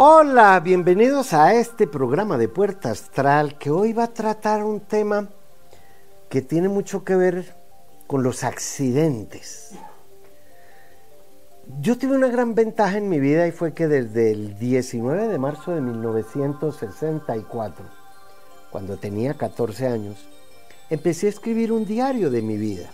Hola, 0.00 0.60
bienvenidos 0.60 1.32
a 1.32 1.54
este 1.54 1.88
programa 1.88 2.38
de 2.38 2.46
Puerta 2.46 2.92
Astral 2.92 3.58
que 3.58 3.72
hoy 3.72 3.92
va 3.92 4.04
a 4.04 4.14
tratar 4.14 4.62
un 4.62 4.78
tema 4.78 5.28
que 6.28 6.40
tiene 6.40 6.68
mucho 6.68 7.02
que 7.02 7.16
ver 7.16 7.56
con 8.06 8.22
los 8.22 8.44
accidentes. 8.44 9.72
Yo 11.80 11.98
tuve 11.98 12.14
una 12.14 12.28
gran 12.28 12.54
ventaja 12.54 12.96
en 12.96 13.08
mi 13.08 13.18
vida 13.18 13.48
y 13.48 13.50
fue 13.50 13.74
que 13.74 13.88
desde 13.88 14.30
el 14.30 14.56
19 14.56 15.26
de 15.26 15.38
marzo 15.40 15.72
de 15.72 15.80
1964, 15.80 17.84
cuando 18.70 18.98
tenía 18.98 19.34
14 19.34 19.88
años, 19.88 20.28
empecé 20.90 21.26
a 21.26 21.30
escribir 21.30 21.72
un 21.72 21.84
diario 21.84 22.30
de 22.30 22.42
mi 22.42 22.56
vida. 22.56 22.88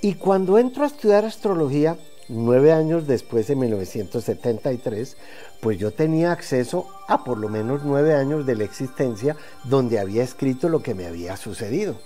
Y 0.00 0.14
cuando 0.14 0.58
entro 0.58 0.84
a 0.84 0.86
estudiar 0.86 1.24
astrología, 1.24 1.96
nueve 2.28 2.72
años 2.72 3.06
después, 3.06 3.46
de 3.46 3.56
1973, 3.56 5.16
pues 5.60 5.78
yo 5.78 5.92
tenía 5.92 6.32
acceso 6.32 6.86
a 7.08 7.24
por 7.24 7.38
lo 7.38 7.48
menos 7.48 7.82
nueve 7.84 8.14
años 8.14 8.46
de 8.46 8.56
la 8.56 8.64
existencia 8.64 9.36
donde 9.64 9.98
había 9.98 10.22
escrito 10.22 10.68
lo 10.68 10.82
que 10.82 10.94
me 10.94 11.06
había 11.06 11.36
sucedido. 11.36 11.96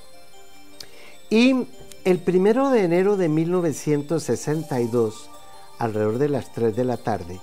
Y 1.28 1.66
el 2.04 2.18
primero 2.18 2.70
de 2.70 2.84
enero 2.84 3.16
de 3.16 3.28
1962, 3.28 5.30
alrededor 5.78 6.18
de 6.18 6.28
las 6.28 6.52
3 6.52 6.74
de 6.74 6.84
la 6.84 6.96
tarde, 6.96 7.40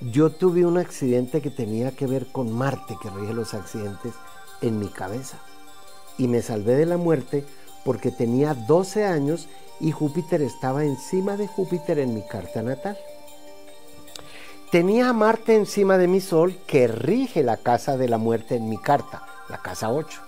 yo 0.00 0.30
tuve 0.30 0.66
un 0.66 0.78
accidente 0.78 1.40
que 1.40 1.50
tenía 1.50 1.92
que 1.92 2.06
ver 2.06 2.26
con 2.26 2.52
Marte, 2.52 2.96
que 3.00 3.10
rige 3.10 3.32
los 3.32 3.54
accidentes, 3.54 4.12
en 4.60 4.78
mi 4.78 4.88
cabeza. 4.88 5.38
Y 6.18 6.28
me 6.28 6.42
salvé 6.42 6.74
de 6.74 6.86
la 6.86 6.96
muerte 6.96 7.44
porque 7.84 8.10
tenía 8.10 8.54
12 8.54 9.04
años 9.04 9.48
y 9.80 9.92
Júpiter 9.92 10.42
estaba 10.42 10.84
encima 10.84 11.36
de 11.36 11.46
Júpiter 11.46 11.98
en 11.98 12.14
mi 12.14 12.22
carta 12.22 12.62
natal. 12.62 12.98
Tenía 14.74 15.10
a 15.10 15.12
Marte 15.12 15.54
encima 15.54 15.98
de 15.98 16.08
mi 16.08 16.20
Sol 16.20 16.58
que 16.66 16.88
rige 16.88 17.44
la 17.44 17.58
casa 17.58 17.96
de 17.96 18.08
la 18.08 18.18
muerte 18.18 18.56
en 18.56 18.68
mi 18.68 18.76
carta, 18.76 19.22
la 19.48 19.58
casa 19.58 19.92
8. 19.92 20.20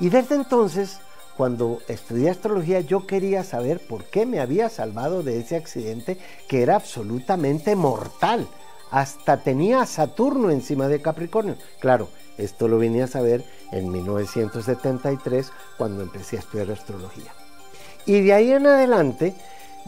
Y 0.00 0.08
desde 0.08 0.34
entonces, 0.34 0.98
cuando 1.36 1.78
estudié 1.86 2.30
astrología, 2.30 2.80
yo 2.80 3.06
quería 3.06 3.44
saber 3.44 3.78
por 3.86 4.02
qué 4.06 4.26
me 4.26 4.40
había 4.40 4.70
salvado 4.70 5.22
de 5.22 5.38
ese 5.38 5.54
accidente 5.54 6.18
que 6.48 6.62
era 6.62 6.74
absolutamente 6.74 7.76
mortal. 7.76 8.48
Hasta 8.90 9.44
tenía 9.44 9.82
a 9.82 9.86
Saturno 9.86 10.50
encima 10.50 10.88
de 10.88 11.00
Capricornio. 11.00 11.54
Claro, 11.78 12.08
esto 12.38 12.66
lo 12.66 12.78
venía 12.78 13.04
a 13.04 13.06
saber 13.06 13.44
en 13.70 13.88
1973 13.92 15.52
cuando 15.78 16.02
empecé 16.02 16.38
a 16.38 16.40
estudiar 16.40 16.72
astrología. 16.72 17.32
Y 18.04 18.20
de 18.22 18.32
ahí 18.32 18.50
en 18.50 18.66
adelante 18.66 19.32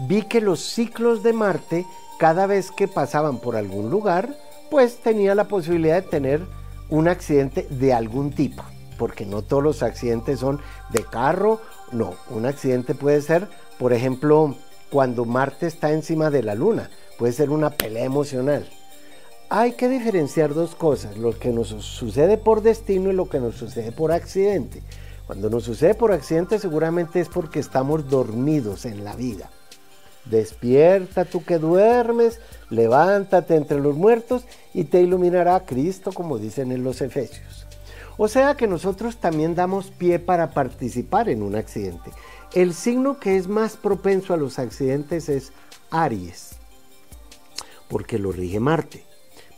vi 0.07 0.23
que 0.23 0.41
los 0.41 0.61
ciclos 0.61 1.25
de 1.25 1.33
Marte, 1.33 1.85
cada 2.19 2.47
vez 2.47 2.71
que 2.71 2.89
pasaban 2.89 3.39
por 3.39 3.57
algún 3.57 3.91
lugar, 3.91 4.35
pues 4.71 4.99
tenía 4.99 5.35
la 5.35 5.45
posibilidad 5.45 6.03
de 6.03 6.09
tener 6.09 6.43
un 6.91 7.09
accidente 7.09 7.67
de 7.71 7.93
algún 7.93 8.33
tipo, 8.33 8.63
porque 8.99 9.25
no 9.25 9.43
todos 9.43 9.63
los 9.63 9.83
accidentes 9.83 10.41
son 10.41 10.61
de 10.91 11.05
carro, 11.05 11.61
no, 11.93 12.15
un 12.31 12.47
accidente 12.47 12.95
puede 12.95 13.23
ser, 13.23 13.49
por 13.79 13.93
ejemplo, 13.93 14.57
cuando 14.91 15.25
Marte 15.25 15.67
está 15.67 15.93
encima 15.93 16.31
de 16.31 16.43
la 16.43 16.55
Luna, 16.55 16.91
puede 17.19 17.33
ser 17.33 17.51
una 17.51 17.71
pelea 17.71 18.05
emocional. 18.05 18.69
Hay 19.51 19.73
que 19.73 19.89
diferenciar 19.89 20.53
dos 20.53 20.75
cosas, 20.75 21.17
lo 21.17 21.39
que 21.39 21.51
nos 21.51 21.69
sucede 21.69 22.37
por 22.37 22.63
destino 22.63 23.11
y 23.11 23.15
lo 23.15 23.29
que 23.29 23.41
nos 23.41 23.55
sucede 23.55 23.93
por 23.93 24.13
accidente. 24.13 24.83
Cuando 25.27 25.49
nos 25.49 25.65
sucede 25.65 25.95
por 25.95 26.13
accidente 26.13 26.59
seguramente 26.59 27.21
es 27.21 27.29
porque 27.29 27.61
estamos 27.61 28.09
dormidos 28.09 28.85
en 28.85 29.05
la 29.05 29.15
vida. 29.15 29.51
Despierta 30.31 31.25
tú 31.25 31.45
que 31.45 31.59
duermes, 31.59 32.41
levántate 32.71 33.57
entre 33.57 33.81
los 33.81 33.97
muertos 33.97 34.45
y 34.75 34.85
te 34.85 35.01
iluminará 35.01 35.61
Cristo, 35.65 36.13
como 36.13 36.39
dicen 36.39 36.73
en 36.73 36.85
los 36.85 37.01
Efesios. 37.01 37.67
O 38.17 38.29
sea 38.29 38.57
que 38.57 38.67
nosotros 38.67 39.19
también 39.19 39.55
damos 39.55 39.91
pie 39.91 40.19
para 40.19 40.51
participar 40.51 41.29
en 41.29 41.43
un 41.43 41.55
accidente. 41.55 42.11
El 42.55 42.75
signo 42.75 43.19
que 43.19 43.37
es 43.37 43.49
más 43.49 43.77
propenso 43.77 44.35
a 44.35 44.37
los 44.37 44.59
accidentes 44.59 45.29
es 45.29 45.53
Aries, 45.91 46.57
porque 47.89 48.19
lo 48.19 48.33
rige 48.33 48.61
Marte. 48.61 49.05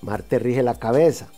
Marte 0.02 0.38
rige 0.38 0.62
la 0.62 0.78
cabeza, 0.78 1.28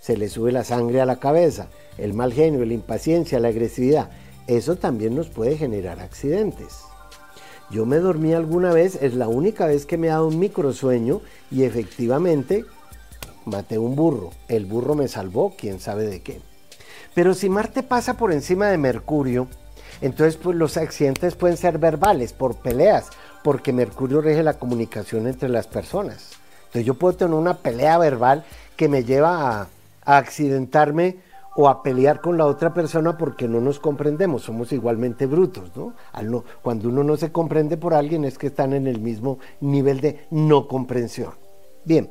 se 0.00 0.16
le 0.16 0.28
sube 0.28 0.50
la 0.50 0.64
sangre 0.64 1.00
a 1.00 1.06
la 1.06 1.16
cabeza 1.16 1.68
el 1.98 2.14
mal 2.14 2.32
genio, 2.32 2.64
la 2.64 2.72
impaciencia, 2.72 3.40
la 3.40 3.48
agresividad, 3.48 4.10
eso 4.46 4.76
también 4.76 5.14
nos 5.14 5.28
puede 5.28 5.56
generar 5.56 6.00
accidentes. 6.00 6.78
Yo 7.70 7.84
me 7.84 7.98
dormí 7.98 8.32
alguna 8.32 8.72
vez, 8.72 8.98
es 9.02 9.14
la 9.14 9.28
única 9.28 9.66
vez 9.66 9.84
que 9.84 9.98
me 9.98 10.06
he 10.06 10.10
dado 10.10 10.28
un 10.28 10.38
microsueño 10.38 11.20
y 11.50 11.64
efectivamente 11.64 12.64
maté 13.44 13.78
un 13.78 13.94
burro. 13.94 14.30
El 14.48 14.64
burro 14.64 14.94
me 14.94 15.08
salvó, 15.08 15.54
quién 15.56 15.78
sabe 15.78 16.06
de 16.06 16.22
qué. 16.22 16.40
Pero 17.14 17.34
si 17.34 17.48
Marte 17.48 17.82
pasa 17.82 18.14
por 18.14 18.32
encima 18.32 18.68
de 18.68 18.78
Mercurio, 18.78 19.48
entonces 20.00 20.36
pues, 20.36 20.56
los 20.56 20.76
accidentes 20.76 21.34
pueden 21.34 21.56
ser 21.56 21.78
verbales, 21.78 22.32
por 22.32 22.56
peleas, 22.56 23.08
porque 23.42 23.72
Mercurio 23.72 24.20
rige 24.20 24.42
la 24.42 24.54
comunicación 24.54 25.26
entre 25.26 25.48
las 25.48 25.66
personas. 25.66 26.30
Entonces 26.66 26.84
yo 26.84 26.94
puedo 26.94 27.16
tener 27.16 27.34
una 27.34 27.58
pelea 27.58 27.98
verbal 27.98 28.44
que 28.76 28.88
me 28.88 29.04
lleva 29.04 29.60
a 29.60 29.68
accidentarme 30.16 31.16
o 31.60 31.68
a 31.68 31.82
pelear 31.82 32.20
con 32.20 32.38
la 32.38 32.46
otra 32.46 32.72
persona 32.72 33.18
porque 33.18 33.48
no 33.48 33.60
nos 33.60 33.80
comprendemos, 33.80 34.42
somos 34.42 34.70
igualmente 34.70 35.26
brutos, 35.26 35.72
¿no? 35.74 35.92
Cuando 36.62 36.88
uno 36.88 37.02
no 37.02 37.16
se 37.16 37.32
comprende 37.32 37.76
por 37.76 37.94
alguien 37.94 38.24
es 38.24 38.38
que 38.38 38.46
están 38.46 38.74
en 38.74 38.86
el 38.86 39.00
mismo 39.00 39.40
nivel 39.60 40.00
de 40.00 40.24
no 40.30 40.68
comprensión. 40.68 41.32
Bien, 41.84 42.10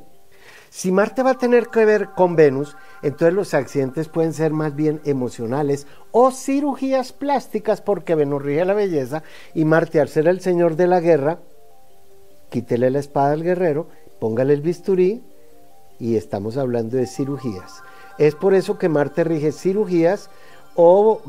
si 0.68 0.92
Marte 0.92 1.22
va 1.22 1.30
a 1.30 1.38
tener 1.38 1.68
que 1.68 1.86
ver 1.86 2.10
con 2.14 2.36
Venus, 2.36 2.76
entonces 3.00 3.32
los 3.32 3.54
accidentes 3.54 4.10
pueden 4.10 4.34
ser 4.34 4.52
más 4.52 4.76
bien 4.76 5.00
emocionales 5.06 5.86
o 6.12 6.30
cirugías 6.30 7.14
plásticas 7.14 7.80
porque 7.80 8.14
Venus 8.14 8.42
rige 8.42 8.66
la 8.66 8.74
belleza 8.74 9.22
y 9.54 9.64
Marte 9.64 9.98
al 9.98 10.10
ser 10.10 10.28
el 10.28 10.42
señor 10.42 10.76
de 10.76 10.88
la 10.88 11.00
guerra, 11.00 11.38
quítele 12.50 12.90
la 12.90 12.98
espada 12.98 13.32
al 13.32 13.42
guerrero, 13.42 13.88
póngale 14.20 14.52
el 14.52 14.60
bisturí 14.60 15.22
y 15.98 16.16
estamos 16.16 16.58
hablando 16.58 16.98
de 16.98 17.06
cirugías. 17.06 17.82
Es 18.18 18.34
por 18.34 18.54
eso 18.54 18.78
que 18.78 18.88
Marte 18.88 19.22
rige 19.24 19.52
cirugías 19.52 20.28
o 20.74 21.22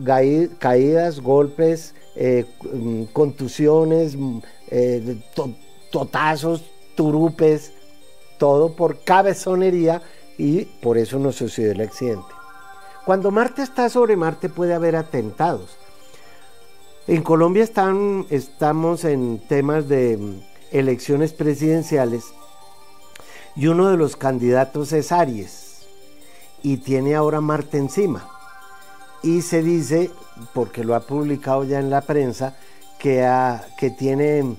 caídas, 0.60 1.22
golpes, 1.22 1.94
eh, 2.16 2.46
mm, 2.72 3.04
contusiones, 3.14 4.16
mm, 4.16 4.40
eh, 4.70 5.22
totazos, 5.92 6.64
turupes, 6.96 7.72
todo 8.38 8.76
por 8.76 9.04
cabezonería 9.04 10.02
y 10.38 10.66
por 10.66 10.98
eso 10.98 11.20
no 11.20 11.32
sucedió 11.32 11.72
el 11.72 11.82
accidente. 11.82 12.28
Cuando 13.06 13.32
Marte 13.32 13.62
está 13.62 13.90
sobre 13.90 14.16
Marte 14.16 14.50
puede 14.50 14.74
haber 14.74 14.96
atentados. 14.96 15.78
En 17.08 17.24
Colombia 17.24 17.64
están, 17.64 18.26
estamos 18.30 19.04
en 19.04 19.40
temas 19.48 19.88
de 19.88 20.18
mm, 20.18 20.42
elecciones 20.72 21.34
presidenciales 21.34 22.26
y 23.56 23.68
uno 23.68 23.90
de 23.90 23.98
los 23.98 24.16
candidatos 24.16 24.92
es 24.94 25.12
Aries 25.12 25.69
y 26.64 26.78
tiene 26.78 27.16
ahora 27.16 27.42
Marte 27.42 27.78
encima. 27.78 28.28
Y 29.22 29.42
se 29.42 29.62
dice, 29.62 30.12
porque 30.54 30.84
lo 30.84 30.96
ha 30.96 31.02
publicado 31.02 31.64
ya 31.64 31.80
en 31.80 31.90
la 31.90 32.02
prensa, 32.02 32.56
que, 33.00 33.26
que 33.78 33.90
tiene 33.90 34.58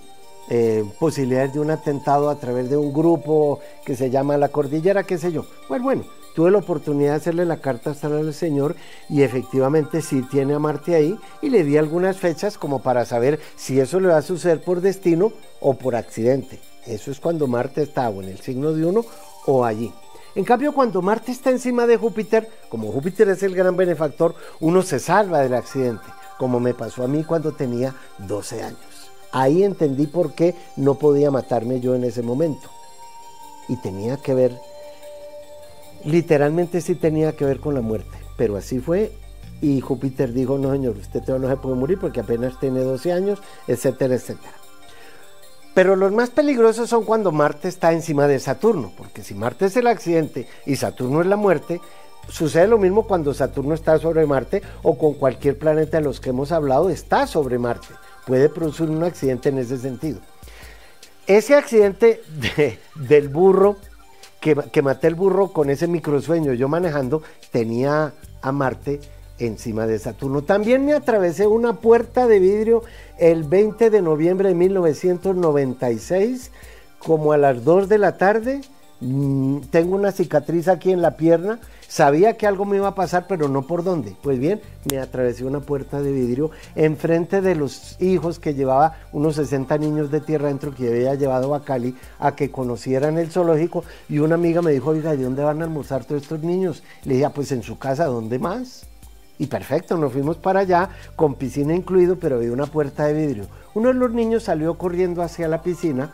eh, 0.49 0.85
posibilidades 0.99 1.53
de 1.53 1.61
un 1.61 1.71
atentado 1.71 2.29
a 2.29 2.35
través 2.37 2.69
de 2.69 2.77
un 2.77 2.93
grupo 2.93 3.61
que 3.85 3.95
se 3.95 4.11
llama 4.11 4.37
La 4.37 4.49
Cordillera, 4.49 5.05
qué 5.05 5.17
sé 5.17 5.31
yo. 5.31 5.47
Bueno, 5.69 5.85
bueno, 5.85 6.05
tuve 6.35 6.51
la 6.51 6.59
oportunidad 6.59 7.11
de 7.11 7.17
hacerle 7.17 7.45
la 7.45 7.59
carta 7.59 7.91
hasta 7.91 8.09
al 8.09 8.35
Señor 8.35 8.75
y 9.09 9.23
efectivamente 9.23 10.03
sí 10.03 10.23
tiene 10.23 10.55
a 10.55 10.59
Marte 10.59 10.95
ahí 10.95 11.17
y 11.41 11.51
le 11.51 11.63
di 11.63 11.77
algunas 11.77 12.17
fechas 12.17 12.59
como 12.59 12.83
para 12.83 13.05
saber 13.05 13.39
si 13.57 13.79
eso 13.79 14.01
le 14.01 14.09
va 14.09 14.17
a 14.17 14.23
suceder 14.23 14.61
por 14.61 14.81
destino 14.81 15.33
o 15.61 15.75
por 15.75 15.95
accidente. 15.95 16.59
Eso 16.87 17.11
es 17.11 17.21
cuando 17.21 17.47
Marte 17.47 17.83
está 17.83 18.09
o 18.09 18.23
en 18.23 18.31
el 18.31 18.41
signo 18.41 18.73
de 18.73 18.85
uno 18.85 19.05
o 19.47 19.65
allí. 19.65 19.93
En 20.35 20.45
cambio, 20.45 20.73
cuando 20.73 21.03
Marte 21.03 21.33
está 21.33 21.51
encima 21.51 21.87
de 21.87 21.97
Júpiter, 21.97 22.49
como 22.69 22.93
Júpiter 22.93 23.29
es 23.29 23.43
el 23.43 23.55
gran 23.55 23.77
benefactor, 23.77 24.35
uno 24.61 24.83
se 24.83 25.01
salva 25.01 25.41
del 25.41 25.55
accidente, 25.55 26.07
como 26.39 26.61
me 26.61 26.75
pasó 26.75 27.03
a 27.03 27.09
mí 27.09 27.25
cuando 27.25 27.53
tenía 27.53 27.95
12 28.19 28.63
años. 28.63 29.11
Ahí 29.33 29.63
entendí 29.65 30.07
por 30.07 30.35
qué 30.35 30.55
no 30.77 30.95
podía 30.95 31.31
matarme 31.31 31.81
yo 31.81 31.95
en 31.95 32.05
ese 32.05 32.23
momento. 32.23 32.69
Y 33.69 33.77
tenía 33.77 34.17
que 34.19 34.35
ver, 34.35 34.57
literalmente 36.05 36.81
sí 36.81 36.95
tenía 36.95 37.37
que 37.37 37.45
ver 37.45 37.61
con 37.61 37.75
la 37.75 37.81
muerte, 37.81 38.17
pero 38.37 38.57
así 38.57 38.79
fue. 38.79 39.13
Y 39.61 39.81
Júpiter 39.81 40.33
dijo, 40.33 40.59
no 40.59 40.73
señor, 40.73 40.97
usted 40.97 41.27
no 41.27 41.49
se 41.49 41.57
puede 41.57 41.75
morir 41.75 41.99
porque 42.01 42.21
apenas 42.21 42.59
tiene 42.59 42.81
12 42.81 43.13
años, 43.13 43.41
etcétera, 43.67 44.15
etcétera. 44.15 44.60
Pero 45.81 45.97
los 45.97 46.13
más 46.13 46.29
peligrosos 46.29 46.91
son 46.91 47.07
cuando 47.07 47.33
Marte 47.33 47.67
está 47.67 47.95
encima 47.95 48.27
de 48.27 48.39
Saturno, 48.39 48.93
porque 48.99 49.23
si 49.23 49.33
Marte 49.33 49.65
es 49.65 49.79
el 49.79 49.87
accidente 49.87 50.47
y 50.67 50.77
Saturno 50.77 51.23
es 51.23 51.27
la 51.27 51.37
muerte, 51.37 51.81
sucede 52.29 52.69
lo 52.69 52.77
mismo 52.77 53.07
cuando 53.07 53.33
Saturno 53.33 53.73
está 53.73 53.99
sobre 53.99 54.27
Marte 54.27 54.61
o 54.83 54.99
con 54.99 55.15
cualquier 55.15 55.57
planeta 55.57 55.97
de 55.97 56.05
los 56.05 56.21
que 56.21 56.29
hemos 56.29 56.53
hablado 56.53 56.91
está 56.91 57.27
sobre 57.27 57.59
Marte. 57.59 57.89
Puede 58.27 58.51
producir 58.51 58.91
un 58.91 59.03
accidente 59.05 59.49
en 59.49 59.57
ese 59.57 59.79
sentido. 59.79 60.21
Ese 61.27 61.55
accidente 61.55 62.21
del 62.95 63.31
burro 63.31 63.79
que, 64.39 64.55
que 64.55 64.83
maté 64.83 65.07
el 65.07 65.15
burro 65.15 65.51
con 65.51 65.71
ese 65.71 65.87
microsueño, 65.87 66.53
yo 66.53 66.69
manejando, 66.69 67.23
tenía 67.53 68.13
a 68.43 68.53
Marte 68.53 69.01
encima 69.41 69.87
de 69.87 69.99
Saturno. 69.99 70.43
También 70.43 70.85
me 70.85 70.93
atravesé 70.93 71.47
una 71.47 71.75
puerta 71.75 72.27
de 72.27 72.39
vidrio 72.39 72.83
el 73.19 73.45
20 73.45 73.91
de 73.91 74.03
noviembre 74.03 74.49
de 74.49 74.55
1996, 74.55 76.51
como 76.99 77.33
a 77.33 77.39
las 77.39 77.65
2 77.65 77.89
de 77.89 77.99
la 77.99 78.17
tarde. 78.17 78.61
Mm, 79.01 79.61
tengo 79.71 79.95
una 79.97 80.13
cicatriz 80.13 80.69
aquí 80.69 80.93
en 80.93 81.01
la 81.01 81.17
pierna. 81.17 81.59
Sabía 81.89 82.37
que 82.37 82.47
algo 82.47 82.67
me 82.67 82.77
iba 82.77 82.89
a 82.89 82.95
pasar, 82.95 83.27
pero 83.27 83.49
no 83.49 83.67
por 83.67 83.83
dónde. 83.83 84.15
Pues 84.23 84.39
bien, 84.39 84.61
me 84.91 84.99
atravesé 84.99 85.45
una 85.45 85.61
puerta 85.61 86.01
de 86.03 86.13
vidrio 86.13 86.51
enfrente 86.77 87.41
de 87.41 87.57
los 87.57 88.01
hijos 88.01 88.39
que 88.39 88.55
llevaba 88.55 88.99
unos 89.13 89.37
60 89.37 89.77
niños 89.79 90.11
de 90.11 90.21
tierra 90.21 90.49
dentro 90.49 90.75
que 90.75 90.89
había 90.89 91.15
llevado 91.15 91.55
a 91.55 91.65
Cali 91.65 91.97
a 92.19 92.37
que 92.37 92.51
conocieran 92.51 93.19
el 93.19 93.31
zoológico. 93.31 93.85
Y 94.09 94.19
una 94.19 94.37
amiga 94.37 94.63
me 94.63 94.73
dijo, 94.73 94.91
oiga, 94.91 95.17
¿de 95.17 95.25
dónde 95.25 95.43
van 95.43 95.63
a 95.63 95.65
almorzar 95.65 96.05
todos 96.05 96.23
estos 96.23 96.43
niños? 96.43 96.83
Le 97.05 97.15
dije, 97.15 97.25
ah, 97.25 97.33
pues 97.35 97.51
en 97.53 97.63
su 97.63 97.79
casa, 97.79 98.05
¿dónde 98.05 98.39
más? 98.39 98.90
Y 99.41 99.47
perfecto, 99.47 99.97
nos 99.97 100.13
fuimos 100.13 100.37
para 100.37 100.61
allá 100.61 100.91
con 101.17 101.35
piscina 101.35 101.75
incluido, 101.75 102.17
pero 102.17 102.37
había 102.37 102.53
una 102.53 102.67
puerta 102.67 103.07
de 103.07 103.15
vidrio. 103.15 103.47
Uno 103.73 103.89
de 103.89 103.95
los 103.95 104.13
niños 104.13 104.43
salió 104.43 104.77
corriendo 104.77 105.23
hacia 105.23 105.49
la 105.49 105.63
piscina. 105.63 106.13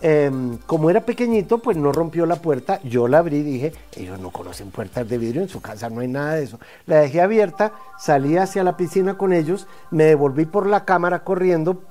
Em, 0.00 0.56
como 0.66 0.88
era 0.88 1.00
pequeñito, 1.00 1.58
pues 1.58 1.76
no 1.76 1.90
rompió 1.90 2.26
la 2.26 2.36
puerta. 2.36 2.78
Yo 2.84 3.08
la 3.08 3.18
abrí 3.18 3.38
y 3.38 3.42
dije, 3.42 3.72
ellos 3.96 4.20
no 4.20 4.30
conocen 4.30 4.70
puertas 4.70 5.08
de 5.08 5.18
vidrio, 5.18 5.42
en 5.42 5.48
su 5.48 5.60
casa 5.60 5.90
no 5.90 5.98
hay 6.00 6.06
nada 6.06 6.34
de 6.34 6.44
eso. 6.44 6.60
La 6.86 7.00
dejé 7.00 7.20
abierta, 7.20 7.72
salí 7.98 8.36
hacia 8.36 8.62
la 8.62 8.76
piscina 8.76 9.18
con 9.18 9.32
ellos, 9.32 9.66
me 9.90 10.04
devolví 10.04 10.44
por 10.44 10.68
la 10.68 10.84
cámara 10.84 11.24
corriendo 11.24 11.82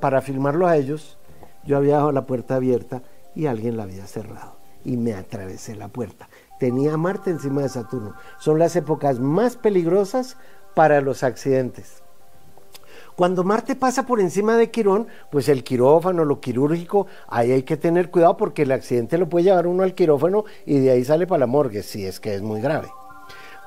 para 0.00 0.22
filmarlo 0.22 0.66
a 0.66 0.76
ellos. 0.76 1.18
Yo 1.64 1.76
había 1.76 1.92
dejado 1.92 2.10
la 2.10 2.26
puerta 2.26 2.56
abierta 2.56 3.00
y 3.36 3.46
alguien 3.46 3.76
la 3.76 3.84
había 3.84 4.08
cerrado 4.08 4.56
y 4.84 4.96
me 4.96 5.14
atravesé 5.14 5.76
la 5.76 5.86
puerta 5.86 6.28
tenía 6.60 6.96
Marte 6.98 7.30
encima 7.30 7.62
de 7.62 7.70
Saturno. 7.70 8.14
Son 8.38 8.58
las 8.58 8.76
épocas 8.76 9.18
más 9.18 9.56
peligrosas 9.56 10.36
para 10.74 11.00
los 11.00 11.24
accidentes. 11.24 12.04
Cuando 13.16 13.44
Marte 13.44 13.74
pasa 13.74 14.06
por 14.06 14.20
encima 14.20 14.56
de 14.56 14.70
Quirón, 14.70 15.08
pues 15.30 15.48
el 15.48 15.64
quirófano, 15.64 16.24
lo 16.24 16.40
quirúrgico, 16.40 17.06
ahí 17.26 17.50
hay 17.50 17.62
que 17.64 17.76
tener 17.76 18.10
cuidado 18.10 18.36
porque 18.36 18.62
el 18.62 18.72
accidente 18.72 19.18
lo 19.18 19.28
puede 19.28 19.44
llevar 19.44 19.66
uno 19.66 19.82
al 19.82 19.94
quirófano 19.94 20.44
y 20.64 20.78
de 20.78 20.90
ahí 20.90 21.04
sale 21.04 21.26
para 21.26 21.40
la 21.40 21.46
morgue, 21.46 21.82
si 21.82 22.06
es 22.06 22.20
que 22.20 22.34
es 22.34 22.42
muy 22.42 22.60
grave. 22.60 22.88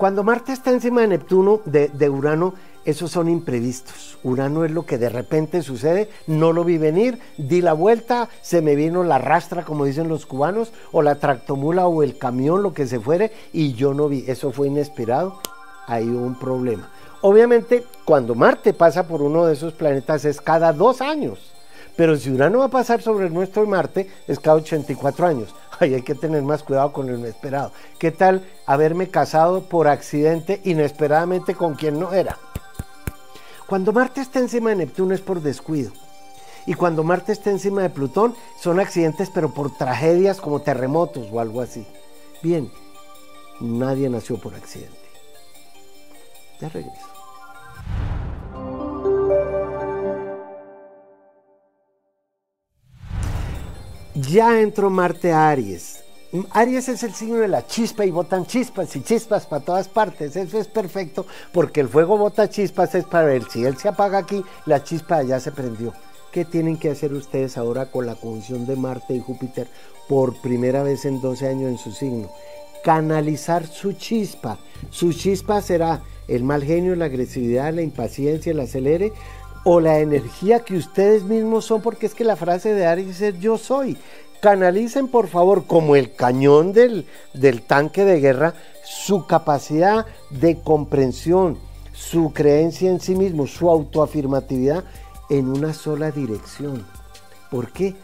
Cuando 0.03 0.25
Marte 0.25 0.51
está 0.51 0.71
encima 0.71 0.99
de 0.99 1.07
Neptuno, 1.07 1.61
de, 1.63 2.09
Urano, 2.09 2.55
esos 2.83 3.09
son 3.09 3.29
imprevistos. 3.29 4.17
Urano 4.21 4.65
es 4.65 4.71
lo 4.71 4.85
que 4.85 4.97
de 4.97 5.07
repente 5.07 5.61
sucede, 5.61 6.09
no 6.27 6.51
lo 6.51 6.65
vi 6.65 6.77
venir, 6.77 7.19
di 7.37 7.61
la 7.61 7.71
vuelta, 7.71 8.27
se 8.41 8.61
me 8.61 8.75
vino 8.75 9.05
la 9.05 9.17
rastra, 9.17 9.63
como 9.63 9.85
dicen 9.85 10.09
los 10.09 10.25
cubanos, 10.25 10.73
o 10.91 11.01
la 11.03 11.15
tractomula 11.15 11.87
o 11.87 12.03
el 12.03 12.17
camión, 12.17 12.63
lo 12.63 12.73
que 12.73 12.85
se 12.85 12.99
fuere, 12.99 13.31
y 13.53 13.75
yo 13.75 13.93
no 13.93 14.09
vi. 14.09 14.25
Eso 14.27 14.51
fue 14.51 14.67
inesperado, 14.67 15.39
hay 15.87 16.09
un 16.09 16.37
problema. 16.37 16.89
Obviamente, 17.21 17.85
cuando 18.03 18.35
Marte 18.35 18.73
pasa 18.73 19.07
por 19.07 19.21
uno 19.21 19.45
de 19.45 19.53
esos 19.53 19.71
planetas 19.71 20.25
es 20.25 20.41
cada 20.41 20.73
dos 20.73 20.99
años. 20.99 21.53
Pero 21.95 22.17
si 22.17 22.29
Urano 22.29 22.59
va 22.59 22.65
a 22.65 22.69
pasar 22.69 23.01
sobre 23.01 23.29
nuestro 23.29 23.65
Marte, 23.65 24.09
es 24.27 24.37
cada 24.37 24.57
84 24.57 25.27
años. 25.27 25.55
Ay, 25.83 25.95
hay 25.95 26.01
que 26.01 26.15
tener 26.15 26.41
más 26.43 26.63
cuidado 26.63 26.93
con 26.93 27.07
lo 27.07 27.17
inesperado. 27.17 27.73
¿Qué 27.99 28.09
tal 28.09 28.47
haberme 28.65 29.09
casado 29.09 29.63
por 29.63 29.89
accidente 29.89 30.61
inesperadamente 30.63 31.55
con 31.55 31.75
quien 31.75 31.99
no 31.99 32.13
era? 32.13 32.37
Cuando 33.67 33.91
Marte 33.91 34.21
está 34.21 34.39
encima 34.39 34.69
de 34.69 34.77
Neptuno 34.77 35.13
es 35.13 35.19
por 35.19 35.41
descuido. 35.41 35.91
Y 36.65 36.75
cuando 36.75 37.03
Marte 37.03 37.33
está 37.33 37.49
encima 37.49 37.81
de 37.81 37.89
Plutón 37.89 38.33
son 38.61 38.79
accidentes 38.79 39.29
pero 39.29 39.53
por 39.53 39.75
tragedias 39.75 40.39
como 40.39 40.61
terremotos 40.61 41.27
o 41.29 41.41
algo 41.41 41.59
así. 41.59 41.85
Bien, 42.41 42.71
nadie 43.59 44.09
nació 44.09 44.37
por 44.37 44.55
accidente. 44.55 44.95
Ya 46.61 46.69
regreso. 46.69 47.12
Ya 54.15 54.61
entró 54.61 54.91
Marte 54.91 55.31
a 55.31 55.49
Aries. 55.49 56.03
Aries 56.51 56.87
es 56.87 57.01
el 57.01 57.15
signo 57.15 57.37
de 57.37 57.47
la 57.47 57.65
chispa 57.65 58.05
y 58.05 58.11
botan 58.11 58.45
chispas 58.45 58.95
y 58.95 59.01
chispas 59.01 59.47
para 59.47 59.65
todas 59.65 59.87
partes. 59.87 60.35
Eso 60.35 60.59
es 60.59 60.67
perfecto 60.67 61.25
porque 61.51 61.81
el 61.81 61.89
fuego 61.89 62.17
bota 62.17 62.47
chispas 62.47 62.93
es 62.93 63.05
para 63.05 63.33
él. 63.33 63.45
Si 63.49 63.65
él 63.65 63.75
se 63.77 63.87
apaga 63.87 64.19
aquí, 64.19 64.43
la 64.67 64.83
chispa 64.83 65.23
ya 65.23 65.39
se 65.39 65.51
prendió. 65.51 65.93
¿Qué 66.31 66.45
tienen 66.45 66.77
que 66.77 66.91
hacer 66.91 67.11
ustedes 67.13 67.57
ahora 67.57 67.87
con 67.87 68.05
la 68.05 68.13
conjunción 68.13 68.67
de 68.67 68.75
Marte 68.75 69.15
y 69.15 69.19
Júpiter 69.19 69.67
por 70.07 70.39
primera 70.41 70.83
vez 70.83 71.05
en 71.05 71.19
12 71.19 71.47
años 71.47 71.71
en 71.71 71.77
su 71.79 71.91
signo? 71.91 72.29
Canalizar 72.83 73.65
su 73.65 73.93
chispa. 73.93 74.59
Su 74.91 75.11
chispa 75.11 75.59
será 75.61 76.03
el 76.27 76.43
mal 76.43 76.63
genio, 76.63 76.95
la 76.95 77.05
agresividad, 77.05 77.73
la 77.73 77.81
impaciencia, 77.81 78.51
el 78.51 78.59
acelere 78.59 79.11
o 79.63 79.79
la 79.79 79.99
energía 79.99 80.59
que 80.59 80.77
ustedes 80.77 81.23
mismos 81.23 81.65
son, 81.65 81.81
porque 81.81 82.05
es 82.05 82.13
que 82.13 82.23
la 82.23 82.35
frase 82.35 82.73
de 82.73 82.85
Aries 82.85 83.21
es 83.21 83.39
yo 83.39 83.57
soy 83.57 83.97
canalicen 84.43 85.07
por 85.07 85.29
favor 85.29 85.67
como 85.67 85.95
el 85.95 86.15
cañón 86.15 86.73
del, 86.73 87.07
del 87.33 87.61
tanque 87.61 88.03
de 88.03 88.19
guerra 88.19 88.55
su 88.83 89.25
capacidad 89.25 90.05
de 90.31 90.59
comprensión, 90.59 91.57
su 91.93 92.33
creencia 92.33 92.89
en 92.89 92.99
sí 92.99 93.15
mismo, 93.15 93.47
su 93.47 93.69
autoafirmatividad 93.69 94.83
en 95.29 95.47
una 95.47 95.73
sola 95.73 96.11
dirección. 96.11 96.85
¿Por 97.49 97.71
qué? 97.71 97.95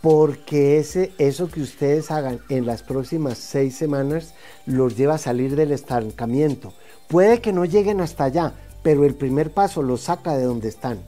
Porque 0.00 0.80
ese, 0.80 1.12
eso 1.16 1.48
que 1.48 1.60
ustedes 1.60 2.10
hagan 2.10 2.40
en 2.48 2.66
las 2.66 2.82
próximas 2.82 3.38
seis 3.38 3.76
semanas 3.76 4.34
los 4.66 4.96
lleva 4.96 5.14
a 5.14 5.18
salir 5.18 5.54
del 5.54 5.70
estancamiento. 5.70 6.72
Puede 7.06 7.40
que 7.40 7.52
no 7.52 7.64
lleguen 7.64 8.00
hasta 8.00 8.24
allá, 8.24 8.54
pero 8.88 9.04
el 9.04 9.14
primer 9.14 9.50
paso 9.50 9.82
los 9.82 10.00
saca 10.00 10.34
de 10.34 10.44
donde 10.44 10.70
están. 10.70 10.98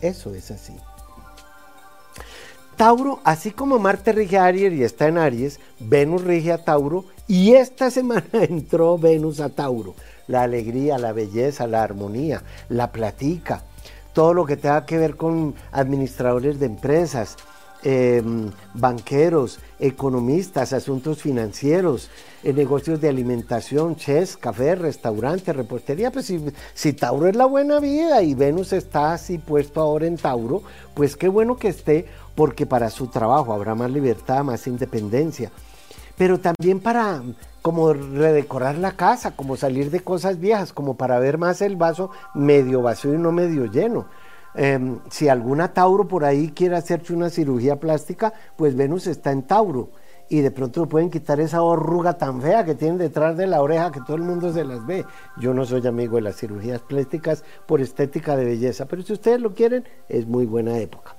Eso 0.00 0.32
es 0.32 0.50
así. 0.50 0.72
Tauro, 2.76 3.20
así 3.24 3.50
como 3.50 3.78
Marte 3.78 4.12
rige 4.12 4.38
a 4.38 4.46
Aries 4.46 4.72
y 4.72 4.82
está 4.82 5.06
en 5.08 5.18
Aries, 5.18 5.60
Venus 5.78 6.24
rige 6.24 6.50
a 6.50 6.64
Tauro 6.64 7.04
y 7.28 7.52
esta 7.52 7.90
semana 7.98 8.24
entró 8.32 8.96
Venus 8.96 9.40
a 9.40 9.50
Tauro. 9.50 9.94
La 10.28 10.44
alegría, 10.44 10.96
la 10.96 11.12
belleza, 11.12 11.66
la 11.66 11.82
armonía, 11.82 12.42
la 12.70 12.90
platica, 12.90 13.64
todo 14.14 14.32
lo 14.32 14.46
que 14.46 14.56
tenga 14.56 14.86
que 14.86 14.96
ver 14.96 15.16
con 15.16 15.54
administradores 15.72 16.58
de 16.58 16.64
empresas, 16.64 17.36
em, 17.88 18.50
banqueros, 18.74 19.60
economistas, 19.78 20.72
asuntos 20.72 21.22
financieros, 21.22 22.10
eh, 22.42 22.52
negocios 22.52 23.00
de 23.00 23.08
alimentación, 23.08 23.94
chefs, 23.94 24.36
café, 24.36 24.74
restaurante, 24.74 25.52
repostería. 25.52 26.10
Pues 26.10 26.26
si, 26.26 26.44
si, 26.74 26.94
Tauro 26.94 27.28
es 27.28 27.36
la 27.36 27.46
buena 27.46 27.78
vida 27.78 28.22
y 28.22 28.34
Venus 28.34 28.72
está 28.72 29.12
así 29.12 29.38
puesto 29.38 29.80
ahora 29.80 30.06
en 30.06 30.16
Tauro, 30.16 30.64
pues 30.94 31.16
qué 31.16 31.28
bueno 31.28 31.56
que 31.56 31.68
esté 31.68 32.06
porque 32.34 32.66
para 32.66 32.90
su 32.90 33.06
trabajo 33.06 33.52
habrá 33.52 33.76
más 33.76 33.92
libertad, 33.92 34.42
más 34.42 34.66
independencia, 34.66 35.52
pero 36.18 36.40
también 36.40 36.80
para 36.80 37.22
como 37.62 37.92
redecorar 37.92 38.78
la 38.78 38.96
casa, 38.96 39.36
como 39.36 39.56
salir 39.56 39.92
de 39.92 40.00
cosas 40.00 40.40
viejas, 40.40 40.72
como 40.72 40.96
para 40.96 41.20
ver 41.20 41.38
más 41.38 41.62
el 41.62 41.76
vaso 41.76 42.10
medio 42.34 42.82
vacío 42.82 43.14
y 43.14 43.18
no 43.18 43.30
medio 43.30 43.66
lleno. 43.66 44.06
Em, 44.56 45.00
si 45.10 45.28
alguna 45.28 45.74
Tauro 45.74 46.08
por 46.08 46.24
ahí 46.24 46.50
quiere 46.50 46.76
hacerse 46.76 47.12
una 47.12 47.28
cirugía 47.28 47.76
plástica, 47.76 48.32
pues 48.56 48.74
Venus 48.74 49.06
está 49.06 49.30
en 49.30 49.42
Tauro 49.42 49.90
y 50.28 50.40
de 50.40 50.50
pronto 50.50 50.86
pueden 50.86 51.10
quitar 51.10 51.40
esa 51.40 51.58
arruga 51.58 52.16
tan 52.18 52.40
fea 52.40 52.64
que 52.64 52.74
tienen 52.74 52.98
detrás 52.98 53.36
de 53.36 53.46
la 53.46 53.62
oreja 53.62 53.92
que 53.92 54.00
todo 54.00 54.16
el 54.16 54.22
mundo 54.22 54.52
se 54.52 54.64
las 54.64 54.84
ve. 54.86 55.04
Yo 55.38 55.54
no 55.54 55.64
soy 55.64 55.86
amigo 55.86 56.16
de 56.16 56.22
las 56.22 56.36
cirugías 56.36 56.80
plásticas 56.80 57.44
por 57.66 57.80
estética 57.80 58.34
de 58.34 58.44
belleza, 58.44 58.86
pero 58.86 59.02
si 59.02 59.12
ustedes 59.12 59.40
lo 59.40 59.54
quieren, 59.54 59.84
es 60.08 60.26
muy 60.26 60.46
buena 60.46 60.78
época. 60.78 61.14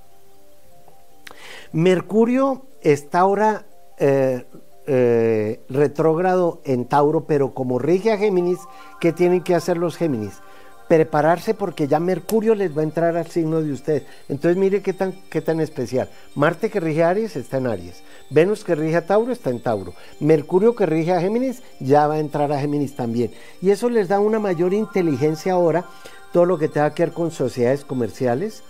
Mercurio 1.72 2.64
está 2.82 3.20
ahora 3.20 3.66
eh, 4.00 4.46
eh, 4.88 5.62
retrógrado 5.70 6.62
en 6.66 6.86
Tauro, 6.86 7.26
pero 7.26 7.54
como 7.54 7.78
rige 7.78 8.12
a 8.12 8.18
Géminis, 8.18 8.60
¿qué 9.00 9.14
tienen 9.14 9.44
que 9.44 9.54
hacer 9.54 9.78
los 9.78 9.96
Géminis? 9.96 10.42
Prepararse 10.88 11.54
porque 11.54 11.88
ya 11.88 12.00
Mercurio 12.00 12.56
les 12.56 12.76
va 12.76 12.82
a 12.82 12.86
entrar 12.86 13.18
al 13.18 13.28
signo 13.28 13.62
de 13.62 13.74
ustedes. 13.74 14.04
Entonces 14.30 14.58
mire 14.58 14.82
qué 14.82 14.94
tan, 14.94 15.14
qué 15.30 15.42
tan 15.42 15.60
especial. 15.60 16.10
Marte 16.36 16.70
que 16.70 16.80
rige 16.80 17.04
a 17.04 17.10
Aries 17.10 17.36
está 17.36 17.58
en 17.58 17.68
Aries. 17.68 18.04
Venus 18.30 18.64
que 18.64 18.76
rige 18.76 18.96
a 18.96 19.06
Tauro 19.06 19.32
está 19.32 19.50
en 19.50 19.60
Tauro. 19.60 19.94
Mercurio 20.20 20.76
que 20.76 20.86
rige 20.86 21.14
a 21.14 21.20
Géminis 21.20 21.62
ya 21.80 22.08
va 22.08 22.16
a 22.16 22.20
entrar 22.20 22.52
a 22.52 22.60
Géminis 22.60 22.96
también. 22.96 23.32
Y 23.62 23.72
eso 23.72 23.90
les 23.90 24.08
da 24.08 24.20
una 24.20 24.40
mayor 24.40 24.74
inteligencia 24.74 25.54
ahora, 25.54 25.86
todo 26.32 26.46
lo 26.46 26.58
que 26.58 26.70
tenga 26.70 26.94
que 26.94 27.04
ver 27.04 27.14
con 27.14 27.32
sociedades 27.32 27.84
comerciales, 27.84 28.64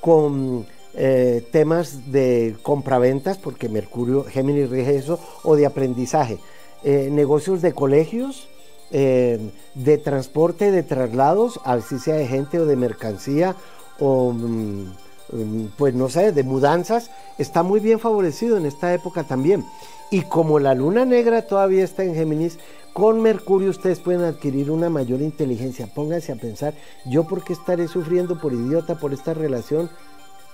con 0.00 0.66
eh, 0.94 1.44
temas 1.50 2.12
de 2.12 2.56
compraventas, 2.62 3.38
porque 3.38 3.68
Mercurio, 3.68 4.24
Géminis 4.24 4.70
rige 4.70 4.96
eso, 4.96 5.18
o 5.42 5.56
de 5.56 5.66
aprendizaje, 5.66 6.38
eh, 6.84 7.08
negocios 7.10 7.62
de 7.62 7.72
colegios, 7.72 8.48
eh, 8.90 9.38
de 9.74 9.98
transporte, 9.98 10.70
de 10.70 10.82
traslados, 10.82 11.60
así 11.64 11.98
sea 11.98 12.14
de 12.16 12.26
gente 12.26 12.58
o 12.58 12.66
de 12.66 12.76
mercancía, 12.76 13.56
o, 13.98 14.32
mm, 14.32 14.92
mm, 15.32 15.66
pues 15.76 15.94
no 15.94 16.08
sé, 16.08 16.32
de 16.32 16.42
mudanzas, 16.42 17.10
está 17.38 17.62
muy 17.62 17.80
bien 17.80 17.98
favorecido 17.98 18.56
en 18.56 18.66
esta 18.66 18.92
época 18.94 19.24
también. 19.24 19.64
Y 20.10 20.22
como 20.22 20.58
la 20.58 20.74
luna 20.74 21.04
negra 21.04 21.42
todavía 21.42 21.84
está 21.84 22.04
en 22.04 22.14
Géminis, 22.14 22.58
con 22.92 23.20
Mercurio 23.20 23.70
ustedes 23.70 23.98
pueden 23.98 24.22
adquirir 24.22 24.70
una 24.70 24.88
mayor 24.88 25.20
inteligencia. 25.20 25.88
Pónganse 25.92 26.30
a 26.30 26.36
pensar, 26.36 26.74
¿yo 27.06 27.24
por 27.24 27.42
qué 27.42 27.52
estaré 27.52 27.88
sufriendo 27.88 28.40
por 28.40 28.52
idiota 28.52 28.96
por 28.96 29.12
esta 29.12 29.34
relación 29.34 29.90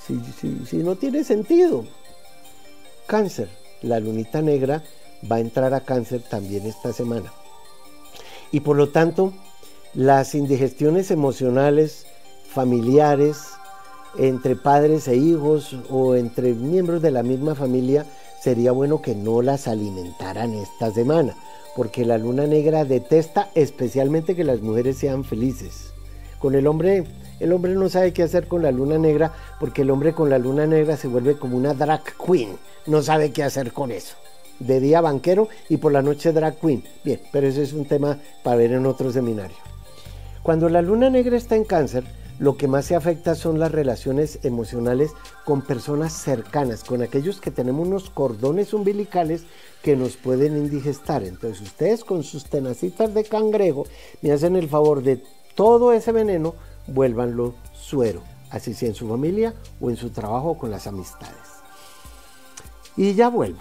si, 0.07 0.19
si 0.65 0.79
no 0.79 0.97
tiene 0.97 1.25
sentido? 1.25 1.85
Cáncer, 3.07 3.51
la 3.83 4.01
lunita 4.01 4.41
negra 4.41 4.83
va 5.31 5.37
a 5.37 5.41
entrar 5.41 5.75
a 5.75 5.81
cáncer 5.81 6.23
también 6.23 6.65
esta 6.65 6.93
semana. 6.93 7.31
Y 8.53 8.61
por 8.61 8.77
lo 8.77 8.89
tanto, 8.89 9.33
las 9.95 10.35
indigestiones 10.35 11.11
emocionales, 11.11 12.07
familiares, 12.53 13.39
entre 14.19 14.57
padres 14.57 15.07
e 15.09 15.17
hijos 15.17 15.77
o 15.89 16.17
entre 16.17 16.55
miembros 16.55 17.01
de 17.03 17.13
la 17.13 17.23
misma 17.23 17.55
familia, 17.55 18.07
sería 18.43 18.73
bueno 18.73 19.03
que 19.03 19.15
no 19.15 19.43
las 19.43 19.69
alimentaran 19.69 20.55
esta 20.55 20.91
semana, 20.91 21.37
porque 21.77 22.05
la 22.05 22.19
luna 22.19 22.47
negra 22.47 22.85
detesta 22.85 23.51
especialmente 23.55 24.35
que 24.35 24.45
las 24.45 24.61
mujeres 24.61 24.99
sean 24.99 25.25
felices. 25.25 25.93
Con 26.39 26.55
el 26.55 26.67
hombre, 26.67 27.05
el 27.39 27.53
hombre 27.53 27.75
no 27.75 27.89
sabe 27.89 28.13
qué 28.13 28.23
hacer 28.23 28.49
con 28.49 28.63
la 28.63 28.73
luna 28.73 28.99
negra, 28.99 29.33
porque 29.61 29.83
el 29.83 29.91
hombre 29.91 30.15
con 30.15 30.31
la 30.31 30.39
luna 30.39 30.67
negra 30.67 30.97
se 30.97 31.07
vuelve 31.07 31.37
como 31.37 31.57
una 31.57 31.75
drag 31.75 32.03
queen, 32.17 32.57
no 32.87 33.03
sabe 33.03 33.31
qué 33.31 33.45
hacer 33.45 33.73
con 33.73 33.93
eso. 33.93 34.17
De 34.61 34.79
día 34.79 35.01
banquero 35.01 35.49
y 35.69 35.79
por 35.79 35.91
la 35.91 36.03
noche 36.03 36.33
drag 36.33 36.61
queen. 36.61 36.85
Bien, 37.05 37.21
pero 37.33 37.49
ese 37.49 37.63
es 37.63 37.73
un 37.73 37.87
tema 37.87 38.19
para 38.45 38.57
ver 38.57 38.73
en 38.73 38.87
otro 38.87 39.11
seminario. 39.11 39.57
Cuando 40.43 40.69
la 40.69 40.81
luna 40.81 41.11
negra 41.11 41.37
está 41.37 41.57
en 41.57 41.65
cáncer, 41.65 42.05
lo 42.41 42.57
que 42.57 42.69
más 42.69 42.87
se 42.87 42.97
afecta 42.97 43.35
son 43.35 43.59
las 43.59 43.71
relaciones 43.71 44.39
emocionales 44.45 45.11
con 45.45 45.61
personas 45.61 46.15
cercanas, 46.15 46.85
con 46.85 47.03
aquellos 47.03 47.39
que 47.39 47.51
tenemos 47.51 47.87
unos 47.87 48.09
cordones 48.09 48.73
umbilicales 48.73 49.43
que 49.83 49.95
nos 49.95 50.17
pueden 50.17 50.57
indigestar. 50.57 51.23
Entonces 51.23 51.61
ustedes 51.61 52.03
con 52.03 52.23
sus 52.23 52.45
tenacitas 52.47 53.13
de 53.13 53.25
cangrejo 53.25 53.85
me 54.23 54.33
hacen 54.33 54.57
el 54.57 54.71
favor 54.71 55.03
de 55.03 55.23
todo 55.55 55.93
ese 55.93 56.13
veneno, 56.13 56.55
vuélvanlo 56.87 57.55
suero, 57.75 58.23
así 58.49 58.73
sea 58.73 58.89
en 58.89 58.95
su 58.95 59.07
familia 59.07 59.53
o 59.79 59.91
en 59.91 59.99
su 59.99 60.09
trabajo 60.09 60.57
con 60.57 60.71
las 60.71 60.87
amistades. 60.87 61.37
Y 62.97 63.13
ya 63.13 63.29
vuelvo. 63.29 63.61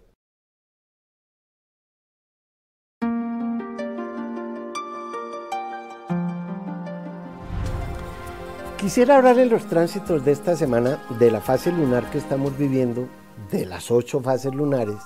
Quisiera 8.81 9.17
hablar 9.17 9.37
en 9.37 9.49
los 9.49 9.67
tránsitos 9.67 10.25
de 10.25 10.31
esta 10.31 10.55
semana 10.55 10.99
de 11.19 11.29
la 11.29 11.39
fase 11.39 11.71
lunar 11.71 12.09
que 12.09 12.17
estamos 12.17 12.57
viviendo, 12.57 13.07
de 13.51 13.67
las 13.67 13.91
ocho 13.91 14.21
fases 14.21 14.55
lunares, 14.55 14.97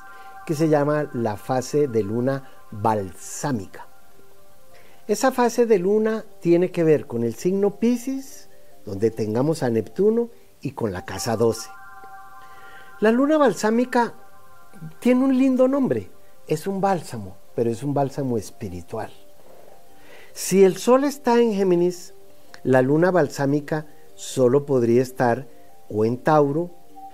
que 0.46 0.55
se 0.55 0.70
llama 0.70 1.10
la 1.12 1.36
fase 1.36 1.89
de 1.89 2.01
luna 2.01 2.50
balsámica. 2.72 3.86
Esa 5.10 5.34
fase 5.34 5.65
de 5.65 5.77
luna 5.77 6.24
tiene 6.39 6.72
que 6.72 6.86
ver 6.86 7.05
con 7.05 7.24
el 7.25 7.36
signo 7.36 7.77
Pisces, 7.77 8.50
donde 8.86 9.12
tengamos 9.12 9.62
a 9.62 9.70
Neptuno, 9.70 10.29
y 10.62 10.72
con 10.72 10.94
la 10.94 11.03
casa 11.03 11.36
12. 11.36 11.70
La 13.01 13.12
luna 13.12 13.38
balsámica 13.38 14.13
tiene 15.00 15.25
un 15.25 15.38
lindo 15.38 15.67
nombre, 15.67 16.10
es 16.48 16.65
un 16.65 16.79
bálsamo, 16.79 17.36
pero 17.55 17.70
es 17.70 17.84
un 17.84 17.94
bálsamo 17.94 18.38
espiritual. 18.38 19.12
Si 20.32 20.63
el 20.63 20.77
Sol 20.77 21.03
está 21.03 21.41
en 21.41 21.53
Géminis, 21.53 22.13
la 22.66 22.82
luna 22.82 23.12
balsámica 23.12 23.86
solo 24.16 24.66
podría 24.66 25.04
estar 25.04 25.48
o 25.88 26.04
en 26.04 26.18
Tauro. 26.18 26.72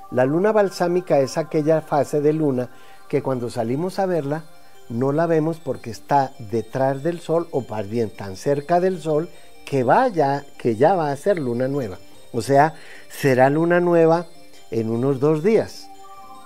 La 0.10 0.24
luna 0.24 0.54
balsámica 0.54 1.20
es 1.20 1.38
aquella 1.38 1.82
fase 1.82 2.22
de 2.22 2.32
luna 2.32 2.70
que 3.10 3.22
cuando 3.22 3.50
salimos 3.50 4.00
a 4.00 4.06
verla 4.06 4.46
no 4.88 5.12
la 5.12 5.26
vemos 5.26 5.60
porque 5.60 5.90
está 5.90 6.32
detrás 6.40 7.04
del 7.04 7.20
sol 7.20 7.50
o 7.52 7.66
más 7.70 7.90
bien 7.90 8.10
tan 8.16 8.38
cerca 8.38 8.80
del 8.80 9.02
sol 9.02 9.28
que 9.66 9.84
vaya 9.84 10.46
que 10.58 10.78
ya 10.78 10.96
va 10.96 11.12
a 11.12 11.18
ser 11.18 11.38
luna 11.38 11.68
nueva. 11.68 11.98
O 12.32 12.42
sea, 12.42 12.76
será 13.10 13.50
luna 13.50 13.82
nueva 13.82 14.28
en 14.72 14.90
unos 14.90 15.20
dos 15.20 15.44
días. 15.44 15.90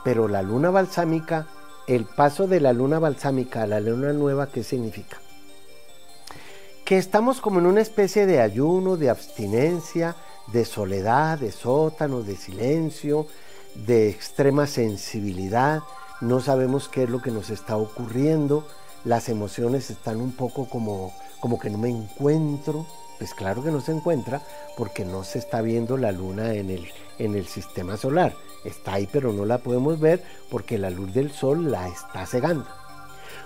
Pero 0.04 0.28
la 0.28 0.42
luna 0.42 0.72
balsámica, 0.72 1.48
el 1.88 2.06
paso 2.06 2.48
de 2.48 2.60
la 2.60 2.74
luna 2.74 2.98
balsámica 2.98 3.62
a 3.62 3.68
la 3.68 3.80
luna 3.80 4.14
nueva, 4.14 4.48
¿qué 4.48 4.64
significa? 4.64 5.18
Que 6.86 7.00
estamos 7.00 7.42
como 7.42 7.60
en 7.60 7.66
una 7.66 7.82
especie 7.82 8.28
de 8.28 8.40
ayuno, 8.40 8.96
de 8.96 9.10
abstinencia, 9.10 10.16
de 10.54 10.66
soledad, 10.66 11.40
de 11.40 11.52
sótano, 11.52 12.22
de 12.22 12.36
silencio, 12.36 13.26
de 13.74 14.08
extrema 14.10 14.68
sensibilidad. 14.68 15.82
No 16.22 16.40
sabemos 16.40 16.88
qué 16.88 17.04
es 17.04 17.10
lo 17.10 17.24
que 17.24 17.32
nos 17.32 17.50
está 17.50 17.76
ocurriendo. 17.76 18.68
Las 19.04 19.30
emociones 19.30 19.90
están 19.90 20.22
un 20.22 20.32
poco 20.32 20.70
como, 20.70 21.12
como 21.40 21.60
que 21.60 21.72
no 21.72 21.80
me 21.80 21.90
encuentro. 21.90 22.86
Pues 23.18 23.34
claro 23.34 23.64
que 23.64 23.72
no 23.72 23.82
se 23.82 23.92
encuentra 23.92 24.44
porque 24.78 25.06
no 25.06 25.24
se 25.24 25.40
está 25.40 25.62
viendo 25.62 25.98
la 25.98 26.12
luna 26.12 26.54
en 26.54 26.70
el, 26.70 26.88
en 27.18 27.34
el 27.34 27.48
sistema 27.48 27.98
solar. 27.98 28.36
Está 28.64 28.94
ahí 28.94 29.10
pero 29.12 29.34
no 29.34 29.46
la 29.46 29.58
podemos 29.58 30.00
ver 30.00 30.24
porque 30.52 30.78
la 30.78 30.92
luz 30.92 31.16
del 31.16 31.32
sol 31.32 31.72
la 31.72 31.88
está 31.88 32.28
cegando. 32.28 32.68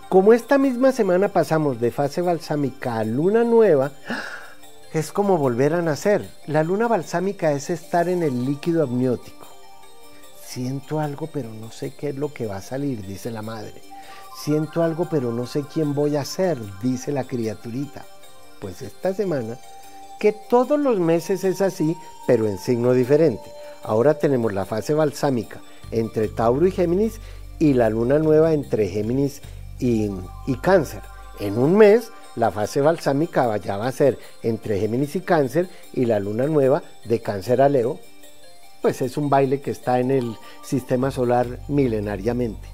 Como 0.09 0.33
esta 0.33 0.57
misma 0.57 0.91
semana 0.91 1.27
pasamos 1.27 1.79
de 1.79 1.91
fase 1.91 2.23
balsámica 2.23 2.97
a 2.97 3.03
luna 3.03 3.43
nueva, 3.43 3.91
es 4.91 5.11
como 5.11 5.37
volver 5.37 5.75
a 5.75 5.83
nacer. 5.83 6.27
La 6.47 6.63
luna 6.63 6.87
balsámica 6.87 7.51
es 7.51 7.69
estar 7.69 8.09
en 8.09 8.23
el 8.23 8.43
líquido 8.43 8.81
amniótico. 8.81 9.45
Siento 10.43 10.99
algo, 10.99 11.27
pero 11.27 11.53
no 11.53 11.69
sé 11.69 11.93
qué 11.93 12.09
es 12.09 12.15
lo 12.15 12.33
que 12.33 12.47
va 12.47 12.57
a 12.57 12.61
salir, 12.63 13.05
dice 13.05 13.29
la 13.29 13.43
madre. 13.43 13.83
Siento 14.35 14.81
algo, 14.81 15.07
pero 15.11 15.31
no 15.31 15.45
sé 15.45 15.63
quién 15.71 15.93
voy 15.93 16.15
a 16.15 16.25
ser, 16.25 16.57
dice 16.81 17.11
la 17.11 17.25
criaturita. 17.25 18.03
Pues 18.59 18.81
esta 18.81 19.13
semana, 19.13 19.59
que 20.19 20.31
todos 20.31 20.79
los 20.79 20.99
meses 20.99 21.43
es 21.43 21.61
así, 21.61 21.95
pero 22.25 22.47
en 22.47 22.57
signo 22.57 22.93
diferente. 22.93 23.53
Ahora 23.83 24.15
tenemos 24.15 24.53
la 24.53 24.65
fase 24.65 24.95
balsámica 24.95 25.61
entre 25.91 26.29
Tauro 26.29 26.65
y 26.65 26.71
Géminis 26.71 27.21
y 27.59 27.73
la 27.73 27.91
luna 27.91 28.17
nueva 28.17 28.53
entre 28.53 28.87
Géminis 28.87 29.43
y 29.43 29.58
y, 29.79 30.11
cáncer. 30.61 31.01
En 31.39 31.57
un 31.57 31.77
mes 31.77 32.11
la 32.35 32.51
fase 32.51 32.81
balsámica 32.81 33.55
ya 33.57 33.77
va 33.77 33.87
a 33.87 33.91
ser 33.91 34.17
entre 34.43 34.79
Géminis 34.79 35.15
y 35.15 35.21
cáncer 35.21 35.67
y 35.93 36.05
la 36.05 36.19
luna 36.19 36.45
nueva 36.45 36.83
de 37.05 37.21
cáncer 37.21 37.61
a 37.61 37.69
Leo, 37.69 37.99
pues 38.81 39.01
es 39.01 39.17
un 39.17 39.29
baile 39.29 39.61
que 39.61 39.71
está 39.71 39.99
en 39.99 40.11
el 40.11 40.35
sistema 40.61 41.11
solar 41.11 41.59
milenariamente. 41.67 42.67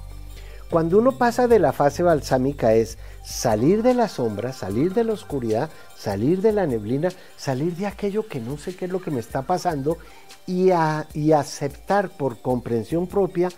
Cuando 0.70 0.98
uno 0.98 1.12
pasa 1.12 1.46
de 1.46 1.60
la 1.60 1.72
fase 1.72 2.02
balsámica 2.02 2.74
es 2.74 2.98
salir 3.24 3.84
de 3.84 3.94
la 3.94 4.08
sombra, 4.08 4.52
salir 4.52 4.94
de 4.94 5.04
la 5.04 5.12
oscuridad, 5.12 5.70
salir 5.96 6.42
de 6.42 6.50
la 6.50 6.66
neblina, 6.66 7.10
salir 7.36 7.76
de 7.76 7.86
aquello 7.86 8.26
que 8.26 8.40
no 8.40 8.58
sé 8.58 8.74
qué 8.74 8.86
es 8.86 8.90
lo 8.90 9.00
que 9.00 9.12
me 9.12 9.20
está 9.20 9.42
pasando 9.42 9.96
y, 10.44 10.70
y 11.14 11.32
aceptar 11.32 12.10
por 12.10 12.40
comprensión 12.40 13.06
propia 13.06 13.48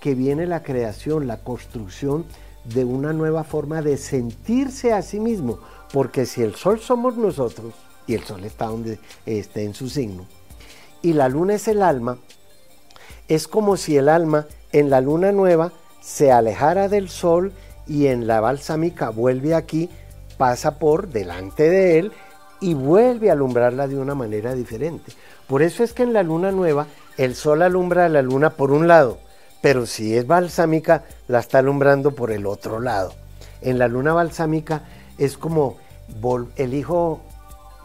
que 0.00 0.16
viene 0.16 0.46
la 0.46 0.64
creación, 0.64 1.28
la 1.28 1.38
construcción 1.38 2.26
de 2.72 2.84
una 2.84 3.12
nueva 3.12 3.44
forma 3.44 3.82
de 3.82 3.96
sentirse 3.96 4.92
a 4.92 5.02
sí 5.02 5.20
mismo, 5.20 5.58
porque 5.92 6.26
si 6.26 6.42
el 6.42 6.54
sol 6.54 6.80
somos 6.80 7.16
nosotros, 7.16 7.74
y 8.06 8.14
el 8.14 8.24
sol 8.24 8.44
está 8.44 8.66
donde 8.66 8.98
esté 9.24 9.64
en 9.64 9.74
su 9.74 9.88
signo, 9.88 10.26
y 11.02 11.12
la 11.12 11.28
luna 11.28 11.54
es 11.54 11.68
el 11.68 11.82
alma, 11.82 12.18
es 13.28 13.48
como 13.48 13.76
si 13.76 13.96
el 13.96 14.08
alma 14.08 14.46
en 14.72 14.90
la 14.90 15.00
luna 15.00 15.32
nueva 15.32 15.72
se 16.00 16.30
alejara 16.30 16.88
del 16.88 17.08
sol 17.08 17.52
y 17.86 18.06
en 18.06 18.26
la 18.26 18.40
balsámica 18.40 19.10
vuelve 19.10 19.54
aquí, 19.54 19.88
pasa 20.38 20.78
por 20.78 21.08
delante 21.08 21.68
de 21.68 21.98
él 21.98 22.12
y 22.60 22.74
vuelve 22.74 23.30
a 23.30 23.32
alumbrarla 23.32 23.88
de 23.88 23.98
una 23.98 24.14
manera 24.14 24.54
diferente. 24.54 25.12
Por 25.46 25.62
eso 25.62 25.82
es 25.82 25.92
que 25.92 26.02
en 26.02 26.12
la 26.12 26.22
luna 26.22 26.52
nueva 26.52 26.86
el 27.16 27.34
sol 27.34 27.62
alumbra 27.62 28.06
a 28.06 28.08
la 28.08 28.22
luna 28.22 28.50
por 28.50 28.70
un 28.70 28.88
lado 28.88 29.18
pero 29.60 29.86
si 29.86 30.16
es 30.16 30.26
balsámica, 30.26 31.04
la 31.28 31.40
está 31.40 31.58
alumbrando 31.58 32.14
por 32.14 32.30
el 32.30 32.46
otro 32.46 32.80
lado. 32.80 33.14
En 33.60 33.78
la 33.78 33.88
luna 33.88 34.12
balsámica 34.12 34.82
es 35.18 35.36
como 35.38 35.78
el 36.56 36.74
hijo 36.74 37.20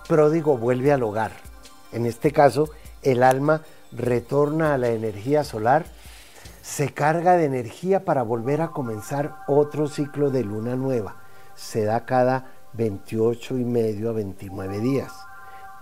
pródigo 0.07 0.57
vuelve 0.57 0.91
al 0.91 1.03
hogar. 1.03 1.31
En 1.91 2.05
este 2.05 2.31
caso, 2.31 2.69
el 3.01 3.23
alma 3.23 3.61
retorna 3.91 4.73
a 4.73 4.77
la 4.77 4.89
energía 4.89 5.43
solar, 5.43 5.85
se 6.61 6.93
carga 6.93 7.35
de 7.37 7.45
energía 7.45 8.05
para 8.05 8.23
volver 8.23 8.61
a 8.61 8.69
comenzar 8.69 9.37
otro 9.47 9.87
ciclo 9.87 10.29
de 10.29 10.43
luna 10.43 10.75
nueva. 10.75 11.17
Se 11.55 11.83
da 11.83 12.05
cada 12.05 12.51
28 12.73 13.57
y 13.57 13.65
medio 13.65 14.09
a 14.09 14.13
29 14.13 14.79
días. 14.79 15.11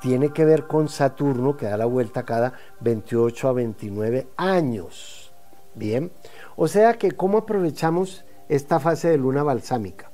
Tiene 0.01 0.31
que 0.31 0.46
ver 0.46 0.65
con 0.65 0.88
Saturno 0.88 1.58
que 1.58 1.65
da 1.65 1.75
la 1.77 1.86
vuelta 1.86 2.24
cada 2.24 2.53
28 2.79 3.50
a 3.50 3.53
29 3.53 4.29
años. 4.38 5.19
Bien, 5.79 6.12
o 6.57 6.67
sea 6.67 6.95
que 6.95 7.13
¿cómo 7.13 7.38
aprovechamos 7.38 8.25
esta 8.50 8.81
fase 8.81 9.07
de 9.07 9.17
luna 9.17 9.43
balsámica? 9.43 10.12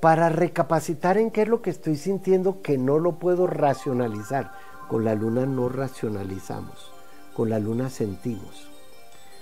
Para 0.00 0.28
recapacitar 0.28 1.18
en 1.18 1.32
qué 1.32 1.42
es 1.42 1.48
lo 1.48 1.60
que 1.60 1.70
estoy 1.70 1.96
sintiendo 1.96 2.62
que 2.62 2.78
no 2.78 3.00
lo 3.00 3.18
puedo 3.18 3.48
racionalizar. 3.48 4.52
Con 4.88 5.04
la 5.04 5.16
luna 5.16 5.44
no 5.44 5.68
racionalizamos, 5.68 6.92
con 7.34 7.50
la 7.50 7.58
luna 7.58 7.90
sentimos. 7.90 8.70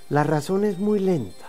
La 0.08 0.24
razón 0.24 0.64
es 0.64 0.78
muy 0.78 0.98
lenta. 0.98 1.44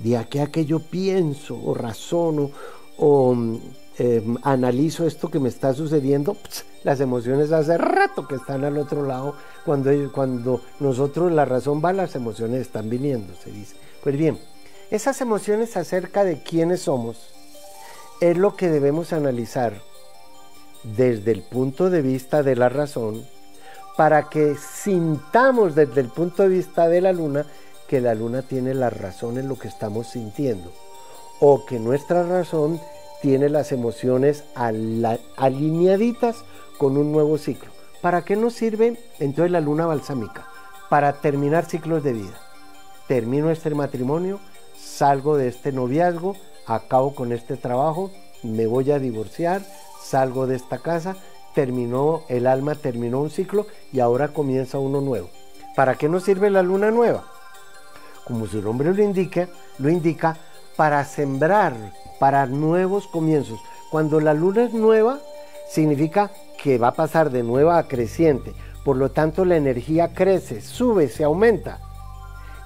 De 0.00 0.18
aquí 0.18 0.38
a 0.40 0.48
que 0.48 0.66
yo 0.66 0.80
pienso 0.80 1.58
o 1.58 1.72
razono 1.72 2.50
o 2.98 3.34
mm, 3.34 3.58
em, 3.96 4.36
analizo 4.42 5.06
esto 5.06 5.30
que 5.30 5.40
me 5.40 5.48
está 5.48 5.72
sucediendo, 5.72 6.36
las 6.84 7.00
emociones 7.00 7.52
hace 7.52 7.78
rato 7.78 8.28
que 8.28 8.34
están 8.34 8.64
al 8.64 8.76
otro 8.76 9.06
lado. 9.06 9.34
Cuando, 9.66 10.62
nosotros 10.80 11.32
la 11.32 11.44
razón 11.44 11.82
va, 11.84 11.92
las 11.92 12.14
emociones 12.14 12.62
están 12.62 12.88
viniendo, 12.88 13.34
se 13.34 13.50
dice. 13.50 13.76
Pues 14.02 14.16
bien, 14.16 14.38
esas 14.90 15.20
emociones 15.20 15.76
acerca 15.76 16.24
de 16.24 16.42
quiénes 16.42 16.82
somos 16.82 17.34
es 18.20 18.38
lo 18.38 18.56
que 18.56 18.68
debemos 18.68 19.12
analizar 19.12 19.82
desde 20.84 21.32
el 21.32 21.42
punto 21.42 21.90
de 21.90 22.00
vista 22.00 22.42
de 22.42 22.56
la 22.56 22.68
razón 22.68 23.24
para 23.96 24.28
que 24.28 24.54
sintamos 24.54 25.74
desde 25.74 26.00
el 26.00 26.08
punto 26.08 26.44
de 26.44 26.48
vista 26.48 26.88
de 26.88 27.00
la 27.00 27.12
luna 27.12 27.44
que 27.88 28.00
la 28.00 28.14
luna 28.14 28.42
tiene 28.42 28.72
la 28.74 28.90
razón 28.90 29.38
en 29.38 29.48
lo 29.48 29.58
que 29.58 29.68
estamos 29.68 30.08
sintiendo 30.08 30.72
o 31.40 31.66
que 31.66 31.78
nuestra 31.78 32.22
razón 32.22 32.80
tiene 33.20 33.48
las 33.48 33.72
emociones 33.72 34.44
alineaditas 34.54 36.44
con 36.78 36.96
un 36.96 37.12
nuevo 37.12 37.38
ciclo. 37.38 37.75
¿Para 38.06 38.22
qué 38.22 38.36
nos 38.36 38.54
sirve 38.54 38.96
entonces 39.18 39.50
la 39.50 39.60
luna 39.60 39.84
balsámica? 39.84 40.46
Para 40.88 41.14
terminar 41.14 41.64
ciclos 41.64 42.04
de 42.04 42.12
vida. 42.12 42.38
Termino 43.08 43.50
este 43.50 43.68
matrimonio, 43.74 44.38
salgo 44.78 45.36
de 45.36 45.48
este 45.48 45.72
noviazgo, 45.72 46.36
acabo 46.68 47.16
con 47.16 47.32
este 47.32 47.56
trabajo, 47.56 48.12
me 48.44 48.68
voy 48.68 48.92
a 48.92 49.00
divorciar, 49.00 49.60
salgo 50.00 50.46
de 50.46 50.54
esta 50.54 50.78
casa, 50.78 51.16
terminó 51.52 52.22
el 52.28 52.46
alma, 52.46 52.76
terminó 52.76 53.20
un 53.20 53.30
ciclo 53.30 53.66
y 53.92 53.98
ahora 53.98 54.28
comienza 54.28 54.78
uno 54.78 55.00
nuevo. 55.00 55.28
¿Para 55.74 55.96
qué 55.96 56.08
nos 56.08 56.22
sirve 56.22 56.48
la 56.48 56.62
luna 56.62 56.92
nueva? 56.92 57.24
como 58.24 58.46
su 58.46 58.62
nombre 58.62 58.94
lo 58.94 59.02
indica, 59.02 59.48
lo 59.78 59.88
indica, 59.88 60.36
para 60.76 61.04
sembrar, 61.04 61.74
para 62.20 62.46
nuevos 62.46 63.08
comienzos. 63.08 63.58
Cuando 63.90 64.20
la 64.20 64.32
luna 64.32 64.62
es 64.62 64.72
nueva, 64.72 65.18
significa 65.68 66.30
que 66.62 66.78
va 66.78 66.88
a 66.88 66.94
pasar 66.94 67.30
de 67.30 67.42
nueva 67.42 67.78
a 67.78 67.88
creciente. 67.88 68.52
Por 68.84 68.96
lo 68.96 69.10
tanto, 69.10 69.44
la 69.44 69.56
energía 69.56 70.14
crece, 70.14 70.60
sube, 70.60 71.08
se 71.08 71.24
aumenta. 71.24 71.80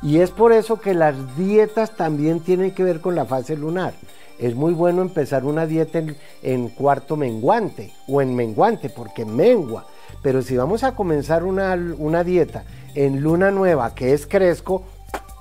Y 0.03 0.21
es 0.21 0.31
por 0.31 0.53
eso 0.53 0.81
que 0.81 0.95
las 0.95 1.37
dietas 1.37 1.97
también 1.97 2.41
tienen 2.41 2.73
que 2.73 2.85
ver 2.85 3.01
con 3.01 3.15
la 3.15 3.27
fase 3.27 3.57
lunar. 3.57 3.95
Es 4.39 4.55
muy 4.55 4.73
bueno 4.73 5.03
empezar 5.03 5.45
una 5.45 5.67
dieta 5.67 6.03
en, 6.43 6.69
cuarto 6.69 7.17
menguante 7.17 7.93
o 8.09 8.23
en 8.23 8.35
menguante 8.35 8.89
porque 8.89 9.27
mengua. 9.27 9.87
Pero 10.23 10.41
si 10.41 10.57
vamos 10.57 10.83
a 10.83 10.95
comenzar 10.95 11.45
una, 11.45 11.75
una 11.99 12.25
dieta 12.25 12.65
en 12.95 13.21
luna 13.21 13.51
nueva 13.51 13.95
que 13.95 14.15
es 14.15 14.27
cresco, 14.27 14.83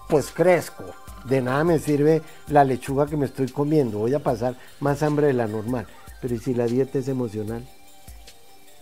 pues 0.09 0.31
crezco. 0.31 0.83
De 1.23 1.41
nada 1.41 1.63
me 1.63 1.79
sirve 1.79 2.21
la 2.47 2.65
lechuga 2.65 3.05
que 3.05 3.15
me 3.15 3.25
estoy 3.25 3.47
comiendo. 3.47 3.99
Voy 3.99 4.13
a 4.13 4.19
pasar 4.19 4.55
más 4.81 5.01
hambre 5.03 5.27
de 5.27 5.33
la 5.33 5.47
normal. 5.47 5.85
Pero 6.21 6.37
si 6.37 6.53
la 6.53 6.65
dieta 6.65 6.99
es 6.99 7.07
emocional? 7.07 7.67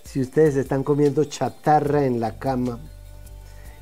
Si 0.04 0.22
ustedes 0.22 0.56
están 0.56 0.84
comiendo 0.84 1.24
chatarra 1.26 2.06
en 2.06 2.20
la 2.20 2.40
cama, 2.40 2.80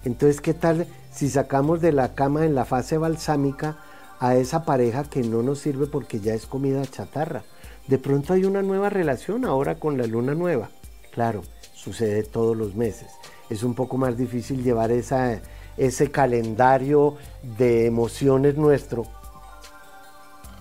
entonces 0.03 0.41
¿qué 0.41 0.53
tal 0.53 0.87
si 1.11 1.29
sacamos 1.29 1.81
de 1.81 1.91
la 1.91 2.13
cama 2.15 2.45
en 2.45 2.55
la 2.55 2.65
fase 2.65 2.97
balsámica 2.97 3.77
a 4.19 4.35
esa 4.35 4.65
pareja 4.65 5.03
que 5.03 5.21
no 5.21 5.43
nos 5.43 5.59
sirve 5.59 5.87
porque 5.87 6.19
ya 6.19 6.33
es 6.33 6.45
comida 6.45 6.85
chatarra? 6.85 7.43
De 7.87 7.99
pronto 7.99 8.33
hay 8.33 8.45
una 8.45 8.63
nueva 8.63 8.89
relación 8.89 9.45
ahora 9.45 9.75
con 9.75 9.97
la 9.97 10.07
luna 10.07 10.33
nueva. 10.33 10.69
Claro, 11.11 11.43
sucede 11.73 12.23
todos 12.23 12.57
los 12.57 12.75
meses. 12.75 13.11
Es 13.49 13.61
un 13.61 13.75
poco 13.75 13.97
más 13.97 14.17
difícil 14.17 14.63
llevar 14.63 14.91
ese 14.91 16.11
calendario 16.11 17.15
de 17.57 17.85
emociones 17.85 18.57
nuestro. 18.57 19.03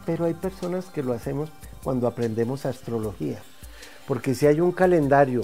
Pero 0.04 0.26
hay 0.26 0.35
personas 0.35 0.85
que 0.87 1.02
lo 1.02 1.14
hacemos 1.14 1.50
cuando 1.85 2.09
aprendemos 2.09 2.66
astrología. 2.66 3.38
Porque 4.09 4.35
si 4.35 4.47
hay 4.47 4.61
un 4.61 4.73
calendario 4.73 5.42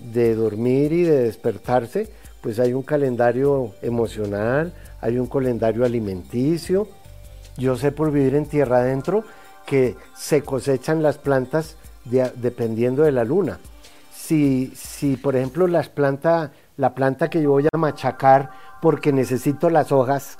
de 0.00 0.34
dormir 0.34 0.92
y 0.92 1.02
de 1.04 1.22
despertarse, 1.22 2.10
pues 2.40 2.58
hay 2.58 2.74
un 2.74 2.82
calendario 2.82 3.72
emocional, 3.82 4.74
hay 5.00 5.18
un 5.18 5.26
calendario 5.26 5.84
alimenticio. 5.84 6.88
Yo 7.56 7.76
sé 7.76 7.92
por 7.92 8.10
vivir 8.10 8.34
en 8.34 8.46
tierra 8.46 8.78
adentro 8.78 9.24
que 9.64 9.96
se 10.14 10.42
cosechan 10.42 11.02
las 11.02 11.18
plantas 11.18 11.76
dependiendo 12.04 13.02
de 13.02 13.12
la 13.12 13.24
luna. 13.24 13.58
Si, 14.14 14.72
si 14.76 15.16
por 15.16 15.36
ejemplo 15.36 15.66
las 15.66 15.88
planta, 15.88 16.52
la 16.76 16.94
planta 16.94 17.30
que 17.30 17.42
yo 17.42 17.50
voy 17.50 17.68
a 17.72 17.76
machacar 17.76 18.50
porque 18.82 19.12
necesito 19.12 19.70
las 19.70 19.92
hojas 19.92 20.36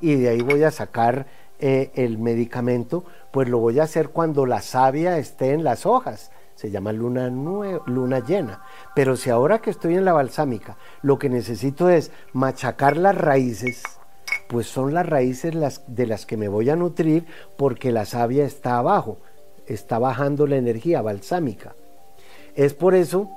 y 0.00 0.14
de 0.14 0.28
ahí 0.28 0.40
voy 0.40 0.62
a 0.62 0.70
sacar 0.70 1.26
eh, 1.58 1.90
el 1.94 2.18
medicamento, 2.18 3.04
pues 3.30 3.48
lo 3.48 3.58
voy 3.58 3.80
a 3.80 3.84
hacer 3.84 4.10
cuando 4.10 4.46
la 4.46 4.60
savia 4.60 5.18
esté 5.18 5.52
en 5.52 5.64
las 5.64 5.86
hojas. 5.86 6.30
Se 6.54 6.70
llama 6.70 6.92
luna, 6.92 7.28
luna 7.28 8.20
llena. 8.20 8.62
Pero 8.94 9.16
si 9.16 9.30
ahora 9.30 9.60
que 9.60 9.70
estoy 9.70 9.96
en 9.96 10.04
la 10.04 10.12
balsámica, 10.12 10.76
lo 11.02 11.18
que 11.18 11.28
necesito 11.28 11.90
es 11.90 12.10
machacar 12.32 12.96
las 12.96 13.16
raíces, 13.16 13.82
pues 14.48 14.66
son 14.66 14.94
las 14.94 15.06
raíces 15.06 15.54
las, 15.54 15.82
de 15.86 16.06
las 16.06 16.24
que 16.24 16.36
me 16.36 16.48
voy 16.48 16.70
a 16.70 16.76
nutrir 16.76 17.26
porque 17.56 17.92
la 17.92 18.06
savia 18.06 18.44
está 18.44 18.78
abajo, 18.78 19.18
está 19.66 19.98
bajando 19.98 20.46
la 20.46 20.56
energía 20.56 21.02
balsámica. 21.02 21.74
Es 22.54 22.72
por 22.72 22.94
eso 22.94 23.30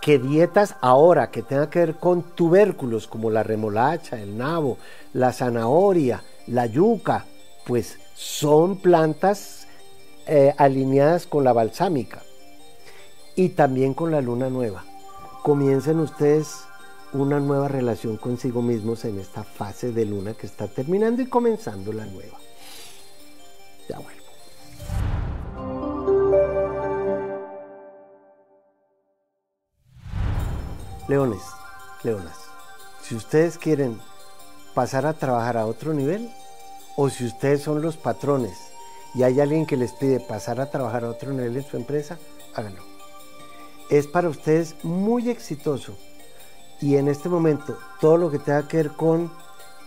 que 0.00 0.18
dietas 0.18 0.76
ahora 0.80 1.30
que 1.30 1.42
tengan 1.42 1.70
que 1.70 1.80
ver 1.80 1.94
con 1.96 2.22
tubérculos 2.22 3.06
como 3.06 3.30
la 3.30 3.42
remolacha, 3.42 4.20
el 4.20 4.36
nabo, 4.36 4.78
la 5.12 5.32
zanahoria, 5.32 6.22
la 6.48 6.66
yuca, 6.66 7.26
pues 7.66 7.98
son 8.14 8.76
plantas 8.76 9.66
eh, 10.26 10.54
alineadas 10.56 11.26
con 11.26 11.44
la 11.44 11.52
balsámica 11.52 12.22
y 13.36 13.50
también 13.50 13.94
con 13.94 14.10
la 14.10 14.20
luna 14.20 14.48
nueva. 14.48 14.84
Comiencen 15.42 16.00
ustedes 16.00 16.64
una 17.12 17.40
nueva 17.40 17.68
relación 17.68 18.16
consigo 18.16 18.60
mismos 18.60 19.04
en 19.04 19.18
esta 19.18 19.44
fase 19.44 19.92
de 19.92 20.04
luna 20.04 20.34
que 20.34 20.46
está 20.46 20.66
terminando 20.68 21.22
y 21.22 21.26
comenzando 21.26 21.92
la 21.92 22.04
nueva. 22.04 22.38
Ya 23.88 23.98
vuelvo. 23.98 24.18
Leones, 31.08 31.42
leonas, 32.02 32.36
si 33.00 33.14
ustedes 33.14 33.56
quieren 33.56 33.98
pasar 34.78 35.06
a 35.06 35.14
trabajar 35.14 35.56
a 35.56 35.66
otro 35.66 35.92
nivel 35.92 36.30
o 36.94 37.10
si 37.10 37.24
ustedes 37.24 37.62
son 37.62 37.82
los 37.82 37.96
patrones 37.96 38.56
y 39.12 39.24
hay 39.24 39.40
alguien 39.40 39.66
que 39.66 39.76
les 39.76 39.90
pide 39.90 40.20
pasar 40.20 40.60
a 40.60 40.70
trabajar 40.70 41.02
a 41.02 41.10
otro 41.10 41.32
nivel 41.32 41.56
en 41.56 41.64
su 41.64 41.76
empresa, 41.76 42.16
háganlo. 42.54 42.84
Es 43.90 44.06
para 44.06 44.28
ustedes 44.28 44.76
muy 44.84 45.30
exitoso 45.30 45.98
y 46.80 46.94
en 46.94 47.08
este 47.08 47.28
momento 47.28 47.76
todo 48.00 48.18
lo 48.18 48.30
que 48.30 48.38
tenga 48.38 48.68
que 48.68 48.76
ver 48.76 48.90
con 48.90 49.32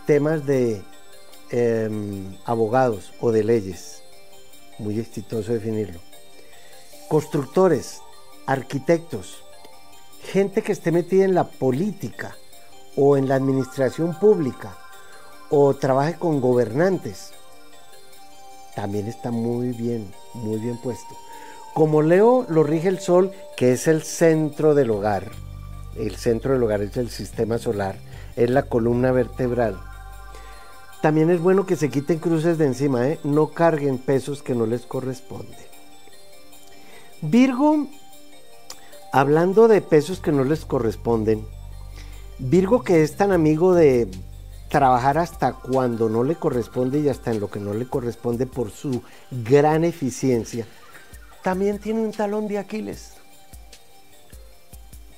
temas 0.06 0.46
de 0.46 0.82
em, 1.52 2.36
abogados 2.44 3.14
o 3.22 3.32
de 3.32 3.46
leyes, 3.46 4.04
muy 4.78 5.00
exitoso 5.00 5.54
definirlo. 5.54 6.02
Constructores, 7.08 8.02
arquitectos, 8.46 9.42
gente 10.22 10.62
que 10.62 10.74
esté 10.74 10.92
metida 10.92 11.24
en 11.24 11.34
la 11.34 11.46
política 11.46 12.36
o 12.98 13.16
en 13.16 13.30
la 13.30 13.36
administración 13.36 14.20
pública 14.20 14.76
o 15.52 15.76
trabaje 15.76 16.16
con 16.16 16.42
gobernantes, 16.42 17.32
también 18.76 19.08
está 19.08 19.30
muy 19.32 19.74
bien, 19.74 20.12
muy 20.34 20.60
bien 20.60 20.78
puesto. 20.78 21.16
Como 21.74 22.02
Leo 22.02 22.46
lo 22.50 22.64
rige 22.64 22.88
el 22.88 23.00
Sol, 23.00 23.32
que 23.56 23.74
es 23.74 23.88
el 23.88 24.02
centro 24.02 24.74
del 24.74 24.90
hogar, 24.90 25.30
el 25.98 26.16
centro 26.16 26.54
del 26.54 26.64
hogar 26.64 26.82
es 26.82 26.98
el 26.98 27.10
sistema 27.10 27.58
solar, 27.58 27.98
es 28.36 28.50
la 28.50 28.64
columna 28.64 29.12
vertebral. 29.12 29.80
También 31.02 31.30
es 31.30 31.40
bueno 31.40 31.66
que 31.66 31.76
se 31.76 31.90
quiten 31.90 32.20
cruces 32.20 32.58
de 32.58 32.66
encima, 32.66 33.08
¿eh? 33.08 33.20
no 33.24 33.50
carguen 33.50 33.98
pesos 33.98 34.42
que 34.42 34.56
no 34.56 34.66
les 34.66 34.86
corresponden. 34.86 35.72
Virgo 37.22 37.88
Hablando 39.14 39.68
de 39.68 39.82
pesos 39.82 40.22
que 40.22 40.32
no 40.32 40.46
les 40.46 40.64
corresponden, 40.64 41.46
Virgo 42.40 42.82
que 42.82 43.04
es 43.04 43.18
tan 43.18 43.34
amigo 43.34 43.74
de, 43.76 44.08
trabajar 44.72 45.18
hasta 45.18 45.52
cuando 45.52 46.08
no 46.08 46.24
le 46.24 46.36
corresponde 46.36 47.00
y 47.02 47.10
hasta 47.10 47.30
en 47.32 47.42
lo 47.42 47.52
que 47.52 47.60
no 47.60 47.74
le 47.74 47.86
corresponde 47.88 48.48
por 48.48 48.72
su 48.72 49.04
gran 49.30 49.84
eficiencia, 49.84 50.66
también 51.44 51.78
tiene 51.78 52.00
un 52.00 52.14
talón 52.14 52.48
de 52.48 52.58
Aquiles. 52.58 53.16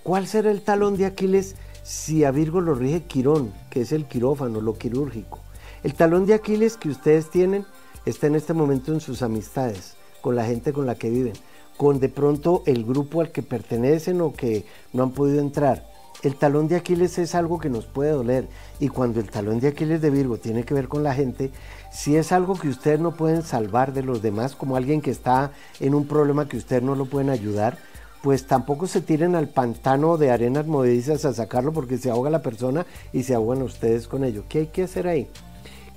¿Cuál 0.01 0.25
será 0.25 0.49
el 0.49 0.63
talón 0.63 0.97
de 0.97 1.05
Aquiles 1.05 1.55
si 1.83 2.23
a 2.23 2.31
Virgo 2.31 2.61
lo 2.61 2.73
rige 2.73 3.03
Quirón, 3.03 3.53
que 3.69 3.81
es 3.81 3.91
el 3.91 4.05
quirófano, 4.05 4.59
lo 4.59 4.75
quirúrgico? 4.75 5.39
El 5.83 5.93
talón 5.93 6.25
de 6.25 6.33
Aquiles 6.33 6.75
que 6.75 6.89
ustedes 6.89 7.29
tienen 7.29 7.63
está 8.07 8.25
en 8.25 8.35
este 8.35 8.53
momento 8.53 8.91
en 8.91 9.01
sus 9.01 9.21
amistades, 9.21 9.93
con 10.21 10.35
la 10.35 10.45
gente 10.45 10.73
con 10.73 10.87
la 10.87 10.95
que 10.95 11.11
viven, 11.11 11.33
con 11.77 11.99
de 11.99 12.09
pronto 12.09 12.63
el 12.65 12.83
grupo 12.83 13.21
al 13.21 13.31
que 13.31 13.43
pertenecen 13.43 14.19
o 14.19 14.33
que 14.33 14.65
no 14.93 15.03
han 15.03 15.11
podido 15.11 15.39
entrar. 15.39 15.92
El 16.23 16.38
talón 16.38 16.69
de 16.69 16.77
Aquiles 16.77 17.19
es 17.19 17.36
algo 17.36 17.59
que 17.59 17.69
nos 17.69 17.86
puede 17.86 18.12
doler 18.12 18.47
y 18.79 18.88
cuando 18.88 19.19
el 19.19 19.29
talón 19.29 19.59
de 19.59 19.67
Aquiles 19.67 20.01
de 20.01 20.09
Virgo 20.09 20.38
tiene 20.38 20.63
que 20.63 20.73
ver 20.73 20.88
con 20.88 21.03
la 21.03 21.13
gente, 21.13 21.51
si 21.91 22.15
es 22.15 22.31
algo 22.31 22.55
que 22.55 22.69
ustedes 22.69 23.01
no 23.01 23.12
pueden 23.12 23.43
salvar 23.43 23.91
de 23.91 24.03
los 24.03 24.21
demás, 24.21 24.55
como 24.55 24.77
alguien 24.77 25.01
que 25.01 25.12
está 25.12 25.51
en 25.81 25.93
un 25.93 26.07
problema 26.07 26.47
que 26.47 26.55
ustedes 26.55 26.81
no 26.81 26.95
lo 26.95 27.07
pueden 27.07 27.29
ayudar, 27.29 27.77
pues 28.21 28.47
tampoco 28.47 28.88
se 28.88 29.01
tiren 29.01 29.36
al 29.36 29.49
pantano 29.49 30.17
de 30.17 30.31
arenas 30.31 30.65
movedizas 30.65 31.25
a 31.25 31.33
sacarlo 31.33 31.73
porque 31.73 31.97
se 31.97 32.09
ahoga 32.09 32.29
la 32.29 32.41
persona 32.41 32.86
y 33.12 33.23
se 33.23 33.36
ahogan 33.36 33.62
ustedes 33.62 34.07
con 34.07 34.23
ello. 34.23 34.45
¿Qué 34.47 34.59
hay 34.59 34.67
que 34.67 34.83
hacer 34.83 35.07
ahí? 35.07 35.27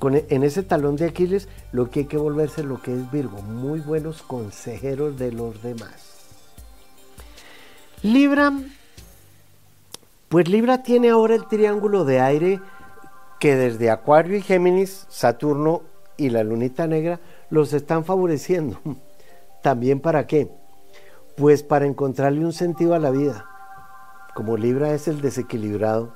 Con, 0.00 0.16
e, 0.16 0.26
en 0.28 0.42
ese 0.42 0.64
talón 0.64 0.96
de 0.96 1.04
Aquiles 1.04 1.46
lo 1.70 1.88
que 1.88 2.00
hay 2.00 2.06
que 2.06 2.16
volverse 2.16 2.64
lo 2.64 2.82
que 2.82 2.92
es 2.92 3.08
Virgo, 3.12 3.42
muy 3.42 3.78
buenos 3.78 4.22
consejeros 4.22 5.16
de 5.16 5.30
los 5.30 5.62
demás. 5.62 6.16
Libra, 8.02 8.52
pues 10.28 10.48
Libra 10.48 10.82
tiene 10.82 11.10
ahora 11.10 11.34
el 11.34 11.46
triángulo 11.46 12.04
de 12.04 12.20
aire 12.20 12.60
que 13.38 13.54
desde 13.54 13.90
Acuario 13.90 14.36
y 14.36 14.42
Géminis, 14.42 15.06
Saturno 15.08 15.82
y 16.16 16.30
la 16.30 16.42
lunita 16.42 16.86
negra 16.86 17.20
los 17.50 17.72
están 17.72 18.04
favoreciendo. 18.04 18.80
¿También 19.62 20.00
para 20.00 20.26
qué? 20.26 20.50
Pues 21.36 21.62
para 21.62 21.86
encontrarle 21.86 22.44
un 22.44 22.52
sentido 22.52 22.94
a 22.94 22.98
la 22.98 23.10
vida. 23.10 23.46
Como 24.34 24.56
Libra 24.56 24.92
es 24.92 25.08
el 25.08 25.20
desequilibrado, 25.20 26.14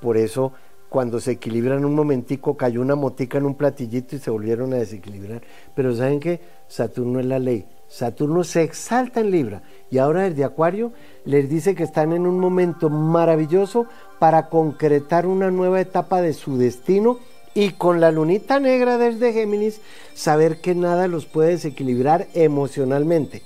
por 0.00 0.16
eso 0.16 0.52
cuando 0.88 1.20
se 1.20 1.32
equilibran 1.32 1.84
un 1.84 1.94
momentico 1.94 2.56
cayó 2.56 2.80
una 2.80 2.96
motica 2.96 3.38
en 3.38 3.46
un 3.46 3.54
platillito 3.54 4.16
y 4.16 4.18
se 4.18 4.30
volvieron 4.30 4.72
a 4.72 4.76
desequilibrar. 4.76 5.42
Pero 5.74 5.94
¿saben 5.94 6.20
qué? 6.20 6.40
Saturno 6.68 7.20
es 7.20 7.26
la 7.26 7.38
ley. 7.38 7.66
Saturno 7.90 8.44
se 8.44 8.62
exalta 8.62 9.20
en 9.20 9.30
Libra 9.30 9.62
y 9.90 9.98
ahora 9.98 10.22
desde 10.22 10.44
Acuario 10.44 10.92
les 11.26 11.50
dice 11.50 11.74
que 11.74 11.82
están 11.82 12.12
en 12.12 12.26
un 12.26 12.40
momento 12.40 12.88
maravilloso 12.88 13.86
para 14.18 14.48
concretar 14.48 15.26
una 15.26 15.50
nueva 15.50 15.80
etapa 15.80 16.22
de 16.22 16.32
su 16.32 16.56
destino 16.56 17.18
y 17.52 17.72
con 17.72 18.00
la 18.00 18.12
lunita 18.12 18.60
negra 18.60 18.96
desde 18.96 19.32
Géminis 19.32 19.80
saber 20.14 20.60
que 20.62 20.74
nada 20.74 21.08
los 21.08 21.26
puede 21.26 21.50
desequilibrar 21.50 22.28
emocionalmente 22.32 23.42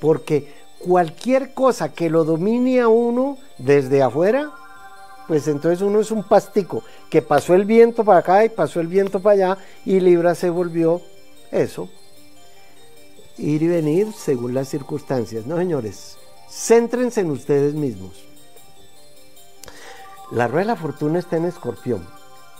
porque 0.00 0.52
cualquier 0.78 1.54
cosa 1.54 1.92
que 1.92 2.10
lo 2.10 2.24
domine 2.24 2.80
a 2.80 2.88
uno 2.88 3.38
desde 3.58 4.02
afuera, 4.02 4.52
pues 5.26 5.48
entonces 5.48 5.80
uno 5.82 6.00
es 6.00 6.10
un 6.10 6.22
pastico, 6.22 6.82
que 7.10 7.22
pasó 7.22 7.54
el 7.54 7.64
viento 7.64 8.04
para 8.04 8.20
acá 8.20 8.44
y 8.44 8.48
pasó 8.48 8.80
el 8.80 8.86
viento 8.86 9.20
para 9.20 9.34
allá 9.34 9.58
y 9.84 10.00
Libra 10.00 10.34
se 10.34 10.50
volvió 10.50 11.00
eso. 11.50 11.88
Ir 13.38 13.62
y 13.62 13.68
venir 13.68 14.12
según 14.12 14.54
las 14.54 14.68
circunstancias. 14.68 15.46
No, 15.46 15.58
señores, 15.58 16.16
céntrense 16.48 17.20
en 17.20 17.30
ustedes 17.30 17.74
mismos. 17.74 18.24
La 20.32 20.48
rueda 20.48 20.60
de 20.60 20.72
la 20.72 20.76
fortuna 20.76 21.18
está 21.18 21.36
en 21.36 21.44
escorpión. 21.44 22.06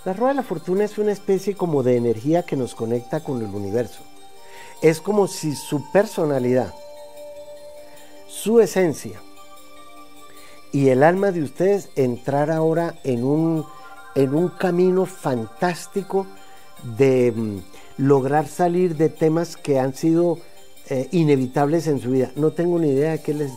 La 0.04 0.12
rueda 0.12 0.28
de 0.28 0.36
la 0.36 0.42
fortuna 0.42 0.84
es 0.84 0.98
una 0.98 1.12
especie 1.12 1.56
como 1.56 1.82
de 1.82 1.96
energía 1.96 2.44
que 2.44 2.56
nos 2.56 2.74
conecta 2.74 3.24
con 3.24 3.42
el 3.42 3.52
universo. 3.52 4.02
Es 4.82 5.00
como 5.00 5.26
si 5.26 5.54
su 5.56 5.90
personalidad, 5.90 6.72
su 8.28 8.60
esencia 8.60 9.20
y 10.70 10.90
el 10.90 11.02
alma 11.02 11.32
de 11.32 11.42
ustedes 11.42 11.88
entrar 11.96 12.50
ahora 12.50 12.96
en 13.02 13.24
un, 13.24 13.64
en 14.14 14.34
un 14.34 14.48
camino 14.48 15.06
fantástico 15.06 16.26
de 16.96 17.32
mm, 17.32 17.58
lograr 17.96 18.46
salir 18.46 18.96
de 18.96 19.08
temas 19.08 19.56
que 19.56 19.80
han 19.80 19.94
sido 19.94 20.38
eh, 20.88 21.08
inevitables 21.12 21.86
en 21.86 22.00
su 22.00 22.10
vida. 22.10 22.30
No 22.36 22.52
tengo 22.52 22.78
ni 22.78 22.88
idea 22.88 23.12
de 23.12 23.22
qué 23.22 23.34
les 23.34 23.52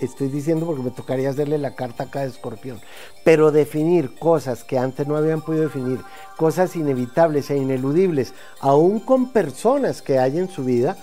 estoy, 0.00 0.28
diciendo 0.28 0.66
porque 0.66 0.82
me 0.82 0.90
tocaría 0.90 1.30
hacerle 1.30 1.58
la 1.58 1.74
carta 1.74 2.04
acá 2.04 2.20
de 2.20 2.28
escorpión. 2.28 2.80
Pero 3.24 3.52
definir 3.52 4.14
cosas 4.18 4.64
que 4.64 4.78
antes 4.78 5.06
no 5.06 5.16
habían 5.16 5.42
podido 5.42 5.64
definir, 5.64 6.00
cosas 6.36 6.76
inevitables 6.76 7.50
e 7.50 7.56
ineludibles, 7.56 8.34
aún 8.60 9.00
con 9.00 9.32
personas 9.32 10.02
que 10.02 10.18
hay 10.18 10.38
en 10.38 10.48
su 10.48 10.64
vida, 10.64 10.96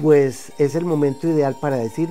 pues 0.00 0.52
es 0.58 0.74
el 0.74 0.84
momento 0.84 1.28
ideal 1.28 1.56
para 1.60 1.76
decir 1.76 2.08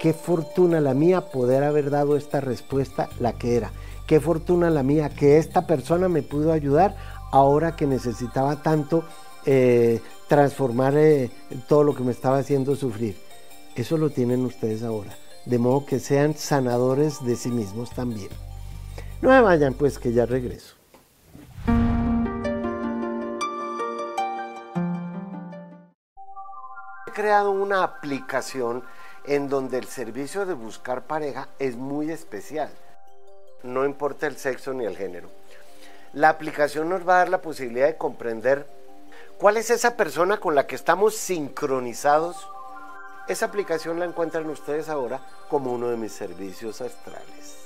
Qué 0.00 0.14
fortuna 0.14 0.80
la 0.80 0.94
mía 0.94 1.30
poder 1.30 1.62
haber 1.62 1.90
dado 1.90 2.16
esta 2.16 2.40
respuesta 2.40 3.10
la 3.18 3.34
que 3.34 3.54
era. 3.54 3.70
Qué 4.06 4.18
fortuna 4.18 4.70
la 4.70 4.82
mía 4.82 5.10
que 5.10 5.36
esta 5.36 5.66
persona 5.66 6.08
me 6.08 6.22
pudo 6.22 6.52
ayudar 6.52 6.96
ahora 7.32 7.76
que 7.76 7.86
necesitaba 7.86 8.62
tanto 8.62 9.04
eh, 9.44 10.00
transformar 10.30 10.96
eh, 10.96 11.28
todo 11.66 11.82
lo 11.82 11.92
que 11.92 12.04
me 12.04 12.12
estaba 12.12 12.38
haciendo 12.38 12.76
sufrir. 12.76 13.20
Eso 13.74 13.98
lo 13.98 14.10
tienen 14.10 14.44
ustedes 14.44 14.84
ahora. 14.84 15.10
De 15.44 15.58
modo 15.58 15.84
que 15.84 15.98
sean 15.98 16.36
sanadores 16.36 17.24
de 17.24 17.34
sí 17.34 17.48
mismos 17.48 17.90
también. 17.90 18.28
No 19.22 19.30
me 19.30 19.40
vayan 19.40 19.74
pues 19.74 19.98
que 19.98 20.12
ya 20.12 20.26
regreso. 20.26 20.76
He 27.08 27.10
creado 27.12 27.50
una 27.50 27.82
aplicación 27.82 28.84
en 29.24 29.48
donde 29.48 29.78
el 29.78 29.86
servicio 29.86 30.46
de 30.46 30.54
buscar 30.54 31.08
pareja 31.08 31.48
es 31.58 31.74
muy 31.74 32.08
especial. 32.08 32.70
No 33.64 33.84
importa 33.84 34.28
el 34.28 34.36
sexo 34.36 34.74
ni 34.74 34.84
el 34.84 34.96
género. 34.96 35.28
La 36.12 36.28
aplicación 36.28 36.88
nos 36.88 37.00
va 37.06 37.14
a 37.14 37.18
dar 37.18 37.30
la 37.30 37.42
posibilidad 37.42 37.88
de 37.88 37.96
comprender 37.96 38.78
cuál 39.40 39.56
es 39.56 39.70
esa 39.70 39.96
persona 39.96 40.36
con 40.36 40.54
la 40.54 40.66
que 40.66 40.76
estamos 40.76 41.16
sincronizados. 41.16 42.36
Esa 43.26 43.46
aplicación 43.46 43.98
la 43.98 44.04
encuentran 44.04 44.48
ustedes 44.50 44.90
ahora 44.90 45.26
como 45.48 45.72
uno 45.72 45.88
de 45.88 45.96
mis 45.96 46.12
servicios 46.12 46.82
astrales. 46.82 47.56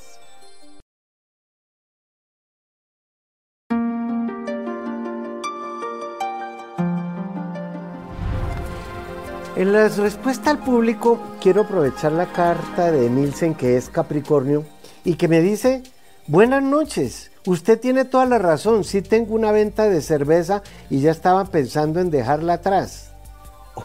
En 9.57 9.73
la 9.73 9.89
respuesta 9.89 10.51
al 10.51 10.59
público, 10.59 11.19
quiero 11.41 11.63
aprovechar 11.63 12.13
la 12.13 12.27
carta 12.33 12.91
de 12.91 13.09
Nielsen, 13.09 13.55
que 13.55 13.77
es 13.77 13.89
Capricornio, 13.89 14.65
y 15.05 15.15
que 15.15 15.29
me 15.29 15.41
dice, 15.41 15.83
buenas 16.27 16.63
noches, 16.63 17.31
usted 17.47 17.81
tiene 17.81 18.05
toda 18.05 18.27
la 18.27 18.39
razón, 18.39 18.85
sí 18.85 19.03
tengo 19.03 19.35
una 19.35 19.53
venta 19.53 19.89
de 19.89 20.01
cerveza 20.01 20.63
y 20.91 21.01
ya 21.01 21.11
estaba 21.11 21.45
pensando 21.47 22.01
en 22.01 22.11
dejarla 22.11 22.55
atrás. 22.55 23.11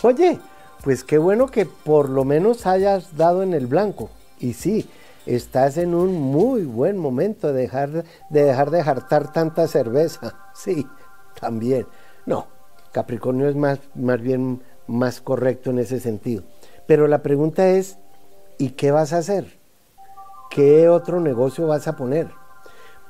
Oye, 0.04 0.40
pues 0.84 1.04
qué 1.04 1.18
bueno 1.18 1.48
que 1.48 1.66
por 1.66 2.10
lo 2.10 2.24
menos 2.24 2.66
hayas 2.66 3.18
dado 3.18 3.44
en 3.44 3.54
el 3.54 3.68
blanco. 3.68 4.10
Y 4.40 4.54
sí, 4.54 4.90
estás 5.26 5.78
en 5.78 5.94
un 5.94 6.14
muy 6.14 6.64
buen 6.64 6.98
momento 6.98 7.52
de 7.52 7.62
dejar 7.62 7.90
de, 8.30 8.44
dejar 8.44 8.72
de 8.72 8.84
jartar 8.84 9.32
tanta 9.32 9.68
cerveza. 9.68 10.36
Sí, 10.60 10.86
también. 11.40 11.88
No, 12.26 12.48
Capricornio 12.92 13.48
es 13.48 13.56
más, 13.56 13.80
más 13.96 14.20
bien 14.20 14.62
más 14.88 15.22
correcto 15.22 15.70
en 15.70 15.80
ese 15.80 16.02
sentido. 16.02 16.44
Pero 16.86 17.08
la 17.08 17.22
pregunta 17.22 17.70
es, 17.70 17.98
¿y 18.58 18.72
qué 18.72 18.92
vas 18.92 19.14
a 19.14 19.20
hacer? 19.20 19.58
¿Qué 20.50 20.90
otro 20.90 21.22
negocio 21.22 21.66
vas 21.66 21.88
a 21.88 21.96
poner? 21.96 22.28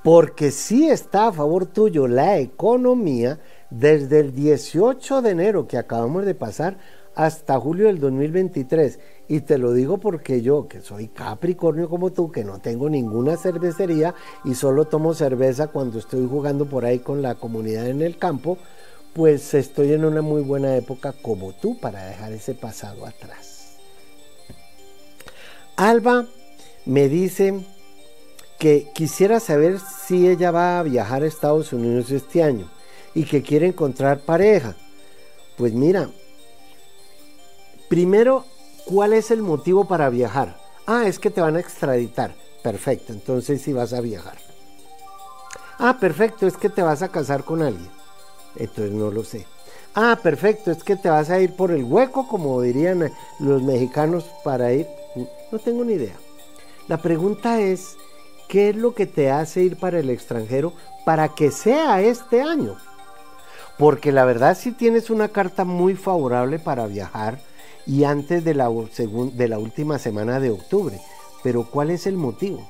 Porque 0.04 0.52
sí 0.52 0.90
está 0.90 1.28
a 1.28 1.34
favor 1.34 1.66
tuyo 1.66 2.08
la 2.08 2.38
economía 2.38 3.40
desde 3.70 4.20
el 4.20 4.34
18 4.34 5.22
de 5.22 5.32
enero 5.32 5.68
que 5.68 5.78
acabamos 5.78 6.26
de 6.26 6.36
pasar 6.36 6.78
hasta 7.16 7.60
julio 7.60 7.88
del 7.88 8.00
2023. 8.00 9.00
Y 9.28 9.42
te 9.42 9.58
lo 9.58 9.74
digo 9.74 9.98
porque 9.98 10.42
yo, 10.42 10.68
que 10.68 10.82
soy 10.82 11.10
Capricornio 11.10 11.90
como 11.90 12.12
tú, 12.12 12.32
que 12.32 12.44
no 12.44 12.60
tengo 12.60 12.90
ninguna 12.90 13.36
cervecería 13.36 14.16
y 14.46 14.56
solo 14.56 14.86
tomo 14.86 15.14
cerveza 15.14 15.68
cuando 15.68 16.00
estoy 16.00 16.26
jugando 16.28 16.66
por 16.66 16.86
ahí 16.86 17.00
con 17.00 17.22
la 17.22 17.36
comunidad 17.36 17.88
en 17.88 18.02
el 18.02 18.18
campo, 18.18 18.58
pues 19.14 19.54
estoy 19.54 19.94
en 19.94 20.06
una 20.06 20.22
muy 20.22 20.42
buena 20.42 20.76
época 20.78 21.14
como 21.22 21.54
tú 21.54 21.80
para 21.80 22.06
dejar 22.06 22.32
ese 22.32 22.54
pasado 22.54 23.06
atrás. 23.06 23.78
Alba 25.76 26.26
me 26.86 27.08
dice 27.08 27.66
que 28.60 28.92
quisiera 28.94 29.40
saber 29.40 29.80
si 29.80 30.28
ella 30.28 30.52
va 30.52 30.80
a 30.80 30.84
viajar 30.84 31.24
a 31.24 31.28
Estados 31.28 31.72
Unidos 31.72 32.12
este 32.12 32.44
año 32.44 32.70
y 33.16 33.24
que 33.24 33.42
quiere 33.42 33.68
encontrar 33.68 34.20
pareja. 34.20 34.76
Pues 35.58 35.74
mira, 35.74 36.10
primero, 37.88 38.46
¿cuál 38.86 39.14
es 39.14 39.32
el 39.32 39.42
motivo 39.42 39.88
para 39.88 40.10
viajar? 40.10 40.58
Ah, 40.86 41.08
es 41.08 41.20
que 41.20 41.30
te 41.30 41.42
van 41.42 41.56
a 41.56 41.62
extraditar. 41.62 42.36
Perfecto, 42.62 43.14
entonces 43.14 43.62
sí 43.62 43.72
vas 43.72 43.94
a 43.94 44.02
viajar. 44.02 44.38
Ah, 45.78 45.98
perfecto, 45.98 46.46
es 46.46 46.58
que 46.58 46.70
te 46.70 46.82
vas 46.82 47.02
a 47.02 47.08
casar 47.08 47.46
con 47.46 47.62
alguien. 47.62 47.90
Entonces 48.58 48.92
no 48.92 49.10
lo 49.10 49.24
sé. 49.24 49.46
Ah, 49.96 50.20
perfecto, 50.22 50.70
es 50.70 50.84
que 50.84 50.98
te 50.98 51.10
vas 51.10 51.30
a 51.30 51.40
ir 51.40 51.56
por 51.56 51.72
el 51.72 51.86
hueco, 51.86 52.28
como 52.28 52.62
dirían 52.62 53.10
los 53.40 53.64
mexicanos, 53.64 54.26
para 54.44 54.74
ir. 54.74 54.86
No 55.50 55.60
tengo 55.60 55.86
ni 55.86 55.94
idea. 55.94 56.18
La 56.90 56.98
pregunta 56.98 57.62
es, 57.62 57.96
¿qué 58.50 58.70
es 58.70 58.76
lo 58.76 58.94
que 58.94 59.06
te 59.06 59.32
hace 59.32 59.62
ir 59.62 59.78
para 59.78 60.00
el 60.00 60.10
extranjero 60.10 60.74
para 61.06 61.30
que 61.30 61.52
sea 61.52 62.02
este 62.02 62.42
año? 62.42 62.76
Porque 63.78 64.12
la 64.12 64.26
verdad 64.26 64.58
si 64.58 64.74
tienes 64.74 65.10
una 65.10 65.30
carta 65.30 65.64
muy 65.64 65.96
favorable 65.96 66.60
para 66.60 66.88
viajar 66.88 67.40
y 67.86 68.04
antes 68.04 68.44
de 68.44 68.54
la, 68.54 68.70
de 68.70 69.48
la 69.48 69.60
última 69.60 69.98
semana 70.00 70.42
de 70.42 70.50
octubre. 70.50 71.00
Pero 71.42 71.70
¿cuál 71.70 71.92
es 71.92 72.06
el 72.06 72.18
motivo? 72.18 72.68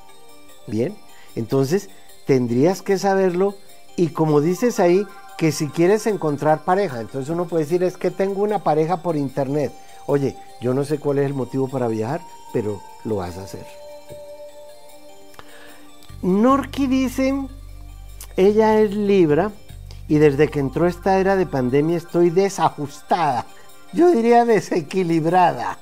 Bien, 0.68 0.96
entonces 1.36 1.90
tendrías 2.28 2.84
que 2.84 3.00
saberlo 3.00 3.56
y 3.96 4.10
como 4.10 4.40
dices 4.42 4.80
ahí, 4.80 5.08
que 5.38 5.52
si 5.54 5.70
quieres 5.70 6.06
encontrar 6.06 6.66
pareja, 6.66 7.00
entonces 7.00 7.30
uno 7.30 7.48
puede 7.48 7.64
decir 7.64 7.82
es 7.82 7.96
que 7.96 8.12
tengo 8.12 8.44
una 8.44 8.60
pareja 8.60 9.02
por 9.02 9.16
internet. 9.16 9.72
Oye, 10.06 10.36
yo 10.62 10.74
no 10.74 10.84
sé 10.84 11.00
cuál 11.00 11.20
es 11.20 11.26
el 11.26 11.34
motivo 11.34 11.70
para 11.70 11.88
viajar, 11.88 12.22
pero 12.52 12.82
lo 13.06 13.16
vas 13.16 13.38
a 13.38 13.44
hacer. 13.44 13.89
Norki 16.22 16.88
dice, 16.88 17.34
ella 18.36 18.82
es 18.82 18.94
Libra 18.94 19.52
y 20.10 20.18
desde 20.18 20.50
que 20.50 20.60
entró 20.60 20.86
esta 20.86 21.18
era 21.20 21.38
de 21.38 21.46
pandemia 21.46 21.96
estoy 21.96 22.30
desajustada, 22.30 23.46
yo 23.94 24.12
diría 24.12 24.44
desequilibrada 24.44 25.80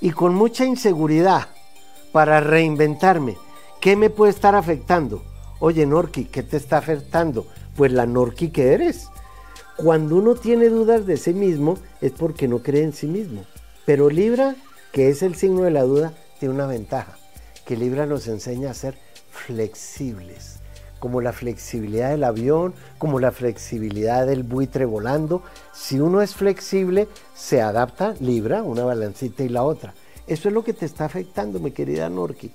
y 0.00 0.10
con 0.10 0.36
mucha 0.36 0.64
inseguridad 0.64 1.48
para 2.12 2.40
reinventarme. 2.40 3.36
¿Qué 3.80 3.96
me 3.96 4.08
puede 4.08 4.30
estar 4.30 4.54
afectando? 4.54 5.22
Oye, 5.58 5.84
Norki, 5.84 6.26
¿qué 6.26 6.44
te 6.44 6.56
está 6.56 6.78
afectando? 6.78 7.46
Pues 7.74 7.90
la 7.90 8.06
Norki 8.06 8.50
que 8.50 8.72
eres. 8.72 9.08
Cuando 9.76 10.16
uno 10.16 10.34
tiene 10.36 10.68
dudas 10.68 11.06
de 11.06 11.16
sí 11.16 11.34
mismo 11.34 11.76
es 12.00 12.12
porque 12.12 12.46
no 12.46 12.60
cree 12.60 12.84
en 12.84 12.92
sí 12.92 13.06
mismo. 13.06 13.44
Pero 13.84 14.08
Libra, 14.10 14.54
que 14.92 15.08
es 15.08 15.22
el 15.22 15.34
signo 15.34 15.62
de 15.62 15.72
la 15.72 15.82
duda, 15.82 16.12
tiene 16.38 16.54
una 16.54 16.66
ventaja, 16.66 17.16
que 17.66 17.76
Libra 17.76 18.06
nos 18.06 18.26
enseña 18.28 18.70
a 18.70 18.74
ser 18.74 18.96
flexibles 19.30 20.60
como 20.98 21.20
la 21.20 21.32
flexibilidad 21.32 22.10
del 22.10 22.24
avión, 22.24 22.74
como 22.98 23.20
la 23.20 23.30
flexibilidad 23.30 24.26
del 24.26 24.42
buitre 24.42 24.84
volando. 24.84 25.42
Si 25.72 26.00
uno 26.00 26.22
es 26.22 26.34
flexible, 26.34 27.06
se 27.34 27.60
adapta, 27.60 28.14
libra 28.20 28.62
una 28.62 28.84
balancita 28.84 29.42
y 29.42 29.48
la 29.48 29.62
otra. 29.62 29.94
Eso 30.26 30.48
es 30.48 30.54
lo 30.54 30.64
que 30.64 30.72
te 30.72 30.86
está 30.86 31.04
afectando, 31.04 31.60
mi 31.60 31.70
querida 31.70 32.08
Norki. 32.08 32.50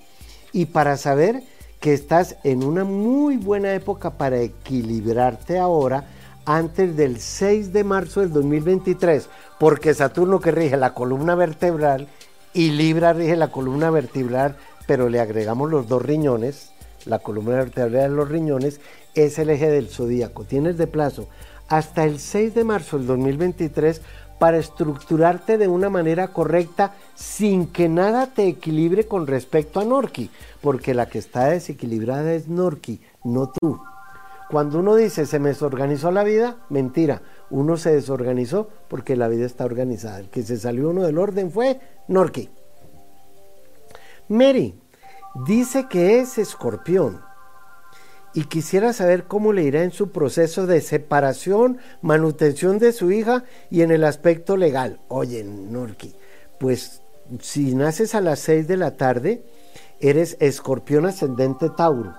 Y 0.52 0.66
para 0.66 0.98
saber 0.98 1.44
que 1.80 1.94
estás 1.94 2.36
en 2.44 2.64
una 2.64 2.84
muy 2.84 3.38
buena 3.38 3.74
época 3.74 4.12
para 4.12 4.40
equilibrarte 4.42 5.58
ahora, 5.58 6.06
antes 6.46 6.98
del 6.98 7.20
6 7.20 7.72
de 7.72 7.84
marzo 7.84 8.20
del 8.22 8.34
2023, 8.34 9.30
porque 9.60 9.94
Saturno 9.94 10.40
que 10.40 10.52
rige 10.52 10.76
la 10.76 10.94
columna 10.94 11.36
vertebral 11.36 12.08
y 12.54 12.72
Libra 12.72 13.14
rige 13.14 13.36
la 13.36 13.52
columna 13.52 13.90
vertebral, 13.92 14.58
pero 14.92 15.08
le 15.08 15.22
agregamos 15.22 15.72
los 15.72 15.88
dos 15.88 16.02
riñones, 16.02 16.74
la 17.06 17.20
columna 17.20 17.56
vertebral 17.56 18.10
de 18.10 18.10
los 18.10 18.28
riñones, 18.28 18.82
es 19.16 19.40
el 19.40 19.50
eje 19.50 19.70
del 19.70 19.88
zodíaco. 19.88 20.44
Tienes 20.44 20.78
de 20.78 20.86
plazo 20.86 21.30
hasta 21.70 22.04
el 22.04 22.20
6 22.20 22.54
de 22.54 22.66
marzo 22.66 22.98
del 22.98 23.08
2023 23.08 24.02
para 24.38 24.58
estructurarte 24.58 25.58
de 25.58 25.70
una 25.70 25.90
manera 25.90 26.34
correcta 26.34 26.94
sin 27.16 27.68
que 27.68 27.88
nada 27.88 28.34
te 28.34 28.50
equilibre 28.50 29.08
con 29.08 29.28
respecto 29.28 29.80
a 29.80 29.86
Norki, 29.86 30.30
porque 30.60 30.94
la 30.94 31.06
que 31.06 31.20
está 31.20 31.46
desequilibrada 31.46 32.34
es 32.34 32.50
Norki, 32.50 33.00
no 33.24 33.50
tú. 33.50 33.80
Cuando 34.50 34.80
uno 34.80 34.96
dice 34.98 35.26
se 35.26 35.40
me 35.40 35.52
desorganizó 35.52 36.12
la 36.12 36.26
vida, 36.26 36.58
mentira, 36.68 37.22
uno 37.50 37.78
se 37.78 37.94
desorganizó 37.94 38.68
porque 38.90 39.16
la 39.16 39.30
vida 39.30 39.46
está 39.46 39.64
organizada. 39.64 40.20
El 40.20 40.30
que 40.30 40.44
se 40.44 40.58
salió 40.58 40.90
uno 40.90 41.04
del 41.04 41.18
orden 41.18 41.50
fue 41.50 41.80
Norki. 42.10 42.50
Mary, 44.32 44.81
Dice 45.34 45.88
que 45.90 46.20
es 46.20 46.38
escorpión 46.38 47.22
y 48.34 48.46
quisiera 48.46 48.94
saber 48.94 49.26
cómo 49.26 49.54
le 49.54 49.64
irá 49.64 49.84
en 49.84 49.92
su 49.92 50.12
proceso 50.12 50.68
de 50.68 50.82
separación, 50.82 51.78
manutención 52.02 52.80
de 52.80 52.94
su 52.94 53.12
hija 53.12 53.44
y 53.70 53.82
en 53.82 53.92
el 53.92 54.04
aspecto 54.04 54.58
legal. 54.58 55.00
Oye, 55.08 55.44
Norki, 55.44 56.14
pues 56.60 57.02
si 57.40 57.76
naces 57.76 58.16
a 58.16 58.22
las 58.22 58.40
6 58.40 58.68
de 58.68 58.78
la 58.78 58.98
tarde, 58.98 59.44
eres 60.00 60.38
escorpión 60.40 61.06
ascendente 61.06 61.70
Tauro 61.70 62.14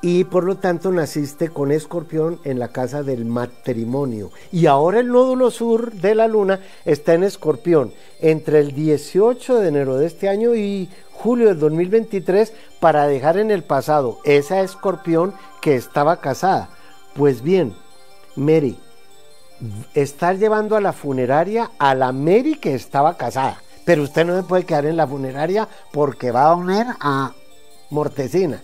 y 0.00 0.24
por 0.24 0.44
lo 0.44 0.56
tanto 0.56 0.92
naciste 0.92 1.48
con 1.48 1.72
escorpión 1.72 2.38
en 2.44 2.58
la 2.58 2.68
casa 2.68 3.02
del 3.02 3.24
matrimonio. 3.24 4.30
Y 4.52 4.66
ahora 4.66 5.00
el 5.00 5.08
nódulo 5.08 5.50
sur 5.50 5.92
de 5.92 6.14
la 6.14 6.28
luna 6.28 6.60
está 6.84 7.14
en 7.14 7.24
escorpión 7.24 7.92
entre 8.20 8.60
el 8.60 8.72
18 8.72 9.56
de 9.56 9.68
enero 9.68 9.96
de 9.96 10.06
este 10.06 10.28
año 10.28 10.54
y 10.54 10.88
julio 11.12 11.48
del 11.48 11.58
2023 11.58 12.52
para 12.80 13.06
dejar 13.06 13.38
en 13.38 13.50
el 13.50 13.64
pasado 13.64 14.18
esa 14.24 14.60
escorpión 14.60 15.34
que 15.60 15.74
estaba 15.74 16.20
casada. 16.20 16.70
Pues 17.14 17.42
bien, 17.42 17.74
Mary, 18.36 18.78
estar 19.94 20.38
llevando 20.38 20.76
a 20.76 20.80
la 20.80 20.92
funeraria 20.92 21.72
a 21.78 21.94
la 21.96 22.12
Mary 22.12 22.54
que 22.54 22.74
estaba 22.74 23.16
casada. 23.16 23.60
Pero 23.84 24.02
usted 24.02 24.24
no 24.24 24.36
se 24.36 24.46
puede 24.46 24.64
quedar 24.64 24.86
en 24.86 24.96
la 24.96 25.06
funeraria 25.06 25.66
porque 25.92 26.30
va 26.30 26.44
a 26.44 26.54
unir 26.54 26.86
a 27.00 27.32
Mortecina. 27.90 28.62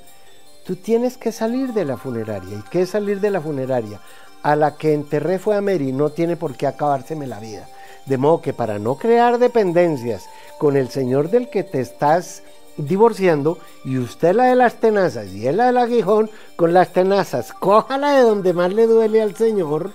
Tú 0.64 0.77
tienes 0.77 1.18
que 1.18 1.31
salir 1.31 1.74
de 1.74 1.85
la 1.85 1.98
funeraria. 1.98 2.59
¿Y 2.59 2.62
qué 2.70 2.83
es 2.83 2.90
salir 2.90 3.20
de 3.20 3.31
la 3.31 3.40
funeraria? 3.40 4.00
A 4.42 4.57
la 4.57 4.77
que 4.77 4.94
enterré 4.94 5.38
fue 5.38 5.57
a 5.57 5.61
Mary, 5.61 5.92
no 5.92 6.11
tiene 6.11 6.37
por 6.37 6.57
qué 6.57 6.66
acabárseme 6.66 7.27
la 7.27 7.38
vida. 7.38 7.68
De 8.07 8.16
modo 8.18 8.40
que 8.40 8.53
para 8.53 8.79
no 8.79 8.96
crear 8.96 9.38
dependencias 9.38 10.24
con 10.59 10.77
el 10.77 10.88
señor 10.88 11.31
del 11.31 11.50
que 11.50 11.64
te 11.64 11.81
estás 11.81 12.42
divorciando 12.77 13.59
y 13.85 13.98
usted 13.98 14.35
la 14.35 14.46
de 14.46 14.57
las 14.57 14.74
tenazas 14.74 15.29
y 15.29 15.46
él 15.46 15.59
la 15.59 15.66
del 15.66 15.79
aguijón 15.79 16.31
con 16.57 16.72
las 16.72 16.92
tenazas, 16.92 17.53
cójala 17.53 18.16
de 18.16 18.22
donde 18.22 18.53
más 18.53 18.72
le 18.72 18.87
duele 18.87 19.22
al 19.22 19.37
señor, 19.37 19.92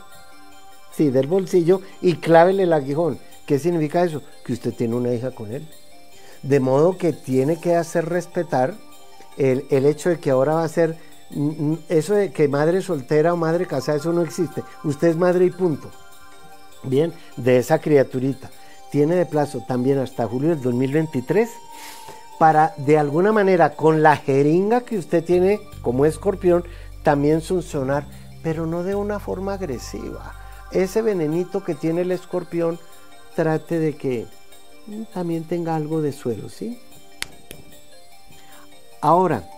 sí, 0.96 1.10
del 1.10 1.28
bolsillo 1.28 1.82
y 2.02 2.16
clávele 2.16 2.64
el 2.64 2.74
aguijón. 2.74 3.20
¿Qué 3.46 3.60
significa 3.60 4.04
eso? 4.04 4.22
Que 4.46 4.54
usted 4.54 4.74
tiene 4.74 4.96
una 4.96 5.14
hija 5.14 5.32
con 5.32 5.52
él. 5.52 5.68
De 6.44 6.60
modo 6.60 6.98
que 6.98 7.12
tiene 7.12 7.60
que 7.60 7.76
hacer 7.76 8.08
respetar 8.08 8.76
el, 9.40 9.66
el 9.72 9.86
hecho 9.88 10.10
de 10.10 10.20
que 10.20 10.30
ahora 10.30 10.56
va 10.56 10.64
a 10.64 10.70
ser 10.70 10.98
mm, 11.32 11.72
mm, 11.72 11.80
eso 11.90 12.14
de 12.14 12.32
que 12.32 12.48
madre 12.48 12.82
soltera 12.82 13.34
o 13.34 13.38
madre 13.38 13.66
casada, 13.66 13.98
eso 13.98 14.14
no 14.14 14.22
existe. 14.22 14.64
Usted 14.84 15.08
es 15.08 15.16
madre 15.16 15.46
y 15.46 15.50
punto. 15.50 15.90
Bien, 16.84 17.14
de 17.38 17.58
esa 17.58 17.80
criaturita. 17.80 18.52
Tiene 18.92 19.16
de 19.16 19.26
plazo 19.26 19.64
también 19.68 20.00
hasta 20.00 20.28
julio 20.28 20.50
del 20.50 20.62
2023 20.62 21.50
para 22.38 22.74
de 22.78 22.98
alguna 22.98 23.32
manera 23.32 23.76
con 23.76 24.02
la 24.02 24.16
jeringa 24.16 24.82
que 24.82 24.98
usted 24.98 25.24
tiene 25.24 25.60
como 25.82 26.06
escorpión 26.06 26.64
también 27.04 27.42
funcionar, 27.42 28.06
pero 28.44 28.66
no 28.66 28.84
de 28.84 28.96
una 28.96 29.20
forma 29.20 29.54
agresiva. 29.54 30.34
Ese 30.72 31.02
venenito 31.02 31.64
que 31.64 31.76
tiene 31.76 32.02
el 32.02 32.12
escorpión, 32.12 32.80
trate 33.36 33.80
de 33.80 33.96
que 33.96 34.26
también 35.14 35.44
tenga 35.44 35.76
algo 35.76 36.02
de 36.02 36.12
suelo, 36.12 36.50
¿sí? 36.50 36.80
Ahora, 39.02 39.50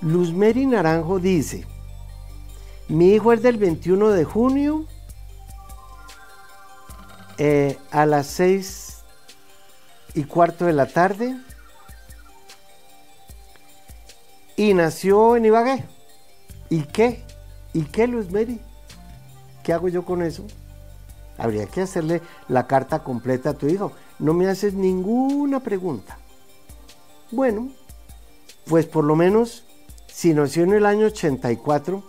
Luzmeri 0.00 0.66
Naranjo 0.66 1.18
dice, 1.18 1.66
mi 2.88 3.10
hijo 3.10 3.32
es 3.32 3.42
del 3.42 3.58
21 3.58 4.10
de 4.10 4.24
junio 4.24 4.86
eh, 7.38 7.78
a 7.90 8.06
las 8.06 8.26
6 8.28 9.02
y 10.14 10.24
cuarto 10.24 10.64
de 10.64 10.72
la 10.72 10.86
tarde 10.86 11.36
y 14.56 14.72
nació 14.72 15.36
en 15.36 15.44
Ibagué. 15.44 15.84
¿Y 16.70 16.82
qué? 16.84 17.22
¿Y 17.74 17.82
qué, 17.82 18.06
Luis 18.06 18.30
Mary? 18.30 18.60
¿Qué 19.62 19.72
hago 19.72 19.88
yo 19.88 20.04
con 20.04 20.22
eso? 20.22 20.46
Habría 21.36 21.66
que 21.66 21.82
hacerle 21.82 22.22
la 22.48 22.66
carta 22.66 23.02
completa 23.02 23.50
a 23.50 23.54
tu 23.54 23.68
hijo. 23.68 23.92
No 24.18 24.32
me 24.32 24.48
haces 24.48 24.72
ninguna 24.72 25.60
pregunta. 25.60 26.16
Bueno, 27.30 27.68
pues 28.68 28.86
por 28.86 29.04
lo 29.04 29.16
menos, 29.16 29.64
si 30.06 30.34
nació 30.34 30.64
en 30.64 30.74
el 30.74 30.86
año 30.86 31.06
84, 31.06 32.02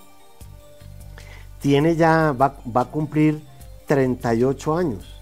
tiene 1.62 1.96
ya, 1.96 2.32
va, 2.32 2.58
va 2.76 2.82
a 2.82 2.91
cumplir 2.91 3.41
38 3.86 4.78
años. 4.78 5.22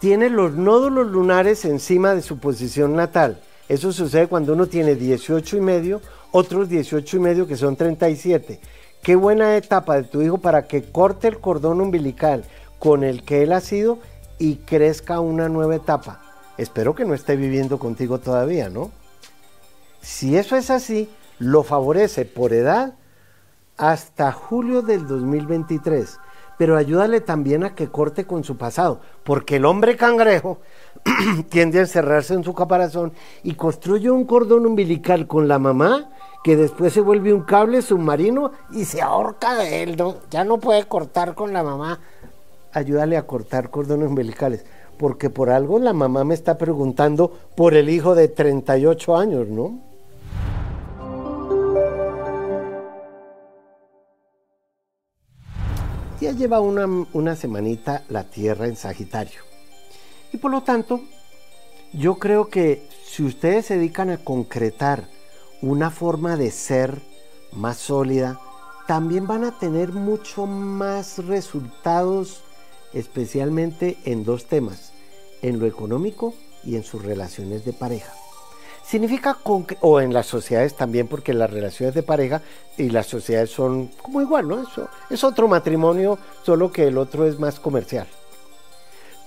Tiene 0.00 0.30
los 0.30 0.54
nódulos 0.54 1.08
lunares 1.10 1.64
encima 1.64 2.14
de 2.14 2.22
su 2.22 2.38
posición 2.38 2.94
natal. 2.94 3.40
Eso 3.68 3.92
sucede 3.92 4.26
cuando 4.26 4.54
uno 4.54 4.66
tiene 4.66 4.94
18 4.94 5.56
y 5.56 5.60
medio 5.60 6.00
otros 6.32 6.68
18 6.68 7.16
y 7.16 7.20
medio 7.20 7.46
que 7.46 7.56
son 7.56 7.76
37. 7.76 8.60
Qué 9.02 9.16
buena 9.16 9.56
etapa 9.56 9.96
de 9.96 10.04
tu 10.04 10.22
hijo 10.22 10.38
para 10.38 10.66
que 10.66 10.82
corte 10.82 11.28
el 11.28 11.38
cordón 11.38 11.80
umbilical 11.80 12.44
con 12.78 13.04
el 13.04 13.22
que 13.24 13.42
él 13.42 13.52
ha 13.52 13.60
sido 13.60 13.98
y 14.38 14.56
crezca 14.56 15.20
una 15.20 15.48
nueva 15.48 15.76
etapa. 15.76 16.20
Espero 16.56 16.94
que 16.94 17.04
no 17.04 17.14
esté 17.14 17.36
viviendo 17.36 17.78
contigo 17.78 18.18
todavía, 18.18 18.68
¿no? 18.68 18.90
Si 20.00 20.36
eso 20.36 20.56
es 20.56 20.70
así, 20.70 21.08
lo 21.38 21.62
favorece 21.62 22.24
por 22.24 22.52
edad 22.52 22.94
hasta 23.76 24.30
julio 24.30 24.82
del 24.82 25.06
2023. 25.06 26.18
Pero 26.58 26.76
ayúdale 26.76 27.22
también 27.22 27.64
a 27.64 27.74
que 27.74 27.88
corte 27.88 28.26
con 28.26 28.44
su 28.44 28.58
pasado, 28.58 29.00
porque 29.24 29.56
el 29.56 29.64
hombre 29.64 29.96
cangrejo 29.96 30.58
tiende 31.48 31.78
a 31.78 31.82
encerrarse 31.82 32.34
en 32.34 32.44
su 32.44 32.54
caparazón 32.54 33.14
y 33.42 33.54
construye 33.54 34.10
un 34.10 34.26
cordón 34.26 34.66
umbilical 34.66 35.26
con 35.26 35.48
la 35.48 35.58
mamá 35.58 36.10
que 36.44 36.56
después 36.56 36.92
se 36.92 37.00
vuelve 37.00 37.32
un 37.32 37.44
cable 37.44 37.80
submarino 37.80 38.52
y 38.72 38.84
se 38.84 39.00
ahorca 39.00 39.54
de 39.56 39.82
él, 39.82 39.96
¿no? 39.96 40.16
Ya 40.30 40.44
no 40.44 40.58
puede 40.58 40.84
cortar 40.84 41.34
con 41.34 41.54
la 41.54 41.62
mamá. 41.62 42.00
Ayúdale 42.72 43.16
a 43.16 43.26
cortar 43.26 43.70
cordones 43.70 44.08
umbilicales, 44.08 44.66
porque 44.98 45.30
por 45.30 45.48
algo 45.48 45.78
la 45.78 45.94
mamá 45.94 46.24
me 46.24 46.34
está 46.34 46.58
preguntando 46.58 47.32
por 47.56 47.72
el 47.72 47.88
hijo 47.88 48.14
de 48.14 48.28
38 48.28 49.16
años, 49.16 49.48
¿no? 49.48 49.89
Ya 56.20 56.32
lleva 56.32 56.60
una, 56.60 56.86
una 57.12 57.34
semanita 57.34 58.04
la 58.08 58.24
Tierra 58.24 58.66
en 58.66 58.76
Sagitario. 58.76 59.40
Y 60.32 60.36
por 60.36 60.50
lo 60.50 60.62
tanto, 60.62 61.00
yo 61.94 62.18
creo 62.18 62.48
que 62.48 62.86
si 63.04 63.22
ustedes 63.24 63.66
se 63.66 63.76
dedican 63.76 64.10
a 64.10 64.18
concretar 64.18 65.08
una 65.62 65.90
forma 65.90 66.36
de 66.36 66.50
ser 66.50 67.00
más 67.52 67.78
sólida, 67.78 68.38
también 68.86 69.26
van 69.26 69.44
a 69.44 69.58
tener 69.58 69.92
mucho 69.92 70.46
más 70.46 71.24
resultados, 71.24 72.42
especialmente 72.92 73.96
en 74.04 74.24
dos 74.24 74.46
temas, 74.46 74.92
en 75.42 75.58
lo 75.58 75.66
económico 75.66 76.34
y 76.64 76.76
en 76.76 76.84
sus 76.84 77.02
relaciones 77.02 77.64
de 77.64 77.72
pareja. 77.72 78.19
Significa, 78.90 79.38
o 79.82 80.00
en 80.00 80.12
las 80.12 80.26
sociedades 80.26 80.74
también, 80.74 81.06
porque 81.06 81.32
las 81.32 81.48
relaciones 81.48 81.94
de 81.94 82.02
pareja 82.02 82.42
y 82.76 82.90
las 82.90 83.06
sociedades 83.06 83.50
son 83.50 83.86
como 84.02 84.20
igual, 84.20 84.48
¿no? 84.48 84.60
Eso 84.60 84.88
es 85.08 85.22
otro 85.22 85.46
matrimonio, 85.46 86.18
solo 86.42 86.72
que 86.72 86.88
el 86.88 86.98
otro 86.98 87.24
es 87.24 87.38
más 87.38 87.60
comercial. 87.60 88.08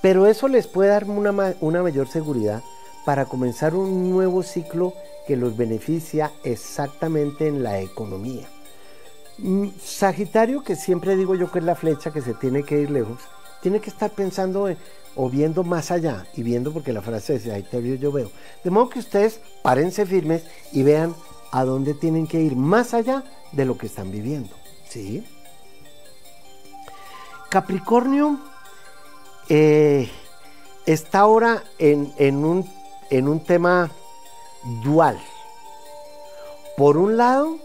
Pero 0.01 0.27
eso 0.27 0.49
les 0.49 0.67
puede 0.67 0.89
dar 0.89 1.05
una, 1.05 1.55
una 1.61 1.81
mayor 1.81 2.09
seguridad 2.09 2.61
para 3.05 3.23
comenzar 3.23 3.73
un 3.73 4.09
nuevo 4.09 4.43
ciclo 4.43 4.95
que 5.25 5.37
los 5.37 5.55
beneficia 5.55 6.33
exactamente 6.43 7.47
en 7.47 7.63
la 7.63 7.79
economía. 7.79 8.49
Mm, 9.37 9.69
Sagitario, 9.81 10.61
que 10.61 10.75
siempre 10.75 11.15
digo 11.15 11.35
yo 11.35 11.49
que 11.49 11.59
es 11.59 11.65
la 11.65 11.75
flecha 11.75 12.11
que 12.11 12.21
se 12.21 12.33
tiene 12.33 12.63
que 12.63 12.81
ir 12.81 12.91
lejos, 12.91 13.21
tiene 13.63 13.79
que 13.79 13.89
estar 13.89 14.11
pensando 14.11 14.67
o 15.15 15.29
viendo 15.29 15.63
más 15.63 15.89
allá 15.89 16.27
y 16.35 16.43
viendo 16.43 16.73
porque 16.73 16.91
la 16.91 17.01
frase 17.01 17.33
dice 17.33 17.49
Sagitario 17.49 17.95
yo 17.95 18.11
veo. 18.11 18.29
De 18.61 18.69
modo 18.69 18.89
que 18.89 18.99
ustedes 18.99 19.39
párense 19.63 20.05
firmes 20.05 20.43
y 20.73 20.83
vean 20.83 21.15
a 21.51 21.63
dónde 21.63 21.93
tienen 21.93 22.27
que 22.27 22.41
ir 22.41 22.57
más 22.57 22.93
allá 22.93 23.23
de 23.53 23.63
lo 23.63 23.77
que 23.77 23.85
están 23.85 24.11
viviendo. 24.11 24.53
¿Sí? 24.89 25.25
Capricornio 27.49 28.37
eh, 29.47 30.09
está 30.85 31.19
ahora 31.19 31.63
en, 31.79 32.43
un, 32.43 32.69
en 33.09 33.27
un 33.29 33.39
tema 33.39 33.91
dual. 34.83 35.17
Por 36.75 36.97
un 36.97 37.15
lado, 37.15 37.57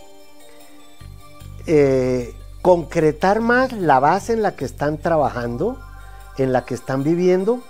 eh, 1.67 2.35
concretar 2.63 3.41
más 3.41 3.73
la 3.73 3.99
base 3.99 4.35
en 4.35 4.43
la 4.43 4.55
que 4.55 4.67
están 4.67 4.99
trabajando, 4.99 5.79
en 6.43 6.53
la 6.53 6.65
que 6.65 6.75
están 6.75 7.05
viviendo, 7.05 7.63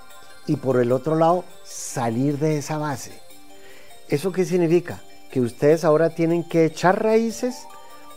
y 0.46 0.56
por 0.56 0.80
el 0.80 0.92
otro 0.92 1.16
lado, 1.16 1.44
salir 1.64 2.38
de 2.38 2.58
esa 2.58 2.78
base. 2.78 3.12
¿Eso 4.08 4.32
qué 4.32 4.44
significa? 4.44 5.00
Que 5.30 5.40
ustedes 5.40 5.84
ahora 5.84 6.10
tienen 6.10 6.42
que 6.42 6.64
echar 6.64 7.02
raíces, 7.02 7.66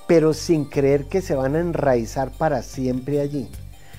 pero 0.07 0.33
sin 0.33 0.65
creer 0.65 1.05
que 1.05 1.21
se 1.21 1.35
van 1.35 1.55
a 1.55 1.59
enraizar 1.59 2.31
para 2.31 2.63
siempre 2.63 3.19
allí. 3.19 3.49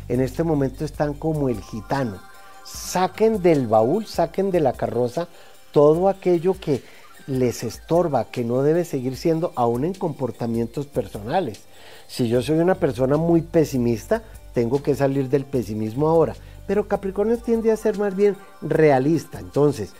En 0.09 0.21
este 0.21 0.43
momento 0.43 0.85
están 0.85 1.15
como 1.15 1.49
el 1.49 1.61
gitano. 1.61 2.21
Saquen 2.65 3.43
del 3.43 3.67
baúl, 3.67 4.07
saquen 4.07 4.51
de 4.51 4.61
la 4.61 4.73
carroza 4.73 5.29
todo 5.73 6.09
aquello 6.09 6.55
que 6.59 6.83
les 7.27 7.63
estorba, 7.63 8.25
que 8.25 8.45
no 8.45 8.63
debe 8.63 8.85
seguir 8.85 9.17
siendo 9.17 9.53
aún 9.55 9.85
en 9.85 9.95
comportamientos 9.95 10.87
personales. 10.87 11.61
Si 12.09 12.29
yo 12.29 12.43
soy 12.43 12.59
una 12.59 12.75
persona 12.75 13.17
muy 13.17 13.43
pesimista, 13.43 14.23
tengo 14.53 14.83
que 14.83 14.95
salir 14.95 15.29
del 15.29 15.45
pesimismo 15.45 16.09
ahora. 16.09 16.35
Pero 16.67 16.89
Capricornio 16.89 17.39
tiende 17.39 17.73
a 17.73 17.77
ser 17.77 17.99
más 17.99 18.15
bien 18.15 18.37
realista. 18.61 19.41
Entonces, 19.41 19.93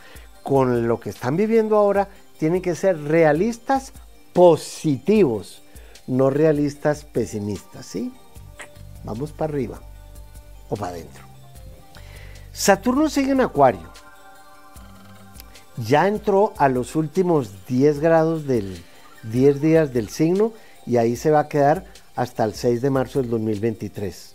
con 0.43 0.87
lo 0.87 0.99
que 0.99 1.09
están 1.09 1.37
viviendo 1.37 1.77
ahora, 1.77 2.09
tienen 2.37 2.61
que 2.61 2.75
ser 2.75 3.01
realistas 3.01 3.93
positivos, 4.33 5.61
no 6.07 6.29
realistas 6.29 7.03
pesimistas. 7.03 7.85
¿sí? 7.85 8.13
Vamos 9.03 9.31
para 9.31 9.53
arriba 9.53 9.81
o 10.69 10.75
para 10.75 10.93
adentro. 10.93 11.23
Saturno 12.51 13.09
sigue 13.09 13.31
en 13.31 13.41
Acuario 13.41 13.93
ya 15.77 16.07
entró 16.07 16.53
a 16.57 16.69
los 16.69 16.95
últimos 16.95 17.65
10 17.67 17.99
grados 17.99 18.45
del 18.45 18.83
10 19.23 19.61
días 19.61 19.93
del 19.93 20.09
signo 20.09 20.53
y 20.85 20.97
ahí 20.97 21.15
se 21.15 21.31
va 21.31 21.41
a 21.41 21.47
quedar 21.47 21.85
hasta 22.15 22.43
el 22.43 22.53
6 22.53 22.81
de 22.81 22.89
marzo 22.89 23.21
del 23.21 23.31
2023. 23.31 24.33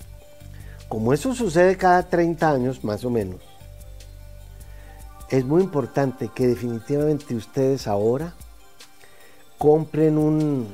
Como 0.88 1.12
eso 1.12 1.34
sucede 1.34 1.76
cada 1.76 2.08
30 2.08 2.50
años 2.50 2.82
más 2.82 3.04
o 3.04 3.10
menos, 3.10 3.40
es 5.30 5.44
muy 5.44 5.62
importante 5.62 6.30
que 6.34 6.46
definitivamente 6.46 7.34
ustedes 7.34 7.86
ahora 7.86 8.34
compren 9.58 10.16
un 10.16 10.68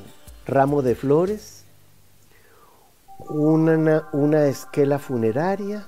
ramo 0.45 0.81
de 0.81 0.95
flores, 0.95 1.65
una, 3.29 4.45
esquela 4.47 4.99
funeraria, 4.99 5.87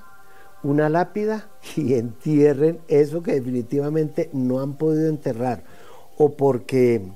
una 0.62 0.88
lápida 0.88 1.48
y 1.76 1.94
entierren 1.94 2.80
eso 2.88 3.22
que 3.22 3.32
definitivamente 3.32 4.28
no 4.32 4.60
han 4.60 4.74
podido 4.74 5.08
enterrar 5.08 5.62
o 6.18 6.34
porque 6.34 7.08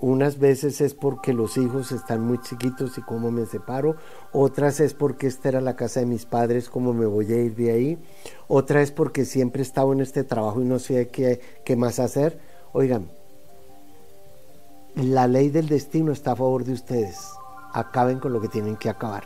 unas 0.00 0.38
veces 0.38 0.80
es 0.80 0.94
porque 0.94 1.32
los 1.32 1.56
hijos 1.56 1.92
están 1.92 2.22
muy 2.22 2.40
chiquitos 2.40 2.98
y 2.98 3.02
cómo 3.02 3.30
me 3.30 3.46
separo, 3.46 3.96
otras 4.32 4.80
es 4.80 4.94
porque 4.94 5.26
esta 5.26 5.48
era 5.48 5.60
la 5.60 5.76
casa 5.76 6.00
de 6.00 6.06
mis 6.06 6.24
padres, 6.24 6.68
cómo 6.68 6.92
me 6.92 7.06
voy 7.06 7.32
a 7.32 7.36
ir 7.36 7.54
de 7.54 7.72
ahí, 7.72 7.98
otra 8.46 8.82
es 8.82 8.90
porque 8.90 9.24
siempre 9.24 9.62
he 9.62 9.64
estado 9.64 9.92
en 9.92 10.00
este 10.00 10.24
trabajo 10.24 10.60
y 10.60 10.64
no 10.64 10.78
sé 10.78 11.08
qué, 11.08 11.40
qué 11.64 11.76
más 11.76 11.98
hacer. 11.98 12.38
Oigan, 12.72 13.08
la 14.94 15.26
ley 15.26 15.48
del 15.48 15.68
destino 15.68 16.12
está 16.12 16.32
a 16.32 16.36
favor 16.36 16.64
de 16.64 16.72
ustedes, 16.72 17.18
acaben 17.72 18.18
con 18.18 18.32
lo 18.32 18.40
que 18.40 18.48
tienen 18.48 18.76
que 18.76 18.88
acabar. 18.88 19.24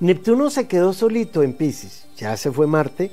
Neptuno 0.00 0.50
se 0.50 0.66
quedó 0.66 0.92
solito 0.92 1.42
en 1.42 1.54
Pisces, 1.56 2.06
ya 2.16 2.36
se 2.36 2.50
fue 2.50 2.66
Marte, 2.66 3.12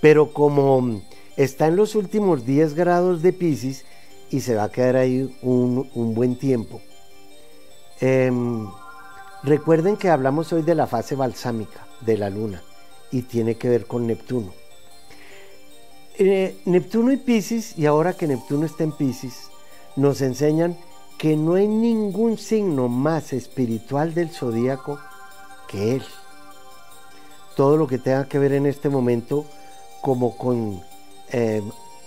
pero 0.00 0.32
como 0.32 1.02
está 1.36 1.66
en 1.66 1.76
los 1.76 1.94
últimos 1.94 2.44
10 2.44 2.74
grados 2.74 3.22
de 3.22 3.32
Pisces 3.32 3.84
y 4.30 4.40
se 4.40 4.54
va 4.54 4.64
a 4.64 4.70
quedar 4.70 4.96
ahí 4.96 5.36
un, 5.42 6.14
buen 6.14 6.36
tiempo. 6.36 6.80
Em, 8.00 8.68
recuerden 9.42 9.96
que 9.96 10.08
hablamos 10.08 10.52
hoy 10.52 10.62
de 10.62 10.74
la 10.74 10.86
fase 10.86 11.14
balsámica 11.14 11.86
de 12.00 12.16
la 12.16 12.30
Luna 12.30 12.62
y 13.10 13.22
tiene 13.22 13.56
que 13.56 13.68
ver 13.68 13.86
con 13.86 14.06
Neptuno. 14.06 14.52
Eh, 16.18 16.56
Neptuno 16.64 17.12
y 17.12 17.16
Pisces, 17.16 17.78
y 17.78 17.86
ahora 17.86 18.14
que 18.14 18.26
Neptuno 18.26 18.66
está 18.66 18.84
en 18.84 18.92
Pisces, 18.92 19.50
nos 19.96 20.20
enseñan 20.20 20.76
que 21.18 21.36
no 21.36 21.54
hay 21.54 21.66
ningún 21.66 22.38
signo 22.38 22.88
más 22.88 23.32
espiritual 23.32 24.14
del 24.14 24.30
zodíaco 24.30 24.98
que 25.68 25.96
él 25.96 26.04
todo 27.60 27.76
lo 27.76 27.86
que 27.86 27.98
tenga 27.98 28.26
que 28.26 28.38
ver 28.38 28.52
en 28.52 28.64
este 28.64 28.88
momento 28.88 29.44
como 30.00 30.36
con 30.38 30.80
eh, 31.30 31.62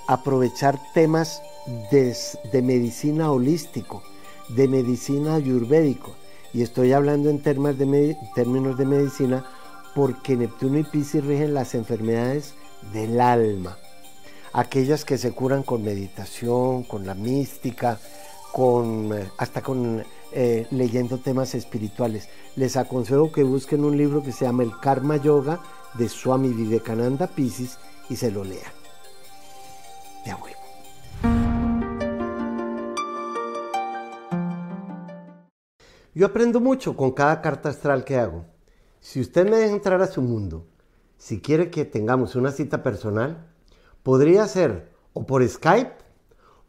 aprovechar 0.07 0.79
temas 0.95 1.43
de, 1.91 2.61
medicina 2.61 3.31
holístico, 3.31 4.03
de 4.49 4.67
medicina 4.67 5.35
ayurvédico. 5.35 6.15
Y 6.53 6.61
estoy 6.61 6.93
hablando 6.93 7.29
en 7.29 7.41
términos 7.41 7.77
de, 7.77 8.85
medicina 8.85 9.45
porque 9.95 10.35
Neptuno 10.35 10.79
y 10.79 10.83
Pisces 10.83 11.25
rigen 11.25 11.53
las 11.53 11.75
enfermedades 11.75 12.53
del 12.91 13.19
alma, 13.21 13.77
aquellas 14.51 15.05
que 15.05 15.17
se 15.17 15.31
curan 15.31 15.63
con 15.63 15.83
meditación, 15.83 16.83
con 16.83 17.05
la 17.05 17.13
mística, 17.13 17.99
con, 18.51 19.13
eh, 19.13 19.29
hasta 19.37 19.61
con 19.61 20.03
eh, 20.31 20.67
leyendo 20.71 21.17
temas 21.19 21.55
espirituales. 21.55 22.27
Les 22.55 22.75
aconsejo 22.75 23.31
que 23.31 23.43
busquen 23.43 23.83
un 23.83 23.97
libro 23.97 24.23
que 24.23 24.31
se 24.31 24.45
llama 24.45 24.63
El 24.63 24.77
Karma 24.79 25.17
Yoga 25.17 25.61
de 25.93 26.09
Swami 26.09 26.49
Vivekananda 26.49 27.27
Pisces 27.27 27.77
y 28.09 28.15
se 28.15 28.31
lo 28.31 28.43
lean. 28.43 28.71
De 30.25 30.33
huevo. 30.33 30.62
Yo 36.15 36.27
aprendo 36.27 36.59
mucho 36.59 36.95
con 36.95 37.11
cada 37.11 37.41
carta 37.41 37.69
astral 37.69 38.05
que 38.05 38.17
hago. 38.17 38.45
Si 38.99 39.19
usted 39.19 39.49
me 39.49 39.57
deja 39.57 39.73
entrar 39.73 39.99
a 40.01 40.07
su 40.07 40.21
mundo, 40.21 40.67
si 41.17 41.41
quiere 41.41 41.71
que 41.71 41.85
tengamos 41.85 42.35
una 42.35 42.51
cita 42.51 42.83
personal, 42.83 43.47
podría 44.03 44.47
ser 44.47 44.91
o 45.13 45.25
por 45.25 45.47
Skype 45.47 45.95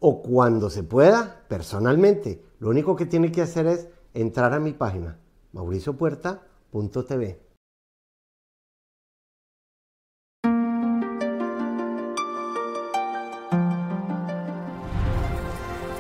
o 0.01 0.23
cuando 0.23 0.71
se 0.71 0.83
pueda 0.83 1.45
personalmente 1.49 2.43
lo 2.59 2.71
único 2.71 2.97
que 2.97 3.05
tiene 3.05 3.31
que 3.31 3.43
hacer 3.43 3.67
es 3.67 3.89
entrar 4.15 4.55
a 4.55 4.61
mi 4.61 4.73
página, 4.73 5.19
mauriciopuerta.tv. 5.53 7.41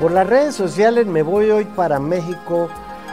Por 0.00 0.12
las 0.12 0.26
redes 0.26 0.54
sociales 0.54 1.06
me 1.06 1.22
voy 1.22 1.50
hoy 1.50 1.64
para 1.64 2.00
México 2.00 2.68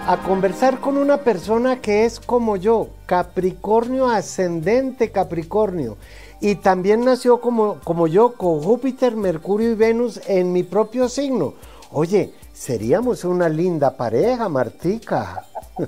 a 0.08 0.18
conversar 0.24 0.80
con 0.80 0.97
una 0.97 1.18
persona 1.18 1.80
que 1.80 2.06
es 2.06 2.20
como 2.20 2.58
yo, 2.58 2.89
Capricornio 3.06 4.08
ascendente 4.10 5.12
Capricornio. 5.12 5.97
Y 6.39 6.56
también 6.56 7.06
nació 7.06 7.39
como, 7.39 7.80
como 7.84 8.08
yo, 8.08 8.34
con 8.34 8.62
Júpiter, 8.62 9.16
Mercurio 9.16 9.72
y 9.72 9.76
Venus 9.76 10.20
en 10.28 10.52
mi 10.52 10.64
propio 10.64 11.08
signo. 11.08 11.54
Oye, 11.91 12.34
seríamos 12.52 13.24
una 13.24 13.47
linda 13.47 13.95
pareja, 13.95 14.49
Martica. 14.49 15.45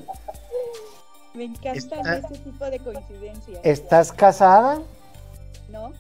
Me 1.34 1.45
encantan 1.45 2.24
este 2.24 2.38
tipo 2.38 2.66
de 2.66 2.80
coincidencias. 2.80 3.59
¿Estás 3.64 4.11
casada? 4.11 4.80
No. 5.70 5.91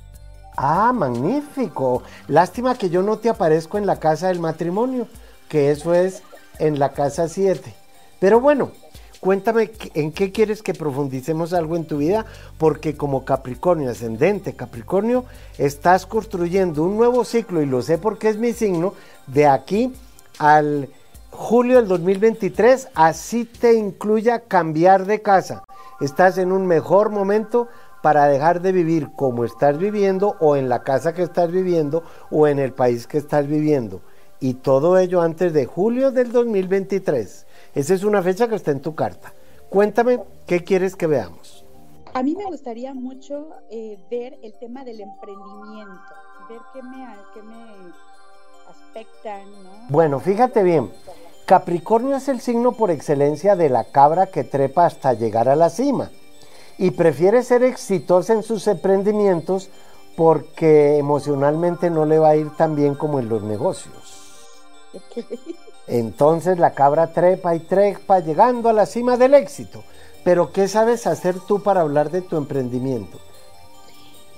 Ah, 0.55 0.93
magnífico. 0.93 2.03
Lástima 2.27 2.75
que 2.75 2.91
yo 2.91 3.01
no 3.01 3.17
te 3.17 3.29
aparezco 3.29 3.79
en 3.79 3.87
la 3.87 3.99
casa 3.99 4.27
del 4.27 4.39
matrimonio, 4.39 5.07
que 5.49 5.71
eso 5.71 5.95
es 5.95 6.21
en 6.59 6.77
la 6.77 6.89
casa 6.93 7.27
7. 7.27 7.82
Pero 8.23 8.39
bueno, 8.39 8.71
cuéntame 9.19 9.71
en 9.95 10.13
qué 10.13 10.31
quieres 10.31 10.63
que 10.63 10.73
profundicemos 10.73 11.51
algo 11.51 11.75
en 11.75 11.83
tu 11.83 11.97
vida, 11.97 12.25
porque 12.57 12.95
como 12.95 13.25
Capricornio 13.25 13.89
ascendente, 13.89 14.53
Capricornio, 14.53 15.25
estás 15.57 16.05
construyendo 16.05 16.85
un 16.85 16.95
nuevo 16.95 17.25
ciclo, 17.25 17.61
y 17.61 17.65
lo 17.65 17.81
sé 17.81 17.97
porque 17.97 18.29
es 18.29 18.37
mi 18.37 18.53
signo, 18.53 18.93
de 19.27 19.45
aquí 19.45 19.91
al 20.39 20.87
julio 21.31 21.75
del 21.75 21.89
2023, 21.89 22.87
así 22.95 23.43
te 23.43 23.73
incluya 23.73 24.39
cambiar 24.39 25.05
de 25.05 25.21
casa. 25.21 25.65
Estás 25.99 26.37
en 26.37 26.53
un 26.53 26.65
mejor 26.65 27.09
momento 27.09 27.67
para 28.01 28.27
dejar 28.27 28.61
de 28.61 28.71
vivir 28.71 29.09
como 29.17 29.43
estás 29.43 29.77
viviendo 29.77 30.37
o 30.39 30.55
en 30.55 30.69
la 30.69 30.83
casa 30.83 31.13
que 31.13 31.23
estás 31.23 31.51
viviendo 31.51 32.05
o 32.31 32.47
en 32.47 32.57
el 32.57 32.71
país 32.71 33.05
que 33.05 33.17
estás 33.17 33.47
viviendo. 33.47 33.99
Y 34.39 34.53
todo 34.53 34.97
ello 34.97 35.21
antes 35.21 35.51
de 35.51 35.65
julio 35.65 36.11
del 36.11 36.31
2023. 36.31 37.47
Esa 37.75 37.93
es 37.93 38.03
una 38.03 38.21
fecha 38.21 38.47
que 38.47 38.55
está 38.55 38.71
en 38.71 38.81
tu 38.81 38.93
carta. 38.93 39.33
Cuéntame, 39.69 40.19
¿qué 40.45 40.63
quieres 40.63 40.95
que 40.95 41.07
veamos? 41.07 41.65
A 42.13 42.21
mí 42.21 42.35
me 42.35 42.45
gustaría 42.45 42.93
mucho 42.93 43.49
eh, 43.71 43.97
ver 44.11 44.37
el 44.43 44.53
tema 44.59 44.85
del 44.85 45.01
emprendimiento, 45.01 46.13
ver 46.47 46.59
qué 46.71 46.83
me, 46.83 47.07
qué 47.33 47.41
me 47.41 47.65
aspectan. 48.69 49.47
Bueno, 49.89 50.19
fíjate 50.19 50.61
bien, 50.61 50.91
Capricornio 51.47 52.17
es 52.17 52.29
el 52.29 52.39
signo 52.39 52.73
por 52.73 52.91
excelencia 52.91 53.55
de 53.55 53.69
la 53.69 53.85
cabra 53.85 54.27
que 54.27 54.43
trepa 54.43 54.85
hasta 54.85 55.13
llegar 55.13 55.49
a 55.49 55.55
la 55.55 55.71
cima 55.71 56.11
y 56.77 56.91
prefiere 56.91 57.41
ser 57.41 57.63
exitosa 57.63 58.33
en 58.33 58.43
sus 58.43 58.67
emprendimientos 58.67 59.71
porque 60.15 60.97
emocionalmente 60.97 61.89
no 61.89 62.05
le 62.05 62.19
va 62.19 62.29
a 62.29 62.35
ir 62.35 62.55
tan 62.55 62.75
bien 62.75 62.93
como 62.93 63.19
en 63.19 63.29
los 63.29 63.41
negocios. 63.41 64.19
Entonces 65.87 66.59
la 66.59 66.73
cabra 66.73 67.13
trepa 67.13 67.55
y 67.55 67.59
trepa 67.59 68.19
llegando 68.19 68.69
a 68.69 68.73
la 68.73 68.85
cima 68.85 69.17
del 69.17 69.33
éxito. 69.33 69.83
Pero 70.23 70.51
¿qué 70.51 70.67
sabes 70.67 71.05
hacer 71.05 71.39
tú 71.39 71.61
para 71.61 71.81
hablar 71.81 72.09
de 72.09 72.21
tu 72.21 72.37
emprendimiento? 72.37 73.19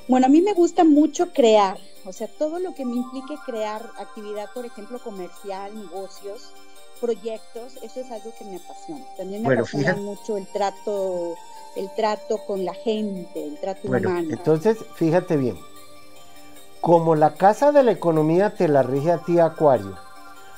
Bueno, 0.08 0.28
a 0.28 0.30
mí 0.30 0.42
me 0.42 0.54
gusta 0.54 0.84
mucho 0.84 1.32
crear, 1.34 1.78
o 2.06 2.14
sea, 2.14 2.28
todo 2.28 2.60
lo 2.60 2.74
que 2.76 2.86
me 2.86 2.96
implique 2.96 3.36
crear 3.46 3.82
actividad, 4.00 4.48
por 4.54 4.66
ejemplo, 4.66 5.00
comercial, 5.00 5.76
negocios, 5.76 6.52
proyectos, 7.02 7.78
eso 7.82 8.00
es 8.00 8.12
algo 8.12 8.32
que 8.38 8.46
me 8.46 8.58
apasiona. 8.58 9.04
También 9.18 9.44
me 9.44 9.54
apasiona 9.54 9.96
mucho 9.96 10.38
el 10.38 10.48
trato, 10.48 11.36
el 11.76 11.90
trato 11.96 12.38
con 12.46 12.66
la 12.66 12.74
gente, 12.74 13.44
el 13.44 13.60
trato 13.60 13.88
humano. 13.88 14.28
Entonces, 14.30 14.78
fíjate 14.96 15.38
bien, 15.38 15.58
como 16.82 17.16
la 17.16 17.34
casa 17.34 17.72
de 17.72 17.82
la 17.82 17.92
economía 17.92 18.54
te 18.54 18.68
la 18.68 18.84
rige 18.84 19.12
a 19.12 19.24
ti 19.24 19.40
Acuario, 19.40 19.96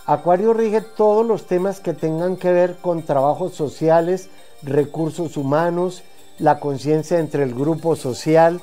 Acuario 0.08 0.53
rige 0.53 0.80
todos 0.80 1.26
los 1.26 1.47
temas 1.47 1.82
que 1.82 1.93
tengan 1.93 2.38
que 2.38 2.49
ver 2.53 2.78
con 2.78 3.03
trabajos 3.03 3.53
sociales, 3.53 4.30
recursos 4.64 5.36
humanos, 5.36 6.01
la 6.39 6.62
conciencia 6.62 7.20
entre 7.20 7.43
el 7.43 7.53
grupo 7.53 7.97
social, 7.97 8.62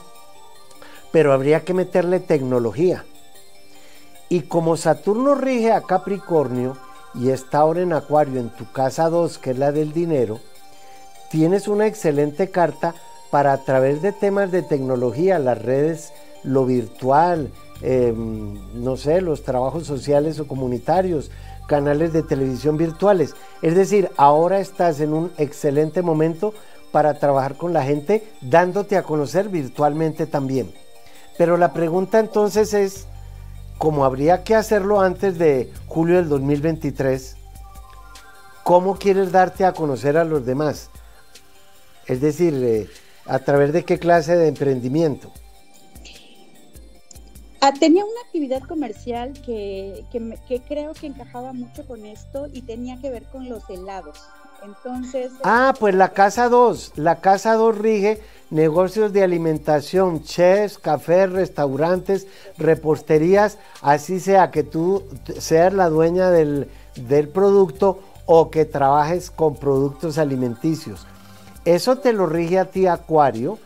pero 1.12 1.34
habría 1.34 1.61
que 1.61 1.74
meterle 1.74 2.18
tecnología. 2.18 3.05
Y 4.30 4.40
como 4.45 4.78
Saturno 4.78 5.34
rige 5.34 5.70
a 5.70 5.82
Capricornio 5.82 6.78
y 7.14 7.28
está 7.28 7.59
ahora 7.59 7.82
en 7.82 7.92
Acuario 7.92 8.40
en 8.40 8.49
tu 8.49 8.72
casa 8.72 9.11
2, 9.11 9.36
que 9.36 9.51
es 9.51 9.59
la 9.59 9.70
del 9.70 9.92
dinero, 9.92 10.40
tienes 11.30 11.68
una 11.68 11.86
excelente 11.86 12.51
carta 12.51 12.95
para 13.30 13.53
a 13.53 13.59
través 13.59 14.01
de 14.01 14.12
temas 14.12 14.51
de 14.51 14.62
tecnología, 14.62 15.38
las 15.38 15.61
redes, 15.61 16.14
lo 16.42 16.64
virtual, 16.64 17.53
Em, 17.83 18.55
no 18.83 18.97
sé, 18.97 19.20
los 19.20 19.43
trabajos 19.43 19.87
sociales 19.87 20.39
o 20.41 20.47
comunitarios, 20.47 21.31
canales 21.66 22.12
de 22.12 22.22
televisión 22.22 22.77
virtuales. 22.77 23.35
Es 23.62 23.75
decir, 23.75 24.11
ahora 24.16 24.61
estás 24.61 25.01
en 25.01 25.12
un 25.12 25.33
excelente 25.39 26.03
momento 26.03 26.55
para 26.93 27.18
trabajar 27.18 27.57
con 27.57 27.72
la 27.72 27.83
gente, 27.83 28.25
dándote 28.41 28.97
a 28.97 29.03
conocer 29.03 29.49
virtualmente 29.49 30.27
también. 30.27 30.72
Pero 31.37 31.57
la 31.57 31.72
pregunta 31.72 32.20
entonces 32.20 32.72
es, 32.75 33.07
como 33.79 34.05
habría 34.05 34.45
que 34.45 34.55
hacerlo 34.55 35.01
antes 35.01 35.37
de 35.39 35.72
julio 35.89 36.16
del 36.16 36.29
2023, 36.29 37.37
¿cómo 38.62 38.97
quieres 38.97 39.33
darte 39.33 39.64
a 39.64 39.72
conocer 39.72 40.16
a 40.16 40.25
los 40.25 40.47
demás? 40.47 40.91
Es 42.07 42.20
decir, 42.20 42.55
eh, 42.55 42.89
a 43.27 43.41
través 43.41 43.72
de 43.72 43.85
qué 43.85 43.99
clase 43.99 44.37
de 44.37 44.49
emprendimiento. 44.49 45.33
Ah, 47.66 47.72
tenía 47.72 48.04
una 48.04 48.20
actividad 48.26 48.62
comercial 48.64 49.32
que, 49.32 50.04
creo 50.68 50.92
que 50.92 51.06
encajaba 51.06 51.54
mucho 51.54 51.86
con 51.86 52.04
esto 52.04 52.46
y 52.52 52.60
tenía 52.60 53.00
que 53.00 53.08
ver 53.08 53.22
con 53.24 53.48
los 53.48 53.62
helados. 53.70 54.20
Entonces. 54.62 55.32
Ah, 55.44 55.72
pues 55.80 55.94
la 55.94 56.10
Casa 56.10 56.50
2. 56.50 56.92
La 56.96 57.22
Casa 57.22 57.54
2 57.54 57.78
rige 57.78 58.20
negocios 58.50 59.14
de 59.14 59.22
alimentación, 59.22 60.24
chefs, 60.24 60.76
cafés, 60.76 61.32
restaurantes, 61.32 62.26
reposterías, 62.58 63.56
así 63.80 64.20
sea 64.20 64.50
que 64.50 64.62
tú 64.62 65.02
seas 65.38 65.72
la 65.72 65.88
dueña 65.88 66.30
del, 66.30 66.68
del 66.96 67.30
producto 67.30 67.98
o 68.26 68.50
que 68.50 68.66
trabajes 68.66 69.30
con 69.30 69.56
productos 69.56 70.18
alimenticios. 70.18 71.06
Eso 71.64 71.96
te 71.96 72.12
lo 72.12 72.26
rige 72.26 72.58
a 72.58 72.66
ti, 72.66 72.86
Acuario, 72.86 73.58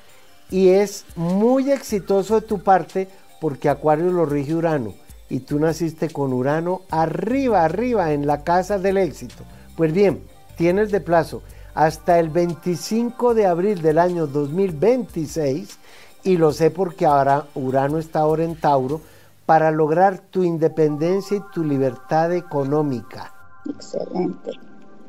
y 0.51 0.68
es 0.68 1.05
muy 1.16 1.72
exitoso 1.72 2.40
de 2.40 2.46
tu 2.46 2.61
parte 2.61 3.09
porque 3.41 3.68
Acuario 3.68 4.11
lo 4.11 4.26
rige 4.26 4.55
Urano 4.55 4.95
y 5.30 5.41
tú 5.41 5.59
naciste 5.59 6.11
con 6.11 6.32
Urano 6.32 6.82
arriba, 6.91 7.64
arriba 7.64 8.12
en 8.12 8.26
la 8.26 8.45
casa 8.45 8.78
del 8.78 8.97
éxito. 8.97 9.45
Pues 9.76 9.93
bien, 9.93 10.22
tienes 10.57 10.91
de 10.91 11.01
plazo 11.01 11.43
hasta 11.74 12.18
el 12.18 12.30
25 12.30 13.34
de 13.34 13.47
abril 13.47 13.82
del 13.82 13.99
año 13.99 14.26
2026 14.26 15.78
y 16.24 16.36
lo 16.36 16.53
sé 16.53 16.70
porque 16.70 17.07
ahora 17.07 17.47
Urano 17.55 17.99
está 17.99 18.20
ahora 18.20 18.45
en 18.45 18.57
Tauro 18.57 19.01
para 19.47 19.70
lograr 19.70 20.18
tu 20.18 20.43
independencia 20.43 21.36
y 21.36 21.53
tu 21.53 21.64
libertad 21.64 22.32
económica. 22.32 23.32
Excelente. 23.68 24.51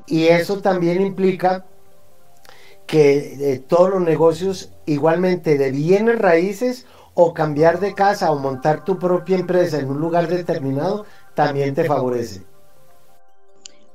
Y 0.05 0.27
eso 0.27 0.59
también 0.59 1.01
implica 1.01 1.65
que 2.85 3.53
eh, 3.53 3.59
todos 3.59 3.91
los 3.91 4.01
negocios 4.01 4.71
igualmente 4.85 5.57
de 5.57 5.71
bienes 5.71 6.19
raíces 6.19 6.85
o 7.21 7.33
cambiar 7.33 7.81
de 7.81 7.93
casa 7.93 8.31
o 8.31 8.39
montar 8.39 8.85
tu 8.85 8.97
propia 8.97 9.37
empresa 9.37 9.77
en 9.77 9.89
un 9.89 9.99
lugar 9.99 10.29
determinado 10.29 11.05
también 11.33 11.75
te 11.75 11.83
favorece. 11.83 12.43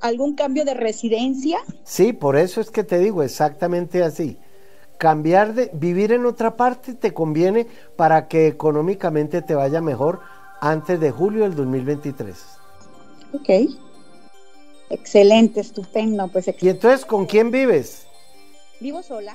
¿Algún 0.03 0.35
cambio 0.35 0.67
de 0.67 0.75
residencia? 0.75 1.61
Sí, 1.85 2.13
por 2.13 2.37
eso 2.37 2.61
es 2.61 2.71
que 2.71 2.85
te 2.85 2.99
digo 2.99 3.23
exactamente 3.23 4.03
así. 4.03 4.37
Cambiar 4.99 5.55
de 5.55 5.71
vivir 5.73 6.13
en 6.13 6.27
otra 6.27 6.55
parte 6.55 6.93
te 6.93 7.15
conviene 7.15 7.67
para 7.97 8.29
que 8.29 8.47
económicamente 8.47 9.41
te 9.41 9.55
vaya 9.55 9.81
mejor 9.81 10.21
antes 10.61 11.01
de 11.01 11.11
julio 11.11 11.45
del 11.45 11.55
2023. 11.55 12.37
Ok. 13.33 13.49
Excelente, 14.91 15.61
estupendo. 15.61 16.29
Pues 16.29 16.51
¿Y 16.61 16.69
entonces 16.69 17.07
con 17.07 17.25
quién 17.25 17.51
vives? 17.51 18.07
Vivo 18.81 19.03
sola. 19.03 19.35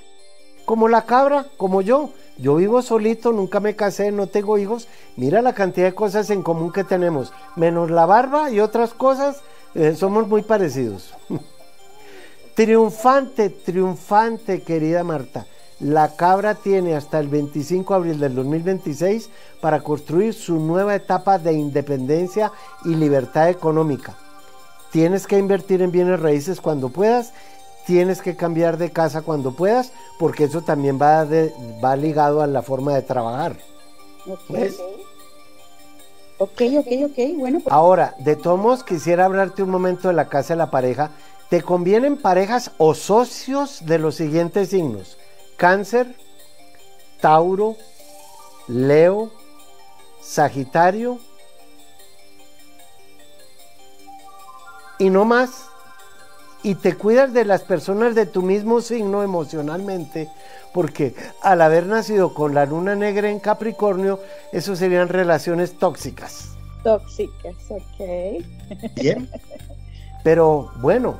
Como 0.69 0.87
la 0.87 1.01
cabra, 1.01 1.47
como 1.57 1.81
yo. 1.81 2.11
Yo 2.37 2.57
vivo 2.57 2.83
solito, 2.83 3.31
nunca 3.31 3.59
me 3.59 3.75
casé, 3.75 4.11
no 4.11 4.27
tengo 4.27 4.59
hijos. 4.59 4.87
Mira 5.17 5.41
la 5.41 5.53
cantidad 5.53 5.87
de 5.87 5.95
cosas 5.95 6.29
en 6.29 6.43
común 6.43 6.71
que 6.71 6.83
tenemos. 6.83 7.33
Menos 7.55 7.89
la 7.89 8.05
barba 8.05 8.51
y 8.51 8.59
otras 8.59 8.93
cosas, 8.93 9.41
eh, 9.73 9.95
somos 9.95 10.27
muy 10.27 10.43
parecidos. 10.43 11.15
triunfante, 12.53 13.49
triunfante, 13.49 14.61
querida 14.61 15.03
Marta. 15.03 15.47
La 15.79 16.15
cabra 16.15 16.53
tiene 16.53 16.95
hasta 16.95 17.19
el 17.19 17.29
25 17.29 17.91
de 17.91 17.97
abril 17.97 18.19
del 18.19 18.35
2026 18.35 19.27
para 19.61 19.81
construir 19.81 20.35
su 20.35 20.59
nueva 20.59 20.93
etapa 20.93 21.39
de 21.39 21.53
independencia 21.53 22.51
y 22.85 22.89
libertad 22.89 23.49
económica. 23.49 24.15
tienes 24.91 25.25
que 25.25 25.39
invertir 25.39 25.81
en 25.81 25.91
bienes 25.91 26.19
raíces 26.19 26.61
cuando 26.61 26.89
puedas, 26.89 27.33
tienes 27.89 28.21
que 28.21 28.35
cambiar 28.35 28.77
de 28.77 28.91
casa 28.91 29.23
cuando 29.23 29.51
puedas, 29.51 29.93
porque 30.19 30.43
eso 30.43 30.61
también 30.61 31.01
va, 31.01 31.25
va 31.83 31.95
ligado 31.95 32.43
a 32.43 32.45
la 32.45 32.61
forma 32.61 32.93
de 32.93 33.01
trabajar. 33.01 33.57
Okay. 34.27 34.75
Ok, 36.37 36.61
ok, 36.77 36.87
ok. 37.05 37.37
Bueno, 37.39 37.59
pues 37.61 37.73
Ahora, 37.73 38.13
de 38.19 38.35
todos 38.35 38.83
quisiera 38.83 39.25
hablarte 39.25 39.63
un 39.63 39.71
momento 39.71 40.07
de 40.07 40.13
la 40.13 40.29
casa 40.29 40.53
de 40.53 40.59
la 40.59 40.69
pareja. 40.69 41.09
¿Te 41.49 41.63
convienen 41.63 42.17
parejas 42.17 42.69
o 42.77 42.93
socios 42.93 43.83
de 43.87 43.97
los 43.97 44.13
siguientes 44.13 44.69
signos? 44.69 45.17
Cáncer, 45.57 46.13
Tauro, 47.19 47.75
Leo, 48.67 49.31
Sagitario 50.21 51.17
y 54.99 55.09
no 55.09 55.25
más. 55.25 55.69
Y 56.61 56.75
te 56.75 56.95
cuidas 56.95 57.33
de 57.33 57.45
las 57.45 57.61
personas 57.61 58.15
de 58.15 58.25
tu 58.25 58.41
mismo 58.41 58.81
signo 58.81 59.23
emocionalmente, 59.23 60.29
porque 60.73 61.15
al 61.41 61.61
haber 61.61 61.85
nacido 61.85 62.33
con 62.33 62.53
la 62.53 62.65
luna 62.65 62.95
negra 62.95 63.29
en 63.29 63.39
Capricornio, 63.39 64.19
eso 64.51 64.75
serían 64.75 65.07
relaciones 65.07 65.77
tóxicas. 65.77 66.49
Tóxicas, 66.83 67.55
ok. 67.69 68.43
Bien. 68.95 69.29
Pero 70.23 70.71
bueno, 70.81 71.17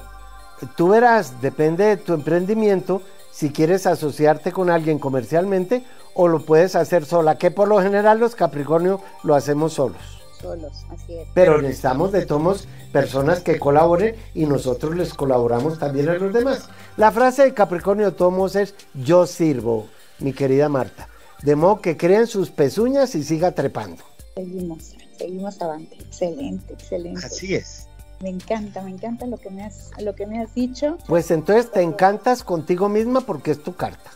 tú 0.76 0.90
verás, 0.90 1.42
depende 1.42 1.86
de 1.86 1.98
tu 1.98 2.14
emprendimiento, 2.14 3.02
si 3.32 3.52
quieres 3.52 3.86
asociarte 3.86 4.52
con 4.52 4.70
alguien 4.70 5.00
comercialmente 5.00 5.86
o 6.14 6.28
lo 6.28 6.42
puedes 6.42 6.76
hacer 6.76 7.06
sola, 7.06 7.38
que 7.38 7.50
por 7.50 7.70
lo 7.70 7.82
general 7.82 8.20
los 8.20 8.36
Capricornio 8.36 9.00
lo 9.24 9.36
hacemos 9.36 9.74
solos 9.74 10.19
solos, 10.42 10.86
así 10.90 11.16
es. 11.16 11.28
Pero 11.34 11.62
necesitamos 11.62 12.12
de 12.12 12.26
tomos 12.26 12.68
personas 12.92 13.42
que 13.42 13.60
colaboren 13.60 14.16
y 14.34 14.46
nosotros 14.46 14.96
les 14.96 15.14
colaboramos 15.14 15.80
también 15.80 16.10
a 16.10 16.16
los 16.16 16.34
demás. 16.34 16.70
La 16.98 17.12
frase 17.12 17.44
de 17.44 17.54
Capricornio 17.54 18.14
Tomos 18.14 18.56
es 18.56 18.76
yo 18.94 19.26
sirvo, 19.26 19.88
mi 20.20 20.34
querida 20.34 20.70
Marta. 20.70 21.08
De 21.44 21.56
modo 21.56 21.82
que 21.82 21.96
creen 21.96 22.28
sus 22.28 22.50
pezuñas 22.50 23.16
y 23.16 23.24
siga 23.24 23.54
trepando. 23.54 24.04
Seguimos, 24.36 24.94
seguimos 25.18 25.62
adelante. 25.62 25.98
Excelente, 26.00 26.74
excelente. 26.74 27.26
Así 27.26 27.56
es. 27.56 27.88
Me 28.22 28.30
encanta, 28.30 28.82
me 28.82 28.92
encanta 28.92 29.26
lo 29.26 29.38
que 29.38 29.50
me 29.50 29.64
has, 29.64 29.92
lo 30.02 30.14
que 30.14 30.28
me 30.28 30.42
has 30.42 30.54
dicho. 30.54 30.98
Pues 31.08 31.32
entonces 31.32 31.72
te 31.72 31.82
encantas 31.82 32.44
contigo 32.44 32.90
misma 32.90 33.22
porque 33.22 33.52
es 33.52 33.64
tu 33.64 33.76
carta. 33.76 34.12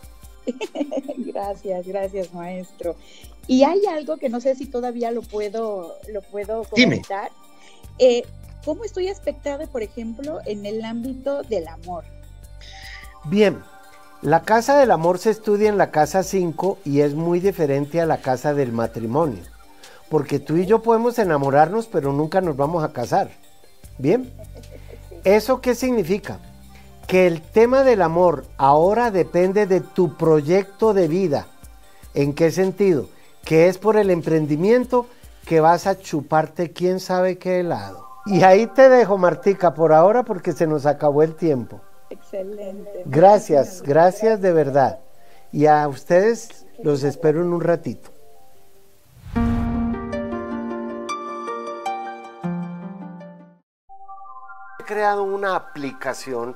gracias, 1.18 1.88
gracias, 1.88 2.34
maestro. 2.34 2.96
Y 3.48 3.64
hay 3.64 3.86
algo 3.86 4.18
que 4.18 4.30
no 4.30 4.39
sé 4.39 4.56
si 4.56 4.66
todavía 4.66 5.12
lo 5.12 5.22
puedo, 5.22 5.96
lo 6.12 6.22
puedo 6.22 6.64
comentar. 6.64 7.32
Eh, 8.00 8.24
¿Cómo 8.66 8.86
estoy 8.86 9.10
aspectada, 9.10 9.68
por 9.68 9.84
ejemplo, 9.84 10.39
en 10.46 10.66
el 10.66 10.86
ámbito 10.86 11.44
del 11.44 11.68
amor? 11.68 12.06
Bien, 13.26 13.62
la 14.22 14.44
casa 14.44 14.78
del 14.78 14.91
amor 14.91 15.20
se 15.20 15.32
estudia 15.32 15.68
en 15.68 15.78
la 15.78 15.91
casa 15.91 16.24
5 16.24 16.80
y 16.86 17.02
es 17.02 17.14
muy 17.14 17.41
diferente 17.41 18.00
a 18.00 18.06
la 18.06 18.18
casa 18.18 18.54
del 18.54 18.72
matrimonio. 18.72 19.44
Porque 20.10 20.39
tú 20.39 20.56
y 20.56 20.66
yo 20.66 20.82
podemos 20.82 21.20
enamorarnos, 21.20 21.88
pero 21.88 22.14
nunca 22.14 22.39
nos 22.39 22.56
vamos 22.56 22.84
a 22.84 22.94
casar. 22.94 23.32
¿Bien? 23.98 24.32
¿Eso 25.26 25.60
qué 25.60 25.76
significa? 25.76 26.39
Que 27.08 27.28
el 27.28 27.41
tema 27.41 27.84
del 27.84 28.01
amor 28.01 28.45
ahora 28.58 29.12
depende 29.12 29.68
de 29.68 29.82
tu 29.82 30.16
proyecto 30.16 30.93
de 30.93 31.08
vida. 31.08 31.47
¿En 32.14 32.34
qué 32.34 32.51
sentido? 32.51 33.08
que 33.43 33.68
es 33.68 33.78
por 33.78 33.97
el 33.97 34.10
emprendimiento 34.10 35.06
que 35.45 35.60
vas 35.60 35.88
a 35.88 35.99
chuparte 35.99 36.72
quién 36.72 36.99
sabe 36.99 37.38
qué 37.38 37.60
helado. 37.60 38.08
Y 38.26 38.43
ahí 38.43 38.68
te 38.68 38.88
dejo, 38.88 39.18
Martica, 39.18 39.74
por 39.74 39.91
ahora 39.91 40.24
porque 40.24 40.54
se 40.54 40.66
nos 40.66 40.86
acabó 40.86 41.24
el 41.24 41.36
tiempo. 41.36 41.82
Excelente. 42.10 43.04
Gracias, 43.06 43.82
gracias 43.82 44.39
de 44.39 44.54
verdad. 44.54 44.99
Y 45.51 45.66
a 45.66 45.88
ustedes 45.88 46.66
los 46.82 47.04
espero 47.04 47.41
en 47.41 47.51
un 47.51 47.62
ratito. 47.62 48.12
He 54.80 54.84
creado 54.86 55.24
una 55.24 55.56
aplicación 55.56 56.56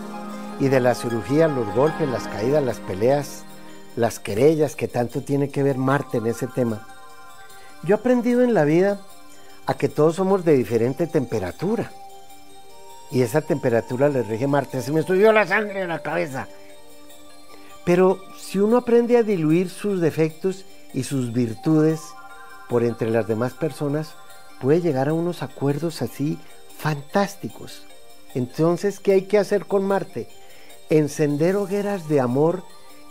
y 0.61 0.69
de 0.69 0.79
la 0.79 0.93
cirugía, 0.93 1.47
los 1.47 1.73
golpes, 1.73 2.07
las 2.07 2.27
caídas, 2.27 2.63
las 2.63 2.79
peleas, 2.79 3.45
las 3.95 4.19
querellas, 4.19 4.75
que 4.75 4.87
tanto 4.87 5.21
tiene 5.21 5.49
que 5.49 5.63
ver 5.63 5.77
Marte 5.77 6.19
en 6.19 6.27
ese 6.27 6.45
tema, 6.45 6.87
yo 7.81 7.95
he 7.95 7.99
aprendido 7.99 8.43
en 8.43 8.53
la 8.53 8.63
vida 8.63 9.01
a 9.65 9.73
que 9.73 9.89
todos 9.89 10.17
somos 10.17 10.45
de 10.45 10.53
diferente 10.53 11.07
temperatura. 11.07 11.91
Y 13.09 13.23
esa 13.23 13.41
temperatura 13.41 14.07
le 14.07 14.21
rige 14.21 14.45
Marte. 14.45 14.83
Se 14.83 14.91
me 14.91 15.01
subió 15.01 15.33
la 15.33 15.47
sangre 15.47 15.81
en 15.81 15.87
la 15.87 16.03
cabeza. 16.03 16.47
Pero 17.83 18.19
si 18.37 18.59
uno 18.59 18.77
aprende 18.77 19.17
a 19.17 19.23
diluir 19.23 19.67
sus 19.71 19.99
defectos 19.99 20.65
y 20.93 21.03
sus 21.03 21.33
virtudes 21.33 22.01
por 22.69 22.83
entre 22.83 23.09
las 23.09 23.27
demás 23.27 23.53
personas, 23.53 24.13
puede 24.61 24.79
llegar 24.79 25.09
a 25.09 25.13
unos 25.13 25.41
acuerdos 25.41 26.03
así 26.03 26.37
fantásticos. 26.77 27.83
Entonces, 28.35 28.99
¿qué 28.99 29.13
hay 29.13 29.21
que 29.23 29.39
hacer 29.39 29.65
con 29.65 29.83
Marte? 29.85 30.29
Encender 30.91 31.55
hogueras 31.55 32.09
de 32.09 32.19
amor 32.19 32.65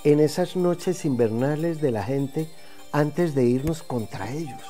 en 0.04 0.20
esas 0.20 0.54
noches 0.54 1.06
invernales 1.06 1.80
de 1.80 1.90
la 1.90 2.02
gente 2.02 2.46
antes 2.92 3.34
de 3.34 3.44
irnos 3.44 3.82
contra 3.82 4.30
ellos 4.30 4.60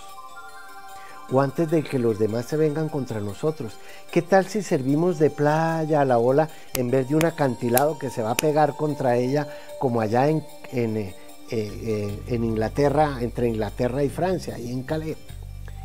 o 1.32 1.40
antes 1.40 1.68
de 1.72 1.82
que 1.82 1.98
los 1.98 2.20
demás 2.20 2.46
se 2.46 2.56
vengan 2.56 2.88
contra 2.88 3.18
nosotros. 3.18 3.78
¿Qué 4.12 4.22
tal 4.22 4.46
si 4.46 4.62
servimos 4.62 5.18
de 5.18 5.28
playa 5.28 6.02
a 6.02 6.04
la 6.04 6.18
ola 6.18 6.50
en 6.72 6.92
vez 6.92 7.08
de 7.08 7.16
un 7.16 7.24
acantilado 7.24 7.98
que 7.98 8.10
se 8.10 8.22
va 8.22 8.30
a 8.30 8.36
pegar 8.36 8.76
contra 8.76 9.16
ella 9.16 9.48
como 9.80 10.00
allá 10.00 10.28
en, 10.28 10.46
en, 10.70 10.96
eh, 10.96 11.14
eh, 11.50 12.22
en 12.28 12.44
Inglaterra, 12.44 13.18
entre 13.22 13.48
Inglaterra 13.48 14.04
y 14.04 14.08
Francia, 14.08 14.56
y 14.56 14.70
en 14.70 14.84
Calais? 14.84 15.16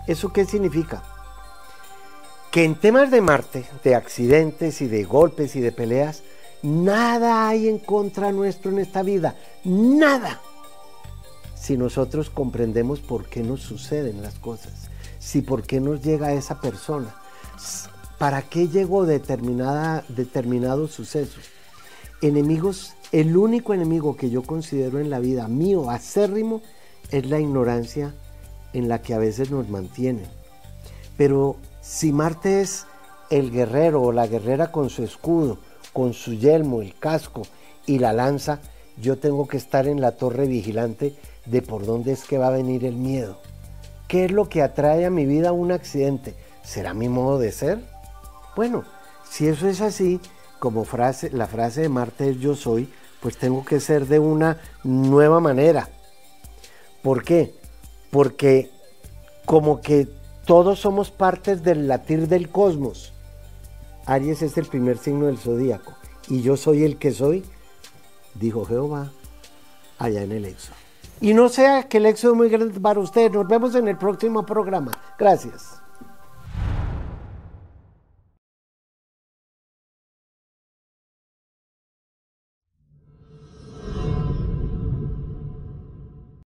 ¿Eso 0.06 0.32
qué 0.32 0.46
significa? 0.46 1.02
Que 2.52 2.66
en 2.66 2.76
temas 2.76 3.10
de 3.10 3.22
Marte, 3.22 3.66
de 3.84 3.96
accidentes 3.96 4.80
y 4.82 4.88
de 4.88 5.04
golpes 5.06 5.56
y 5.56 5.60
de 5.62 5.72
peleas, 5.72 6.22
nada 6.66 7.48
hay 7.48 7.70
en 7.70 7.80
contra 7.80 8.32
nuestro 8.32 8.72
en 8.72 8.80
esta 8.80 9.04
vida, 9.04 9.36
nada 9.64 10.42
si 11.66 11.78
nosotros 11.78 12.30
comprendemos 12.30 13.00
por 13.00 13.26
qué 13.26 13.42
nos 13.42 13.62
suceden 13.62 14.22
las 14.22 14.36
cosas, 14.36 14.88
si 15.18 15.42
por 15.42 15.64
qué 15.64 15.80
nos 15.80 16.00
llega 16.04 16.34
esa 16.34 16.62
persona, 16.62 17.16
para 18.20 18.44
qué 18.44 18.68
llegó 18.68 19.08
determinada, 19.08 20.04
determinados 20.10 20.92
sucesos. 20.92 21.44
Enemigos, 22.22 22.94
el 23.12 23.36
único 23.36 23.74
enemigo 23.74 24.16
que 24.16 24.30
yo 24.30 24.44
considero 24.44 25.00
en 25.00 25.10
la 25.10 25.18
vida 25.18 25.48
mío, 25.48 25.90
acérrimo, 25.90 26.62
es 27.10 27.26
la 27.26 27.40
ignorancia 27.40 28.14
en 28.74 28.88
la 28.88 29.02
que 29.02 29.16
a 29.16 29.18
veces 29.18 29.50
nos 29.50 29.68
mantienen. 29.68 30.28
Pero 31.18 31.56
si 31.82 32.12
Marte 32.12 32.62
es 32.62 32.86
el 33.32 33.50
guerrero 33.50 34.04
o 34.04 34.12
la 34.12 34.28
guerrera 34.28 34.72
con 34.72 34.92
su 34.92 35.04
escudo, 35.04 35.58
con 35.96 36.12
su 36.14 36.34
yelmo, 36.34 36.82
el 36.82 36.94
casco 36.94 37.44
y 37.86 38.00
la 38.00 38.12
lanza, 38.12 38.60
yo 38.98 39.18
tengo 39.18 39.48
que 39.48 39.56
estar 39.56 39.88
en 39.88 40.02
la 40.02 40.12
torre 40.12 40.46
vigilante 40.46 41.16
de 41.46 41.62
por 41.62 41.86
dónde 41.86 42.12
es 42.12 42.26
que 42.26 42.38
va 42.38 42.48
a 42.48 42.58
venir 42.58 42.84
el 42.84 42.98
miedo. 42.98 43.38
¿Qué 44.10 44.26
es 44.26 44.32
lo 44.32 44.50
que 44.50 44.62
atrae 44.62 45.06
a 45.06 45.10
mi 45.10 45.26
vida 45.26 45.54
un 45.54 45.72
accidente? 45.72 46.36
¿Será 46.64 46.94
mi 46.94 47.08
modo 47.08 47.40
de 47.40 47.54
ser? 47.54 47.80
Bueno, 48.58 48.84
si 49.24 49.48
eso 49.48 49.70
es 49.70 49.80
así, 49.80 50.20
como 50.60 50.84
frase, 50.84 51.30
la 51.32 51.48
frase 51.48 51.84
de 51.84 51.90
Marte 51.90 52.32
es 52.32 52.40
yo 52.40 52.56
soy, 52.56 52.92
pues 53.22 53.38
tengo 53.38 53.64
que 53.64 53.80
ser 53.80 54.06
de 54.06 54.20
una 54.20 54.60
nueva 54.84 55.40
manera. 55.40 55.88
¿Por 57.04 57.24
qué? 57.24 57.56
Porque 58.12 58.70
como 59.46 59.80
que 59.80 60.10
todos 60.46 60.82
somos 60.82 61.10
partes 61.10 61.64
del 61.64 61.88
latir 61.88 62.28
del 62.28 62.50
cosmos. 62.50 63.14
Aries 64.06 64.42
es 64.42 64.58
el 64.58 64.66
primer 64.66 64.98
signo 64.98 65.26
del 65.26 65.38
zodíaco 65.38 65.94
y 66.28 66.42
yo 66.42 66.58
soy 66.58 66.84
el 66.84 66.98
que 66.98 67.12
soy, 67.12 67.44
dijo 68.36 68.66
Jehová 68.66 69.12
allá 69.98 70.24
en 70.24 70.32
el 70.32 70.46
Éxodo. 70.46 70.76
Y 71.22 71.34
no 71.34 71.50
sea 71.50 71.84
que 71.84 71.98
el 71.98 72.06
éxodo 72.06 72.34
es 72.34 72.38
muy 72.38 72.50
grande 72.50 72.80
para 72.80 73.00
usted. 73.00 73.32
Nos 73.32 73.48
vemos 73.48 73.74
en 73.76 73.88
el 73.88 73.98
próximo 73.98 74.46
programa. 74.46 74.92
Gracias. 75.18 75.82